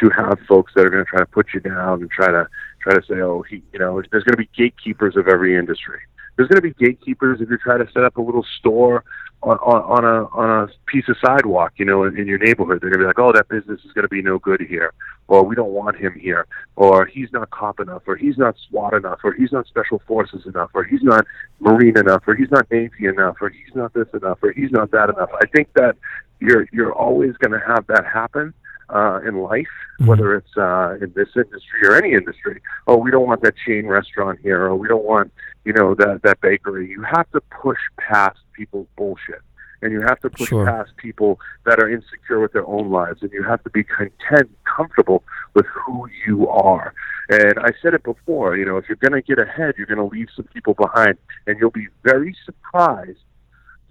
to 0.00 0.10
have 0.10 0.38
folks 0.48 0.72
that 0.74 0.84
are 0.84 0.90
going 0.90 1.04
to 1.04 1.08
try 1.08 1.20
to 1.20 1.26
put 1.26 1.54
you 1.54 1.60
down 1.60 2.00
and 2.00 2.10
try 2.10 2.26
to 2.30 2.46
try 2.82 2.94
to 2.94 3.02
say, 3.02 3.20
oh, 3.20 3.42
he, 3.42 3.62
you 3.72 3.78
know, 3.78 4.02
there's 4.10 4.24
going 4.24 4.36
to 4.36 4.36
be 4.36 4.50
gatekeepers 4.56 5.16
of 5.16 5.28
every 5.28 5.56
industry. 5.56 6.00
There's 6.36 6.48
going 6.48 6.62
to 6.62 6.62
be 6.62 6.74
gatekeepers 6.84 7.40
if 7.40 7.48
you're 7.48 7.58
trying 7.58 7.84
to 7.84 7.92
set 7.92 8.04
up 8.04 8.16
a 8.16 8.22
little 8.22 8.44
store 8.58 9.04
on, 9.42 9.58
on, 9.58 9.82
on 9.82 10.04
a 10.04 10.24
on 10.28 10.62
a 10.62 10.68
piece 10.86 11.08
of 11.08 11.16
sidewalk, 11.24 11.72
you 11.76 11.84
know, 11.84 12.04
in, 12.04 12.16
in 12.16 12.26
your 12.26 12.38
neighborhood. 12.38 12.80
They're 12.80 12.90
going 12.90 13.00
to 13.00 13.04
be 13.04 13.06
like, 13.06 13.18
oh, 13.18 13.32
that 13.32 13.48
business 13.48 13.80
is 13.84 13.92
going 13.92 14.04
to 14.04 14.08
be 14.08 14.22
no 14.22 14.38
good 14.38 14.60
here, 14.60 14.92
or 15.28 15.44
we 15.44 15.54
don't 15.54 15.72
want 15.72 15.96
him 15.96 16.14
here, 16.18 16.46
or 16.76 17.04
he's 17.04 17.32
not 17.32 17.50
cop 17.50 17.80
enough, 17.80 18.02
or 18.06 18.16
he's 18.16 18.38
not 18.38 18.56
SWAT 18.68 18.94
enough, 18.94 19.18
or 19.24 19.34
he's 19.34 19.52
not 19.52 19.66
special 19.66 20.00
forces 20.06 20.46
enough, 20.46 20.70
or 20.74 20.84
he's 20.84 21.02
not 21.02 21.26
marine 21.60 21.98
enough, 21.98 22.22
or 22.26 22.34
he's 22.34 22.50
not 22.50 22.70
navy 22.70 23.06
enough, 23.06 23.36
or 23.40 23.50
he's 23.50 23.74
not 23.74 23.92
this 23.92 24.08
enough, 24.14 24.38
or 24.42 24.52
he's 24.52 24.70
not 24.70 24.90
that 24.92 25.10
enough. 25.10 25.30
I 25.40 25.46
think 25.46 25.68
that 25.74 25.96
you're 26.40 26.66
you're 26.72 26.92
always 26.92 27.36
going 27.36 27.52
to 27.52 27.66
have 27.66 27.86
that 27.88 28.06
happen 28.06 28.54
uh, 28.92 29.20
in 29.26 29.38
life, 29.38 29.68
Mhm. 30.00 30.06
whether 30.06 30.34
it's 30.34 30.56
uh, 30.56 30.96
in 31.00 31.12
this 31.14 31.28
industry 31.36 31.80
or 31.86 31.94
any 31.94 32.12
industry. 32.12 32.60
Oh, 32.86 32.96
we 32.96 33.10
don't 33.10 33.26
want 33.26 33.42
that 33.42 33.54
chain 33.56 33.86
restaurant 33.86 34.38
here, 34.42 34.62
or 34.66 34.76
we 34.76 34.88
don't 34.88 35.04
want 35.04 35.32
you 35.64 35.72
know 35.72 35.94
that 35.94 36.22
that 36.22 36.40
bakery. 36.40 36.88
You 36.88 37.02
have 37.02 37.30
to 37.32 37.40
push 37.62 37.78
past 37.98 38.38
people's 38.52 38.88
bullshit, 38.96 39.40
and 39.80 39.92
you 39.92 40.02
have 40.02 40.20
to 40.20 40.30
push 40.30 40.48
Sure. 40.50 40.66
past 40.66 40.96
people 40.96 41.40
that 41.64 41.78
are 41.80 41.88
insecure 41.88 42.40
with 42.40 42.52
their 42.52 42.66
own 42.66 42.90
lives, 42.90 43.22
and 43.22 43.32
you 43.32 43.42
have 43.42 43.62
to 43.64 43.70
be 43.70 43.84
content, 43.84 44.50
comfortable 44.64 45.22
with 45.54 45.66
who 45.66 46.08
you 46.26 46.48
are. 46.48 46.92
And 47.30 47.54
I 47.60 47.70
said 47.80 47.94
it 47.94 48.02
before, 48.02 48.56
you 48.56 48.64
know, 48.64 48.76
if 48.76 48.88
you're 48.88 48.96
going 48.96 49.12
to 49.12 49.22
get 49.22 49.38
ahead, 49.38 49.74
you're 49.78 49.86
going 49.86 49.98
to 49.98 50.04
leave 50.16 50.28
some 50.36 50.44
people 50.46 50.74
behind, 50.74 51.16
and 51.46 51.58
you'll 51.58 51.70
be 51.70 51.88
very 52.02 52.34
surprised 52.44 53.20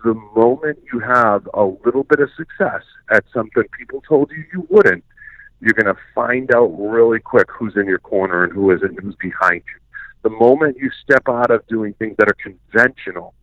the 0.04 0.14
moment 0.36 0.80
you 0.92 1.00
have 1.00 1.48
a 1.54 1.64
little 1.86 2.04
bit 2.04 2.20
of 2.20 2.30
success 2.36 2.84
at 3.12 3.24
something 3.34 3.64
people 3.78 4.02
told 4.08 4.32
you 4.32 4.44
you 4.54 4.68
wouldn't, 4.70 5.04
you're 5.60 5.74
going 5.74 5.94
to 5.94 6.02
find 6.16 6.54
out 6.54 6.68
really 6.68 7.20
quick 7.20 7.48
who's 7.52 7.76
in 7.76 7.86
your 7.86 8.00
corner 8.00 8.44
and 8.44 8.54
who 8.54 8.72
isn't, 8.72 9.00
who's 9.00 9.16
behind 9.16 9.62
you. 9.68 9.80
The 10.24 10.30
moment 10.30 10.78
you 10.78 10.90
step 11.04 11.24
out 11.28 11.52
of 11.52 11.66
doing 11.68 11.94
things 11.94 12.16
that 12.18 12.28
are 12.28 12.38
conventional, 12.42 13.34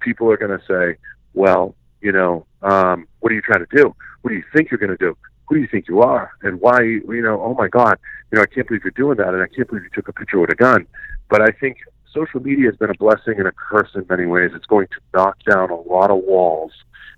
people 0.00 0.30
are 0.30 0.36
going 0.36 0.58
to 0.58 0.64
say, 0.66 0.98
well, 1.32 1.74
you 2.00 2.12
know, 2.12 2.46
um, 2.62 3.08
what 3.20 3.32
are 3.32 3.34
you 3.34 3.42
trying 3.42 3.64
to 3.64 3.76
do? 3.76 3.94
What 4.22 4.30
do 4.30 4.36
you 4.36 4.44
think 4.54 4.70
you're 4.70 4.78
going 4.78 4.96
to 4.96 4.96
do? 4.96 5.16
Who 5.48 5.56
do 5.56 5.60
you 5.60 5.68
think 5.68 5.88
you 5.88 6.00
are? 6.00 6.32
And 6.42 6.60
why, 6.60 6.82
you 6.82 7.22
know, 7.22 7.40
oh 7.42 7.54
my 7.54 7.68
God, 7.68 7.98
you 8.30 8.36
know, 8.36 8.42
I 8.42 8.46
can't 8.46 8.66
believe 8.66 8.82
you're 8.84 8.90
doing 8.92 9.16
that, 9.18 9.34
and 9.34 9.42
I 9.42 9.46
can't 9.46 9.68
believe 9.68 9.84
you 9.84 9.90
took 9.94 10.08
a 10.08 10.12
picture 10.12 10.38
with 10.38 10.50
a 10.50 10.54
gun. 10.54 10.86
But 11.28 11.42
I 11.42 11.50
think 11.50 11.78
social 12.14 12.40
media 12.40 12.66
has 12.66 12.76
been 12.76 12.90
a 12.90 12.94
blessing 12.94 13.34
and 13.38 13.46
a 13.46 13.52
curse 13.52 13.90
in 13.94 14.06
many 14.08 14.26
ways. 14.26 14.52
It's 14.54 14.66
going 14.66 14.86
to 14.86 15.00
knock 15.12 15.36
down 15.44 15.70
a 15.70 15.80
lot 15.80 16.10
of 16.10 16.18
walls, 16.18 16.72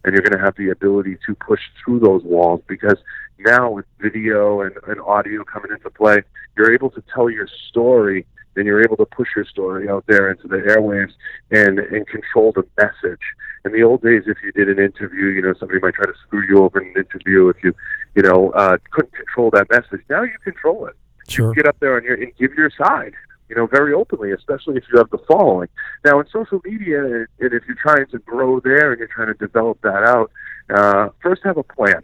and 0.05 0.13
you're 0.13 0.23
going 0.23 0.39
to 0.39 0.45
have 0.45 0.57
the 0.57 0.71
ability 0.71 1.19
to 1.27 1.35
push 1.35 1.61
through 1.85 2.01
those 2.01 2.23
walls 2.25 2.63
because 2.67 2.97
now 3.39 3.71
with 3.71 3.85
video 4.01 4.63
and, 4.63 4.75
and 4.89 5.01
audio 5.01 5.45
coming 5.45 5.71
into 5.71 5.91
play, 5.91 6.23
you're 6.57 6.73
able 6.73 6.91
to 6.91 7.03
tell 7.15 7.29
your 7.29 7.49
story 7.69 8.27
and 8.57 8.65
you're 8.65 8.83
able 8.83 8.97
to 8.97 9.05
push 9.05 9.29
your 9.37 9.45
story 9.45 9.87
out 9.89 10.05
there 10.07 10.31
into 10.31 10.49
the 10.49 10.57
airwaves 10.57 11.13
and, 11.51 11.79
and 11.79 12.07
control 12.09 12.53
the 12.53 12.67
message. 12.79 13.21
In 13.67 13.73
the 13.73 13.83
old 13.83 14.01
days, 14.01 14.23
if 14.27 14.39
you 14.43 14.53
did 14.53 14.71
an 14.71 14.83
interview, 14.83 15.27
you 15.27 15.43
know, 15.43 15.53
somebody 15.61 15.79
might 15.81 15.95
try 15.95 16.07
to 16.07 16.15
screw 16.27 16.43
you 16.49 16.65
over 16.65 16.81
in 16.81 16.89
an 16.89 16.95
interview 16.97 17.49
if 17.49 17.63
you, 17.63 17.75
you 18.15 18.23
know, 18.23 18.51
uh, 18.53 18.79
couldn't 18.93 19.13
control 19.13 19.51
that 19.51 19.69
message. 19.71 20.05
Now 20.09 20.23
you 20.23 20.39
control 20.43 20.87
it. 20.87 20.97
Sure. 21.29 21.49
You 21.49 21.55
get 21.55 21.67
up 21.67 21.79
there 21.81 21.99
and, 21.99 22.07
and 22.07 22.35
give 22.37 22.55
your 22.55 22.71
side 22.71 23.13
you 23.49 23.57
know, 23.57 23.67
very 23.67 23.93
openly, 23.93 24.33
especially 24.33 24.77
if 24.77 24.85
you 24.93 24.99
have 24.99 25.11
the 25.11 25.19
following. 25.29 25.69
Now, 26.05 26.21
in 26.21 26.27
social 26.33 26.61
media, 26.65 27.03
and 27.05 27.29
if 27.39 27.63
you're 27.67 27.77
trying 27.81 28.07
to 28.09 28.19
grow 28.19 28.61
there 28.61 28.93
and 28.93 28.99
you're 28.99 29.09
trying 29.09 29.29
to 29.29 29.35
develop 29.35 29.81
that 29.83 30.03
out, 30.05 30.31
uh, 30.75 31.11
first 31.23 31.43
have 31.45 31.57
a 31.57 31.63
plan. 31.63 32.03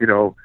You 0.00 0.06
know, 0.06 0.36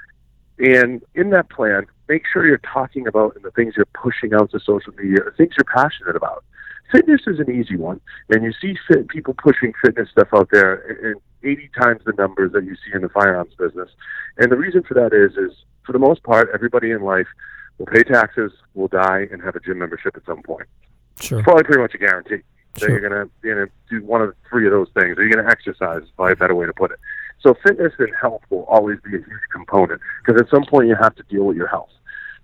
and 0.59 1.01
in 1.15 1.31
that 1.31 1.49
plan, 1.49 1.85
make 2.07 2.23
sure 2.31 2.45
you're 2.45 2.59
talking 2.59 3.07
about 3.07 3.35
and 3.35 3.43
the 3.43 3.51
things 3.51 3.73
you're 3.75 3.87
pushing 3.87 4.33
out 4.33 4.51
to 4.51 4.59
social 4.59 4.93
media 4.97 5.23
are 5.23 5.33
things 5.37 5.53
you're 5.57 5.65
passionate 5.65 6.15
about. 6.15 6.43
Fitness 6.91 7.21
is 7.27 7.39
an 7.39 7.51
easy 7.51 7.77
one, 7.77 8.01
and 8.29 8.43
you 8.43 8.51
see 8.59 8.75
fit 8.87 9.07
people 9.07 9.35
pushing 9.35 9.73
fitness 9.83 10.09
stuff 10.09 10.27
out 10.33 10.49
there 10.51 11.11
in 11.11 11.15
80 11.43 11.69
times 11.79 12.01
the 12.05 12.13
numbers 12.17 12.51
that 12.53 12.65
you 12.65 12.75
see 12.75 12.93
in 12.93 13.01
the 13.01 13.09
firearms 13.09 13.53
business. 13.57 13.89
And 14.37 14.51
the 14.51 14.57
reason 14.57 14.83
for 14.83 14.95
that 14.95 15.13
is, 15.13 15.37
is 15.37 15.55
for 15.85 15.93
the 15.93 15.99
most 15.99 16.23
part, 16.23 16.49
everybody 16.53 16.91
in 16.91 17.03
life 17.03 17.27
will 17.79 17.87
pay 17.87 18.03
taxes, 18.03 18.51
will 18.75 18.89
die, 18.89 19.27
and 19.31 19.41
have 19.41 19.55
a 19.55 19.59
gym 19.59 19.79
membership 19.79 20.15
at 20.15 20.25
some 20.25 20.43
point. 20.43 20.67
Sure. 21.19 21.39
It's 21.39 21.45
probably 21.45 21.63
pretty 21.63 21.81
much 21.81 21.95
a 21.95 21.97
guarantee 21.97 22.41
that 22.75 22.79
Sure. 22.79 22.89
you're 22.91 23.01
gonna 23.01 23.29
you 23.41 23.55
know 23.55 23.65
do 23.89 24.03
one 24.03 24.21
of 24.21 24.35
three 24.49 24.67
of 24.67 24.71
those 24.71 24.89
things, 24.93 25.17
or 25.17 25.23
you're 25.25 25.35
gonna 25.35 25.49
exercise. 25.49 26.03
Is 26.03 26.09
probably 26.15 26.33
a 26.33 26.35
better 26.35 26.55
way 26.55 26.65
to 26.65 26.73
put 26.73 26.91
it. 26.91 26.99
So 27.41 27.55
fitness 27.65 27.93
and 27.97 28.13
health 28.21 28.41
will 28.49 28.65
always 28.65 28.99
be 29.01 29.15
a 29.15 29.19
huge 29.19 29.47
component 29.51 30.01
because 30.23 30.39
at 30.41 30.49
some 30.49 30.65
point 30.65 30.87
you 30.87 30.95
have 30.95 31.15
to 31.15 31.23
deal 31.23 31.45
with 31.45 31.57
your 31.57 31.67
health. 31.67 31.89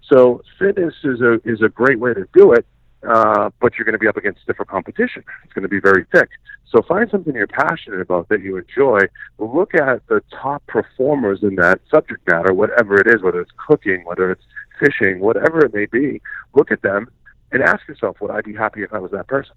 So 0.09 0.41
fitness 0.57 0.93
is 1.03 1.21
a 1.21 1.39
is 1.45 1.61
a 1.61 1.69
great 1.69 1.99
way 1.99 2.13
to 2.13 2.27
do 2.33 2.53
it, 2.53 2.65
uh, 3.08 3.49
but 3.62 3.78
you're 3.78 3.86
going 3.86 3.93
to 3.93 3.99
be 3.99 4.08
up 4.08 4.18
against 4.18 4.41
stiffer 4.41 4.66
competition. 4.66 5.24
It's 5.43 5.53
going 5.53 5.64
to 5.64 5.70
be 5.70 5.80
very 5.80 6.06
thick. 6.12 6.30
So 6.70 6.82
find 6.82 7.10
something 7.10 7.34
you're 7.34 7.47
passionate 7.47 8.01
about 8.01 8.30
that 8.30 8.41
you 8.41 8.58
enjoy. 8.58 9.01
Look 9.38 9.74
at 9.76 10.06
the 10.08 10.22
top 10.32 10.66
performers 10.68 11.39
in 11.43 11.56
that 11.56 11.80
subject 11.89 12.28
matter, 12.28 12.53
whatever 12.53 12.99
it 12.99 13.08
is, 13.08 13.22
whether 13.22 13.41
it's 13.41 13.51
cooking, 13.68 14.03
whether 14.06 14.32
it's 14.32 14.43
fishing, 14.80 15.20
whatever 15.20 15.64
it 15.66 15.74
may 15.74 15.86
be. 15.86 16.22
Look 16.53 16.72
at 16.72 16.82
them 16.82 17.10
and 17.51 17.64
ask 17.64 17.88
yourself, 17.88 18.18
would 18.20 18.32
I 18.32 18.41
be 18.41 18.53
happy 18.53 18.84
if 18.84 18.93
I 18.93 18.99
was 18.99 19.12
that 19.12 19.28
person? 19.28 19.56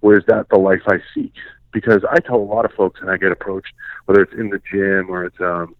Or 0.00 0.16
is 0.16 0.24
that 0.26 0.48
the 0.48 0.58
life 0.58 0.82
I 0.86 0.98
seek? 1.14 1.34
Because 1.72 2.02
I 2.10 2.20
tell 2.20 2.36
a 2.36 2.38
lot 2.38 2.64
of 2.64 2.72
folks, 2.72 3.00
and 3.00 3.10
I 3.10 3.16
get 3.16 3.32
approached, 3.32 3.72
whether 4.06 4.22
it's 4.22 4.32
in 4.32 4.50
the 4.50 4.60
gym 4.70 5.10
or 5.10 5.24
it's 5.24 5.40
um, 5.40 5.74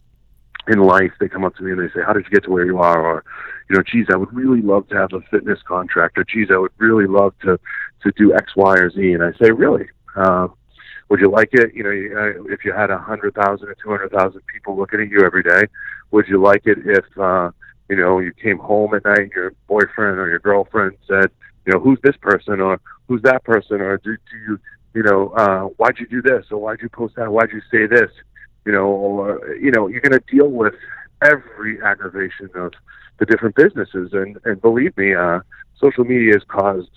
in 0.68 0.78
life, 0.78 1.12
they 1.18 1.28
come 1.28 1.44
up 1.44 1.56
to 1.56 1.62
me 1.62 1.72
and 1.72 1.80
they 1.80 1.92
say, 1.92 2.04
"How 2.04 2.12
did 2.12 2.24
you 2.24 2.30
get 2.30 2.44
to 2.44 2.50
where 2.50 2.64
you 2.64 2.78
are?" 2.78 3.04
Or, 3.04 3.24
you 3.68 3.76
know, 3.76 3.82
"Geez, 3.82 4.06
I 4.12 4.16
would 4.16 4.32
really 4.32 4.62
love 4.62 4.88
to 4.88 4.96
have 4.96 5.12
a 5.12 5.20
fitness 5.22 5.60
contract." 5.62 6.18
Or, 6.18 6.24
"Geez, 6.24 6.48
I 6.50 6.58
would 6.58 6.72
really 6.78 7.06
love 7.06 7.34
to 7.42 7.58
to 8.02 8.12
do 8.16 8.34
X, 8.34 8.54
Y, 8.56 8.74
or 8.74 8.90
Z." 8.90 9.12
And 9.12 9.22
I 9.22 9.32
say, 9.40 9.50
"Really? 9.50 9.88
Um, 10.14 10.54
would 11.08 11.20
you 11.20 11.30
like 11.30 11.50
it? 11.52 11.74
You 11.74 11.82
know, 11.82 11.90
uh, 11.90 12.52
if 12.52 12.64
you 12.64 12.72
had 12.72 12.90
a 12.90 12.98
hundred 12.98 13.34
thousand 13.34 13.68
or 13.68 13.76
two 13.82 13.90
hundred 13.90 14.12
thousand 14.12 14.40
people 14.46 14.76
looking 14.76 15.00
at 15.00 15.08
you 15.08 15.24
every 15.24 15.42
day, 15.42 15.64
would 16.10 16.26
you 16.28 16.40
like 16.40 16.62
it 16.66 16.78
if 16.84 17.18
uh, 17.18 17.50
you 17.88 17.96
know 17.96 18.18
you 18.18 18.32
came 18.32 18.58
home 18.58 18.94
at 18.94 19.04
night, 19.04 19.18
and 19.18 19.32
your 19.32 19.52
boyfriend 19.66 20.18
or 20.18 20.28
your 20.28 20.38
girlfriend 20.38 20.96
said, 21.08 21.30
you 21.66 21.72
know, 21.72 21.80
who's 21.80 21.98
this 22.02 22.16
person 22.16 22.60
or 22.60 22.80
who's 23.08 23.22
that 23.22 23.44
person 23.44 23.80
or 23.80 23.98
do, 23.98 24.16
do 24.16 24.36
you, 24.46 24.60
you 24.94 25.02
know, 25.02 25.28
uh, 25.30 25.62
why'd 25.76 25.98
you 25.98 26.06
do 26.06 26.22
this 26.22 26.46
or 26.50 26.58
why'd 26.58 26.80
you 26.82 26.88
post 26.88 27.14
that? 27.16 27.30
Why'd 27.30 27.50
you 27.52 27.60
say 27.70 27.86
this? 27.86 28.10
You 28.64 28.72
know, 28.72 28.86
or 28.86 29.54
you 29.56 29.70
know, 29.70 29.88
you're 29.88 30.00
going 30.00 30.12
to 30.18 30.22
deal 30.30 30.48
with 30.48 30.74
every 31.20 31.82
aggravation 31.82 32.48
of 32.54 32.72
the 33.18 33.26
different 33.26 33.54
businesses, 33.56 34.12
and 34.12 34.38
and 34.44 34.60
believe 34.60 34.96
me, 34.96 35.14
uh, 35.14 35.40
social 35.80 36.04
media 36.04 36.34
has 36.34 36.44
caused 36.46 36.88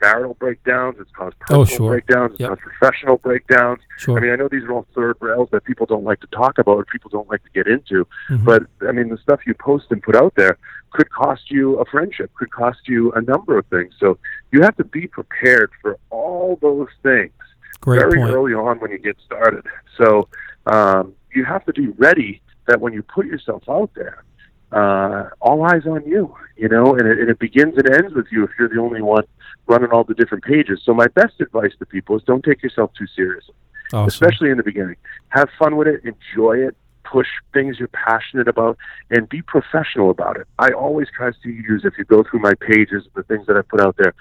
marital 0.00 0.34
breakdowns. 0.34 0.94
It's 1.00 1.10
caused 1.10 1.34
Oh, 1.50 1.64
personal 1.64 1.66
sure. 1.66 1.90
breakdowns. 1.90 2.30
It's 2.32 2.40
Yep. 2.40 2.48
caused 2.50 2.60
professional 2.60 3.16
breakdowns. 3.16 3.80
Sure. 3.96 4.16
I 4.16 4.20
mean, 4.20 4.30
I 4.30 4.36
know 4.36 4.46
these 4.46 4.62
are 4.62 4.70
all 4.70 4.86
third 4.94 5.16
rails 5.18 5.48
that 5.50 5.64
people 5.64 5.86
don't 5.86 6.04
like 6.04 6.20
to 6.20 6.28
talk 6.28 6.58
about, 6.58 6.76
or 6.76 6.84
people 6.84 7.10
don't 7.10 7.28
like 7.28 7.42
to 7.42 7.50
get 7.50 7.66
into. 7.66 8.06
Mhm. 8.30 8.44
But 8.44 8.66
I 8.88 8.92
mean, 8.92 9.08
the 9.08 9.18
stuff 9.18 9.44
you 9.44 9.54
post 9.54 9.86
and 9.90 10.00
put 10.00 10.14
out 10.14 10.36
there 10.36 10.56
could 10.92 11.10
cost 11.10 11.50
you 11.50 11.74
a 11.80 11.84
friendship, 11.84 12.30
could 12.38 12.52
cost 12.52 12.86
you 12.88 13.10
a 13.12 13.20
number 13.22 13.58
of 13.58 13.66
things. 13.66 13.92
So 13.98 14.18
you 14.52 14.62
have 14.62 14.76
to 14.76 14.84
be 14.84 15.08
prepared 15.08 15.70
for 15.82 15.98
all 16.10 16.56
those 16.62 16.88
things 17.02 17.32
Great 17.80 17.98
very 17.98 18.18
point. 18.18 18.30
early 18.32 18.54
on 18.54 18.78
when 18.78 18.92
you 18.92 18.98
get 18.98 19.18
started. 19.20 19.66
So 19.96 20.28
um, 20.68 21.14
you 21.34 21.44
have 21.44 21.64
to 21.66 21.72
be 21.72 21.88
ready 21.88 22.40
that 22.66 22.80
when 22.80 22.92
you 22.92 23.02
put 23.02 23.26
yourself 23.26 23.62
out 23.68 23.90
there, 23.94 24.24
uh, 24.72 25.30
all 25.40 25.64
eyes 25.64 25.86
on 25.86 26.06
you, 26.06 26.34
you 26.56 26.68
know, 26.68 26.94
and 26.94 27.08
it, 27.08 27.18
and 27.18 27.30
it 27.30 27.38
begins 27.38 27.74
and 27.76 27.88
ends 27.90 28.14
with 28.14 28.26
you 28.30 28.44
if 28.44 28.50
you're 28.58 28.68
the 28.68 28.80
only 28.80 29.00
one 29.00 29.24
running 29.66 29.90
all 29.90 30.04
the 30.04 30.14
different 30.14 30.44
pages. 30.44 30.80
So 30.84 30.92
my 30.94 31.06
best 31.08 31.40
advice 31.40 31.72
to 31.78 31.86
people 31.86 32.16
is 32.16 32.22
don't 32.24 32.44
take 32.44 32.62
yourself 32.62 32.90
too 32.98 33.06
seriously 33.14 33.54
Awesome. 33.92 34.08
especially 34.08 34.50
in 34.50 34.58
the 34.58 34.62
beginning. 34.62 34.96
Have 35.28 35.48
fun 35.58 35.76
with 35.76 35.88
it, 35.88 36.02
enjoy 36.04 36.58
it, 36.58 36.76
push 37.04 37.28
things 37.54 37.78
you're 37.78 37.88
passionate 37.88 38.48
about, 38.48 38.76
and 39.10 39.28
be 39.28 39.40
professional 39.40 40.10
about 40.10 40.36
it. 40.36 40.46
I 40.58 40.70
always 40.70 41.08
try 41.14 41.30
to 41.30 41.48
use, 41.48 41.82
if 41.84 41.94
you 41.96 42.04
go 42.04 42.22
through 42.22 42.40
my 42.40 42.52
pages, 42.54 43.04
the 43.14 43.22
things 43.22 43.46
that 43.46 43.56
I 43.56 43.62
put 43.62 43.80
out 43.80 43.96
there, 43.96 44.14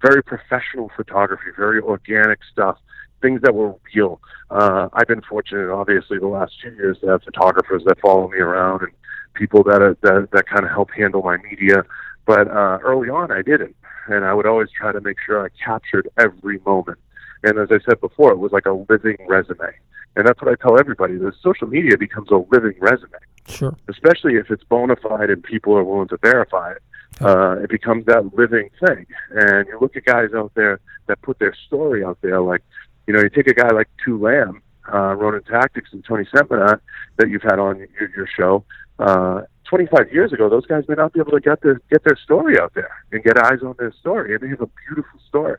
very 0.00 0.24
professional 0.24 0.90
photography, 0.96 1.50
very 1.56 1.80
organic 1.80 2.40
stuff, 2.50 2.78
things 3.22 3.40
that 3.42 3.54
were 3.54 3.74
real. 3.94 4.20
Uh, 4.50 4.88
I've 4.92 5.08
been 5.08 5.22
fortunate, 5.22 5.72
obviously, 5.72 6.18
the 6.18 6.26
last 6.26 6.52
few 6.60 6.72
years 6.72 6.98
to 7.00 7.06
have 7.06 7.22
photographers 7.22 7.82
that 7.86 7.98
follow 8.00 8.28
me 8.28 8.38
around 8.38 8.82
and 8.82 8.92
people 9.34 9.62
that 9.64 9.80
are, 9.80 9.96
that, 10.02 10.28
that 10.32 10.46
kind 10.46 10.64
of 10.64 10.70
help 10.70 10.90
handle 10.90 11.22
my 11.22 11.38
media. 11.38 11.84
But 12.26 12.48
uh, 12.48 12.78
early 12.82 13.08
on, 13.08 13.32
I 13.32 13.42
didn't, 13.42 13.74
and 14.08 14.24
I 14.24 14.34
would 14.34 14.46
always 14.46 14.68
try 14.70 14.92
to 14.92 15.00
make 15.00 15.16
sure 15.24 15.44
I 15.44 15.48
captured 15.64 16.08
every 16.18 16.58
moment. 16.66 16.98
And 17.42 17.58
as 17.58 17.68
I 17.70 17.78
said 17.88 18.00
before, 18.00 18.30
it 18.32 18.38
was 18.38 18.52
like 18.52 18.66
a 18.66 18.84
living 18.90 19.16
resume. 19.26 19.72
And 20.14 20.26
that's 20.26 20.40
what 20.42 20.52
I 20.52 20.56
tell 20.60 20.78
everybody. 20.78 21.16
The 21.16 21.32
social 21.42 21.66
media 21.66 21.96
becomes 21.96 22.30
a 22.30 22.44
living 22.50 22.74
resume, 22.80 23.18
Sure. 23.48 23.74
especially 23.88 24.34
if 24.34 24.50
it's 24.50 24.62
bona 24.64 24.96
fide 24.96 25.30
and 25.30 25.42
people 25.42 25.76
are 25.76 25.82
willing 25.82 26.08
to 26.08 26.18
verify 26.18 26.72
it. 26.72 26.82
Uh, 27.20 27.56
it 27.62 27.70
becomes 27.70 28.04
that 28.06 28.34
living 28.34 28.68
thing. 28.84 29.06
And 29.30 29.66
you 29.68 29.78
look 29.80 29.96
at 29.96 30.04
guys 30.04 30.30
out 30.34 30.52
there 30.54 30.80
that 31.06 31.20
put 31.22 31.38
their 31.38 31.54
story 31.66 32.04
out 32.04 32.18
there, 32.22 32.40
like, 32.40 32.62
you 33.06 33.14
know, 33.14 33.20
you 33.20 33.28
take 33.28 33.48
a 33.48 33.54
guy 33.54 33.70
like 33.70 33.88
Tu 34.04 34.18
Lam, 34.18 34.62
uh, 34.92 35.14
Ronin 35.14 35.42
Tactics, 35.42 35.90
and 35.92 36.04
Tony 36.04 36.24
Sentmanat 36.24 36.80
that 37.16 37.28
you've 37.28 37.42
had 37.42 37.58
on 37.58 37.78
your, 37.78 38.10
your 38.16 38.26
show. 38.26 38.64
Uh, 38.98 39.42
25 39.64 40.12
years 40.12 40.32
ago, 40.32 40.48
those 40.48 40.66
guys 40.66 40.84
may 40.88 40.94
not 40.94 41.12
be 41.12 41.20
able 41.20 41.32
to 41.32 41.40
get 41.40 41.60
their 41.62 41.80
get 41.90 42.04
their 42.04 42.16
story 42.16 42.60
out 42.60 42.74
there 42.74 43.04
and 43.10 43.24
get 43.24 43.38
eyes 43.38 43.60
on 43.64 43.74
their 43.78 43.92
story, 43.92 44.34
and 44.34 44.42
they 44.42 44.48
have 44.48 44.60
a 44.60 44.68
beautiful 44.86 45.18
story. 45.28 45.58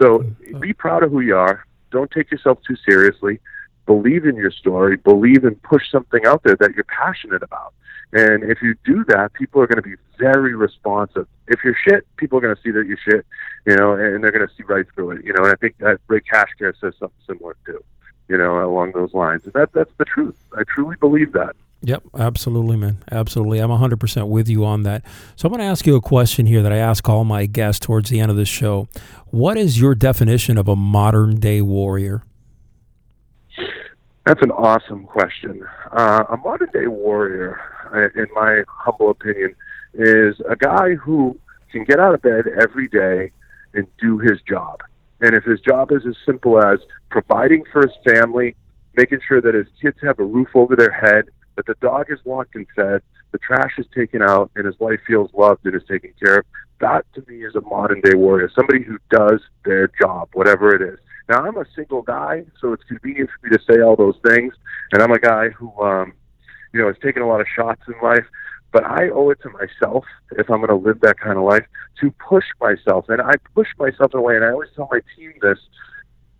So 0.00 0.24
be 0.60 0.72
proud 0.72 1.02
of 1.02 1.10
who 1.10 1.20
you 1.20 1.36
are. 1.36 1.66
Don't 1.90 2.10
take 2.10 2.30
yourself 2.30 2.58
too 2.66 2.76
seriously. 2.88 3.40
Believe 3.86 4.24
in 4.26 4.36
your 4.36 4.50
story. 4.50 4.96
Believe 4.96 5.44
and 5.44 5.60
push 5.62 5.90
something 5.90 6.24
out 6.26 6.42
there 6.42 6.56
that 6.56 6.74
you're 6.74 6.84
passionate 6.84 7.42
about. 7.42 7.74
And 8.12 8.42
if 8.42 8.62
you 8.62 8.74
do 8.84 9.04
that, 9.08 9.32
people 9.34 9.60
are 9.60 9.66
going 9.66 9.82
to 9.82 9.88
be 9.88 9.96
very 10.18 10.54
responsive. 10.54 11.26
If 11.46 11.60
you're 11.62 11.76
shit, 11.86 12.06
people 12.16 12.38
are 12.38 12.40
going 12.40 12.56
to 12.56 12.62
see 12.62 12.70
that 12.70 12.86
you're 12.86 12.98
shit, 13.04 13.26
you 13.66 13.76
know, 13.76 13.92
and 13.92 14.22
they're 14.24 14.32
going 14.32 14.46
to 14.46 14.54
see 14.56 14.62
right 14.64 14.86
through 14.94 15.12
it, 15.12 15.24
you 15.24 15.32
know. 15.32 15.44
And 15.44 15.52
I 15.52 15.56
think 15.56 15.76
that 15.78 16.00
Ray 16.08 16.20
Cashcare 16.20 16.72
says 16.80 16.94
something 16.98 17.20
similar 17.26 17.56
too, 17.66 17.82
you 18.28 18.38
know, 18.38 18.64
along 18.64 18.92
those 18.92 19.12
lines. 19.12 19.42
And 19.44 19.52
that 19.52 19.72
that's 19.72 19.92
the 19.98 20.04
truth. 20.06 20.36
I 20.56 20.62
truly 20.64 20.96
believe 20.96 21.32
that. 21.32 21.54
Yep, 21.82 22.02
absolutely, 22.18 22.76
man. 22.76 23.04
Absolutely. 23.12 23.60
I'm 23.60 23.70
100% 23.70 24.28
with 24.28 24.48
you 24.48 24.64
on 24.64 24.82
that. 24.82 25.04
So 25.36 25.46
I'm 25.46 25.52
going 25.52 25.60
to 25.60 25.70
ask 25.70 25.86
you 25.86 25.94
a 25.94 26.00
question 26.00 26.46
here 26.46 26.60
that 26.62 26.72
I 26.72 26.78
ask 26.78 27.08
all 27.08 27.22
my 27.22 27.46
guests 27.46 27.78
towards 27.78 28.10
the 28.10 28.18
end 28.18 28.32
of 28.32 28.36
the 28.36 28.44
show. 28.44 28.88
What 29.26 29.56
is 29.56 29.80
your 29.80 29.94
definition 29.94 30.58
of 30.58 30.66
a 30.66 30.74
modern 30.74 31.38
day 31.38 31.62
warrior? 31.62 32.24
That's 34.26 34.42
an 34.42 34.50
awesome 34.50 35.04
question. 35.04 35.64
Uh, 35.90 36.24
a 36.28 36.36
modern 36.36 36.68
day 36.72 36.86
warrior, 36.86 37.58
in 37.94 38.26
my 38.34 38.62
humble 38.68 39.10
opinion, 39.10 39.54
is 39.94 40.36
a 40.48 40.56
guy 40.56 40.94
who 40.94 41.38
can 41.70 41.84
get 41.84 41.98
out 41.98 42.14
of 42.14 42.22
bed 42.22 42.44
every 42.60 42.88
day 42.88 43.30
and 43.74 43.86
do 43.98 44.18
his 44.18 44.40
job. 44.48 44.82
And 45.20 45.34
if 45.34 45.44
his 45.44 45.60
job 45.60 45.90
is 45.92 46.02
as 46.06 46.14
simple 46.24 46.62
as 46.62 46.78
providing 47.10 47.64
for 47.72 47.82
his 47.82 48.14
family, 48.14 48.54
making 48.96 49.18
sure 49.26 49.40
that 49.40 49.54
his 49.54 49.66
kids 49.80 49.96
have 50.02 50.18
a 50.18 50.24
roof 50.24 50.48
over 50.54 50.76
their 50.76 50.92
head, 50.92 51.26
that 51.56 51.66
the 51.66 51.74
dog 51.80 52.06
is 52.08 52.18
walked 52.24 52.54
and 52.54 52.66
fed, 52.74 53.02
the 53.32 53.38
trash 53.38 53.72
is 53.78 53.86
taken 53.94 54.22
out, 54.22 54.50
and 54.56 54.64
his 54.64 54.78
wife 54.78 55.00
feels 55.06 55.30
loved 55.34 55.66
and 55.66 55.74
is 55.74 55.86
taken 55.88 56.12
care 56.22 56.38
of, 56.38 56.46
that 56.80 57.04
to 57.14 57.24
me 57.28 57.44
is 57.44 57.54
a 57.56 57.60
modern 57.62 58.00
day 58.00 58.14
warrior. 58.14 58.50
Somebody 58.54 58.82
who 58.84 58.98
does 59.10 59.40
their 59.64 59.90
job, 60.00 60.28
whatever 60.32 60.74
it 60.74 60.82
is. 60.82 60.98
Now 61.28 61.42
I'm 61.44 61.56
a 61.56 61.64
single 61.74 62.02
guy, 62.02 62.44
so 62.60 62.72
it's 62.72 62.84
convenient 62.84 63.28
for 63.28 63.48
me 63.48 63.56
to 63.56 63.62
say 63.70 63.82
all 63.82 63.96
those 63.96 64.16
things, 64.26 64.54
and 64.92 65.02
I'm 65.02 65.10
a 65.10 65.18
guy 65.18 65.50
who, 65.50 65.72
um, 65.82 66.12
you 66.72 66.80
know, 66.80 66.86
has 66.88 66.96
taken 67.02 67.22
a 67.22 67.28
lot 67.28 67.40
of 67.40 67.46
shots 67.54 67.82
in 67.86 67.94
life. 68.02 68.24
But 68.70 68.84
I 68.84 69.08
owe 69.08 69.30
it 69.30 69.40
to 69.42 69.50
myself, 69.50 70.04
if 70.32 70.50
I'm 70.50 70.58
going 70.58 70.68
to 70.68 70.76
live 70.76 71.00
that 71.00 71.18
kind 71.18 71.38
of 71.38 71.44
life, 71.44 71.64
to 72.00 72.10
push 72.28 72.44
myself, 72.60 73.06
and 73.08 73.22
I 73.22 73.32
push 73.54 73.68
myself 73.78 74.12
in 74.12 74.22
way. 74.22 74.36
And 74.36 74.44
I 74.44 74.50
always 74.50 74.68
tell 74.76 74.88
my 74.92 75.00
team 75.16 75.32
this: 75.40 75.58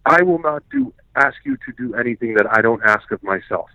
I 0.05 0.23
will 0.23 0.41
not 0.41 0.63
do 0.71 0.93
ask 1.17 1.37
you 1.45 1.57
to 1.57 1.73
do 1.77 1.95
anything 1.95 2.35
that 2.35 2.47
I 2.51 2.61
don't 2.61 2.83
ask 2.85 3.11
of 3.13 3.23
myself. 3.23 3.69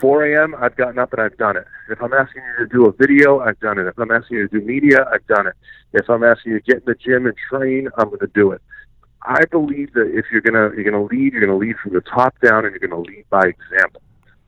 4 0.00 0.24
a.m., 0.24 0.54
I've 0.58 0.76
gotten 0.76 0.98
up 0.98 1.12
and 1.12 1.20
I've 1.20 1.36
done 1.36 1.58
it. 1.58 1.66
If 1.90 2.02
I'm 2.02 2.12
asking 2.14 2.42
you 2.42 2.66
to 2.66 2.72
do 2.72 2.86
a 2.86 2.92
video, 2.92 3.40
I've 3.40 3.60
done 3.60 3.78
it. 3.78 3.86
If 3.86 3.98
I'm 3.98 4.10
asking 4.10 4.38
you 4.38 4.48
to 4.48 4.60
do 4.60 4.64
media, 4.64 5.06
I've 5.12 5.26
done 5.26 5.46
it. 5.46 5.54
If 5.92 6.08
I'm 6.08 6.24
asking 6.24 6.52
you 6.52 6.60
to 6.60 6.64
get 6.64 6.76
in 6.78 6.84
the 6.86 6.94
gym 6.94 7.26
and 7.26 7.36
train, 7.50 7.88
I'm 7.98 8.08
going 8.08 8.20
to 8.20 8.30
do 8.34 8.52
it. 8.52 8.62
I 9.22 9.44
believe 9.50 9.92
that 9.92 10.10
if 10.14 10.26
you're 10.32 10.40
gonna 10.40 10.74
you're 10.74 10.90
gonna 10.90 11.04
lead, 11.04 11.34
you're 11.34 11.46
gonna 11.46 11.58
lead 11.58 11.76
from 11.82 11.92
the 11.92 12.00
top 12.00 12.34
down, 12.40 12.64
and 12.64 12.74
you're 12.74 12.88
gonna 12.88 13.02
lead 13.02 13.24
by 13.28 13.42
example. 13.42 14.00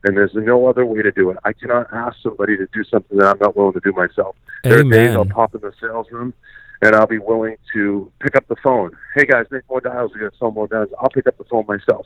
And 0.03 0.17
there's 0.17 0.33
no 0.33 0.67
other 0.67 0.85
way 0.85 1.01
to 1.01 1.11
do 1.11 1.29
it. 1.29 1.37
I 1.45 1.53
cannot 1.53 1.87
ask 1.93 2.17
somebody 2.21 2.57
to 2.57 2.67
do 2.73 2.83
something 2.83 3.17
that 3.17 3.27
I'm 3.27 3.37
not 3.39 3.55
willing 3.55 3.73
to 3.73 3.79
do 3.79 3.93
myself. 3.93 4.35
There 4.63 4.79
are 4.79 4.83
days 4.83 5.15
I'll 5.15 5.25
pop 5.25 5.55
in 5.55 5.61
the 5.61 5.71
sales 5.79 6.07
room 6.11 6.33
and 6.81 6.95
I'll 6.95 7.07
be 7.07 7.19
willing 7.19 7.55
to 7.73 8.11
pick 8.19 8.35
up 8.35 8.45
the 8.47 8.57
phone. 8.61 8.91
Hey 9.15 9.25
guys, 9.25 9.45
make 9.51 9.63
more 9.69 9.79
dials. 9.79 10.11
We 10.13 10.19
got 10.19 10.33
to 10.33 10.37
sell 10.37 10.51
more 10.51 10.67
dials. 10.67 10.89
I'll 10.99 11.09
pick 11.09 11.27
up 11.27 11.37
the 11.37 11.45
phone 11.45 11.65
myself. 11.67 12.05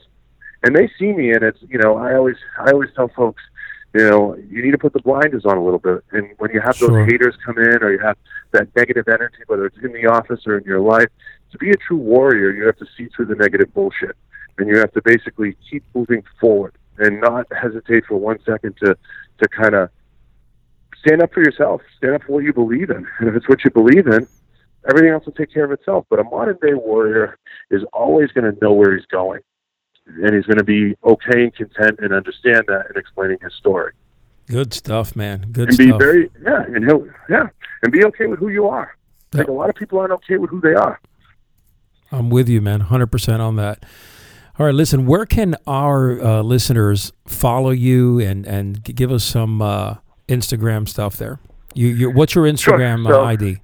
And 0.64 0.76
they 0.76 0.90
see 1.00 1.14
me, 1.14 1.32
and 1.32 1.44
it's 1.44 1.58
you 1.68 1.80
know 1.80 1.98
I 1.98 2.16
always 2.16 2.36
I 2.60 2.72
always 2.72 2.90
tell 2.96 3.08
folks, 3.10 3.42
you 3.94 4.08
know, 4.08 4.36
you 4.36 4.64
need 4.64 4.72
to 4.72 4.78
put 4.78 4.94
the 4.94 5.02
blinders 5.02 5.46
on 5.46 5.58
a 5.58 5.64
little 5.64 5.80
bit. 5.80 6.04
And 6.12 6.30
when 6.38 6.52
you 6.52 6.62
have 6.62 6.76
sure. 6.76 6.90
those 6.90 7.12
haters 7.12 7.36
come 7.44 7.58
in, 7.58 7.82
or 7.82 7.92
you 7.92 8.00
have 8.00 8.18
that 8.52 8.68
negative 8.76 9.08
energy, 9.08 9.38
whether 9.48 9.66
it's 9.66 9.78
in 9.84 9.94
the 9.94 10.06
office 10.08 10.42
or 10.46 10.58
in 10.58 10.64
your 10.64 10.80
life, 10.80 11.10
to 11.52 11.58
be 11.58 11.72
a 11.72 11.76
true 11.76 11.98
warrior, 11.98 12.52
you 12.52 12.66
have 12.66 12.78
to 12.78 12.88
see 12.98 13.08
through 13.16 13.26
the 13.26 13.36
negative 13.36 13.74
bullshit, 13.74 14.16
and 14.58 14.68
you 14.68 14.78
have 14.78 14.92
to 14.94 15.02
basically 15.04 15.56
keep 15.70 15.84
moving 15.96 16.24
forward 16.40 16.74
and 16.98 17.22
not 17.22 17.48
hesitate 17.52 18.06
for 18.06 18.18
one 18.18 18.40
second 18.46 18.76
to 18.78 18.98
to 19.40 19.48
kind 19.50 19.76
of 19.76 19.90
stand 21.00 21.22
up 21.22 21.34
for 21.34 21.42
yourself, 21.42 21.82
stand 21.98 22.16
up 22.16 22.24
for 22.24 22.34
what 22.34 22.44
you 22.44 22.54
believe 22.54 22.90
in, 22.90 23.08
and 23.20 23.30
if 23.30 23.36
it's 23.36 23.48
what 23.48 23.64
you 23.64 23.72
believe 23.72 24.08
in, 24.08 24.28
everything 24.90 25.12
else 25.12 25.26
will 25.26 25.34
take 25.34 25.54
care 25.54 25.64
of 25.64 25.72
itself. 25.72 26.06
But 26.10 26.20
a 26.20 26.24
modern 26.24 26.58
day 26.62 26.74
warrior 26.74 27.38
is 27.70 27.84
always 27.94 28.32
going 28.32 28.52
to 28.52 28.58
know 28.62 28.74
where 28.74 28.96
he's 28.96 29.06
going, 29.06 29.42
and 30.08 30.34
he's 30.34 30.46
going 30.46 30.58
to 30.58 30.64
be 30.64 30.96
okay 31.04 31.44
and 31.44 31.56
content 31.56 32.00
and 32.02 32.14
understand 32.14 32.64
that 32.68 32.88
and 32.88 32.98
explaining 32.98 33.38
his 33.42 33.54
story. 33.54 33.94
Good 34.48 34.74
stuff, 34.74 35.16
man. 35.16 35.52
Good 35.52 35.74
stuff. 35.74 35.80
and 35.80 35.90
stuff. 35.90 36.00
be 36.00 36.06
very 36.06 36.32
yeah, 36.42 36.64
and 36.64 36.86
he'll 36.86 37.08
yeah, 37.30 37.48
and 37.84 37.92
be 37.92 38.06
okay 38.06 38.28
with 38.28 38.40
who 38.40 38.50
you 38.50 38.68
are. 38.68 38.96
Yep. 39.34 39.40
Like 39.40 39.48
a 39.50 39.52
lot 39.52 39.70
of 39.70 39.76
people 39.76 40.00
aren't 40.00 40.14
okay 40.14 40.38
with 40.38 40.50
who 40.50 40.62
they 40.62 40.74
are. 40.74 41.00
I'm 42.12 42.30
with 42.30 42.48
you, 42.48 42.62
man. 42.62 42.82
Hundred 42.82 43.08
percent 43.08 43.42
on 43.42 43.58
that. 43.58 43.84
All 44.60 44.66
right, 44.66 44.74
listen. 44.74 45.06
Where 45.06 45.28
can 45.28 45.56
our 45.68 46.20
uh, 46.20 46.42
listeners 46.42 47.14
follow 47.28 47.70
you 47.70 48.20
and 48.20 48.46
and 48.48 48.84
give 48.84 49.12
us 49.12 49.24
some 49.24 49.62
uh, 49.62 49.96
Instagram 50.28 50.90
stuff 50.90 51.16
there? 51.18 51.40
You, 51.76 51.88
you 51.90 52.10
what's 52.10 52.34
your 52.34 52.46
Instagram 52.46 53.04
sure. 53.04 53.14
so, 53.14 53.22
uh, 53.22 53.26
ID? 53.26 53.58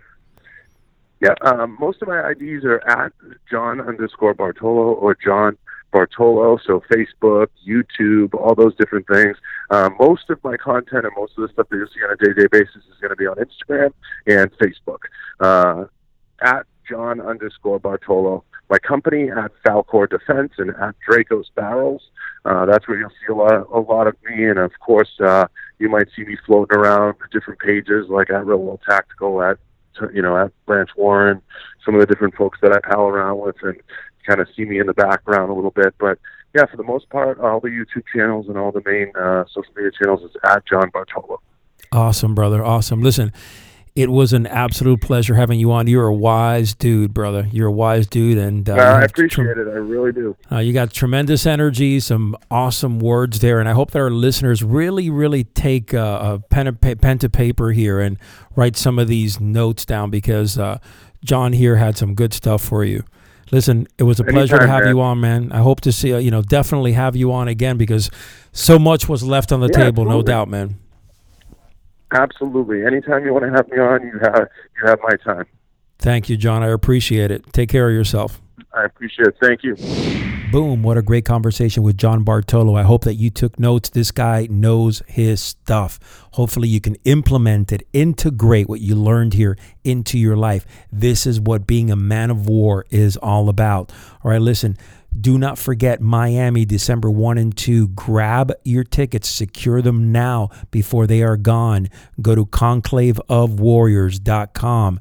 Yeah, 1.20 1.34
um, 1.41 1.78
most 1.80 2.02
of 2.02 2.10
my 2.10 2.32
IDs 2.32 2.64
are 2.66 2.88
at 2.88 3.12
John 3.50 3.82
underscore 3.82 4.36
Bartolo 4.36 4.94
or 4.94 5.16
John 5.16 5.58
Bartolo. 5.91 6.60
So 6.64 6.84
Facebook, 6.91 7.48
YouTube, 7.68 8.34
all 8.36 8.54
those 8.54 8.76
different 8.76 9.08
things. 9.08 9.38
Um, 9.72 9.96
most 10.00 10.30
of 10.30 10.44
my 10.44 10.58
content 10.58 11.06
and 11.06 11.14
most 11.16 11.34
of 11.38 11.48
the 11.48 11.54
stuff 11.54 11.70
that 11.70 11.78
you'll 11.78 11.88
see 11.88 12.04
on 12.04 12.12
a 12.12 12.18
day-to-day 12.18 12.48
basis 12.52 12.76
is 12.76 13.00
going 13.00 13.12
to 13.12 13.16
be 13.16 13.26
on 13.26 13.38
Instagram 13.38 13.94
and 14.28 14.52
Facebook. 14.58 15.00
Uh, 15.39 15.86
at 16.41 16.66
John 16.88 17.22
underscore 17.22 17.80
Bartolo. 17.80 18.44
My 18.74 18.80
company 18.80 19.30
at 19.30 19.52
Falkor 19.64 20.10
Defense 20.10 20.54
and 20.58 20.72
at 20.72 20.96
Draco's 21.08 21.52
Barrels. 21.54 22.10
Uh, 22.44 22.66
that's 22.66 22.88
where 22.88 22.98
you'll 22.98 23.12
see 23.12 23.32
a 23.32 23.36
lot, 23.36 23.68
a 23.72 23.80
lot 23.80 24.08
of 24.08 24.16
me, 24.24 24.50
and 24.50 24.58
of 24.58 24.72
course, 24.80 25.12
uh, 25.24 25.46
you 25.78 25.90
might 25.90 26.08
see 26.16 26.24
me 26.24 26.36
floating 26.44 26.76
around 26.76 27.14
different 27.32 27.60
pages 27.60 28.08
like 28.10 28.32
at 28.32 28.48
Real 28.48 28.58
World 28.58 28.82
Tactical, 28.90 29.44
at 29.44 29.60
you 30.12 30.24
know, 30.24 30.36
at 30.36 30.52
Branch 30.66 30.90
Warren, 30.98 31.40
some 31.86 31.94
of 31.94 32.02
the 32.02 32.08
different 32.08 32.34
folks 32.34 32.58
that 32.64 32.72
I 32.74 32.80
pal 32.80 33.02
around 33.02 33.42
with, 33.42 33.58
and 33.62 33.80
kind 34.28 34.42
of 34.42 34.48
see 34.56 34.66
me 34.66 34.80
in 34.80 34.88
the 34.88 34.96
background 34.96 35.52
a 35.52 35.54
little 35.54 35.70
bit. 35.70 35.94
But 36.00 36.18
yeah, 36.56 36.66
for 36.66 36.78
the 36.78 36.84
most 36.84 37.08
part, 37.12 37.40
all 37.40 37.60
the 37.60 37.68
YouTube 37.68 38.06
channels 38.12 38.48
and 38.48 38.58
all 38.58 38.72
the 38.72 38.82
main 38.88 39.12
uh, 39.16 39.44
social 39.54 39.72
media 39.76 39.92
channels 40.02 40.24
is 40.24 40.36
at 40.44 40.66
John 40.66 40.90
Bartolo. 40.92 41.40
Awesome, 41.92 42.34
brother. 42.34 42.66
Awesome. 42.66 43.04
Listen, 43.04 43.32
it 43.96 44.10
was 44.10 44.34
an 44.34 44.48
absolute 44.48 45.02
pleasure 45.02 45.36
having 45.36 45.60
you 45.60 45.72
on. 45.72 45.86
You're 45.86 46.08
a 46.08 46.14
wise 46.14 46.74
dude, 46.74 47.14
brother. 47.14 47.48
You're 47.52 47.68
a 47.68 47.72
wise 47.72 48.08
dude, 48.08 48.39
and 48.39 48.68
uh, 48.68 48.74
I 48.74 49.04
appreciate 49.04 49.58
it. 49.58 49.68
I 49.68 49.76
really 49.78 50.12
do. 50.12 50.36
Uh, 50.52 50.58
you 50.60 50.74
got 50.74 50.91
tremendous 50.91 51.46
energy, 51.46 52.00
some 52.00 52.36
awesome 52.50 53.00
words 53.00 53.39
there, 53.39 53.60
and 53.60 53.70
I 53.70 53.74
hope 53.74 53.91
that 53.91 54.00
our 54.00 54.10
listeners 54.10 54.64
really, 54.64 55.12
really 55.12 55.44
take 55.44 55.94
uh, 55.94 56.39
a 56.39 56.39
pen, 56.50 56.76
pa- 56.78 56.96
pen 56.96 57.20
to 57.20 57.30
paper 57.30 57.72
here 57.72 58.00
and 58.00 58.18
write 58.56 58.76
some 58.76 58.98
of 58.98 59.08
these 59.08 59.39
notes 59.39 59.86
down 59.86 60.10
because 60.10 60.58
uh, 60.58 60.80
John 61.24 61.54
here 61.54 61.76
had 61.76 61.96
some 61.96 62.16
good 62.16 62.34
stuff 62.34 62.64
for 62.64 62.84
you. 62.84 63.04
Listen, 63.52 63.88
it 64.00 64.04
was 64.04 64.20
a 64.20 64.24
Anytime, 64.24 64.34
pleasure 64.36 64.58
to 64.58 64.68
have 64.68 64.86
man. 64.86 64.96
you 64.96 65.02
on, 65.02 65.22
man. 65.22 65.52
I 65.52 65.60
hope 65.60 65.82
to 65.82 65.91
see 65.91 66.12
uh, 66.12 66.18
you 66.18 66.32
know 66.32 66.41
definitely 66.41 66.94
have 66.94 67.16
you 67.16 67.32
on 67.32 67.48
again 67.48 67.78
because 67.78 68.10
so 68.52 68.80
much 68.80 69.08
was 69.08 69.22
left 69.22 69.52
on 69.52 69.60
the 69.60 69.68
yeah, 69.68 69.84
table, 69.84 70.04
absolutely. 70.04 70.16
no 70.16 70.22
doubt, 70.24 70.50
man. 70.50 70.80
Absolutely. 72.14 72.86
Anytime 72.86 73.26
you 73.26 73.34
want 73.34 73.45
to 73.45 73.51
have 73.51 73.68
me 73.70 73.80
on, 73.80 74.03
you 74.03 74.20
have 74.22 74.47
you 74.78 74.88
have 74.88 74.99
my 75.03 75.16
time. 75.24 75.45
Thank 75.99 76.30
you, 76.30 76.38
John. 76.38 76.64
I 76.64 76.68
appreciate 76.68 77.32
it. 77.32 77.51
Take 77.53 77.70
care 77.70 77.89
of 77.89 77.95
yourself. 77.95 78.41
I 78.74 78.86
appreciate 78.86 79.28
it. 79.28 79.36
Thank 79.41 79.64
you. 79.64 79.76
Boom. 80.51 80.84
What 80.84 80.97
a 80.97 81.01
great 81.01 81.26
conversation 81.26 81.82
with 81.82 81.97
John 81.97 82.24
Bartolo. 82.24 82.76
I 82.76 82.84
hope 82.84 83.05
that 83.05 83.16
you 83.16 83.32
took 83.32 83.59
notes. 83.59 83.89
This 83.89 84.11
guy 84.11 84.47
knows 84.51 85.01
his 85.07 85.41
stuff. 85.41 85.99
Hopefully, 86.34 86.68
you 86.68 86.80
can 86.80 86.95
implement 87.05 87.72
it, 87.72 87.88
integrate 87.93 88.70
what 88.70 88.80
you 88.80 88.95
learned 88.95 89.34
here 89.34 89.57
into 89.84 90.20
your 90.20 90.36
life. 90.36 90.66
This 90.91 91.26
is 91.26 91.39
what 91.39 91.66
being 91.66 91.89
a 91.89 91.95
man 91.95 92.30
of 92.30 92.47
war 92.47 92.86
is 92.91 93.18
all 93.18 93.49
about. 93.49 93.91
All 94.24 94.30
right, 94.30 94.41
listen. 94.41 94.78
Do 95.20 95.38
not 95.38 95.57
forget 95.57 95.99
Miami, 96.01 96.64
December 96.66 97.11
1 97.11 97.38
and 97.38 97.55
2. 97.55 97.89
Grab 97.89 98.51
your 98.64 98.84
tickets, 98.84 99.30
secure 99.30 99.82
them 99.82 100.11
now 100.11 100.49
before 100.72 101.05
they 101.07 101.22
are 101.22 101.38
gone. 101.38 101.88
Go 102.22 102.36
to 102.36 102.45
conclaveofwarriors.com. 102.45 104.99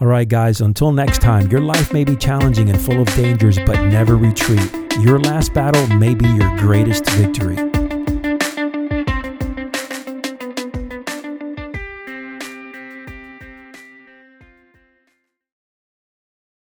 All 0.00 0.08
right, 0.08 0.28
guys, 0.28 0.60
until 0.60 0.90
next 0.90 1.20
time, 1.20 1.48
your 1.48 1.60
life 1.60 1.92
may 1.92 2.02
be 2.02 2.16
challenging 2.16 2.68
and 2.68 2.80
full 2.80 3.00
of 3.00 3.06
dangers, 3.14 3.56
but 3.60 3.80
never 3.86 4.16
retreat. 4.16 4.68
Your 5.00 5.20
last 5.20 5.54
battle 5.54 5.86
may 5.96 6.14
be 6.14 6.26
your 6.26 6.56
greatest 6.58 7.08
victory. 7.10 7.81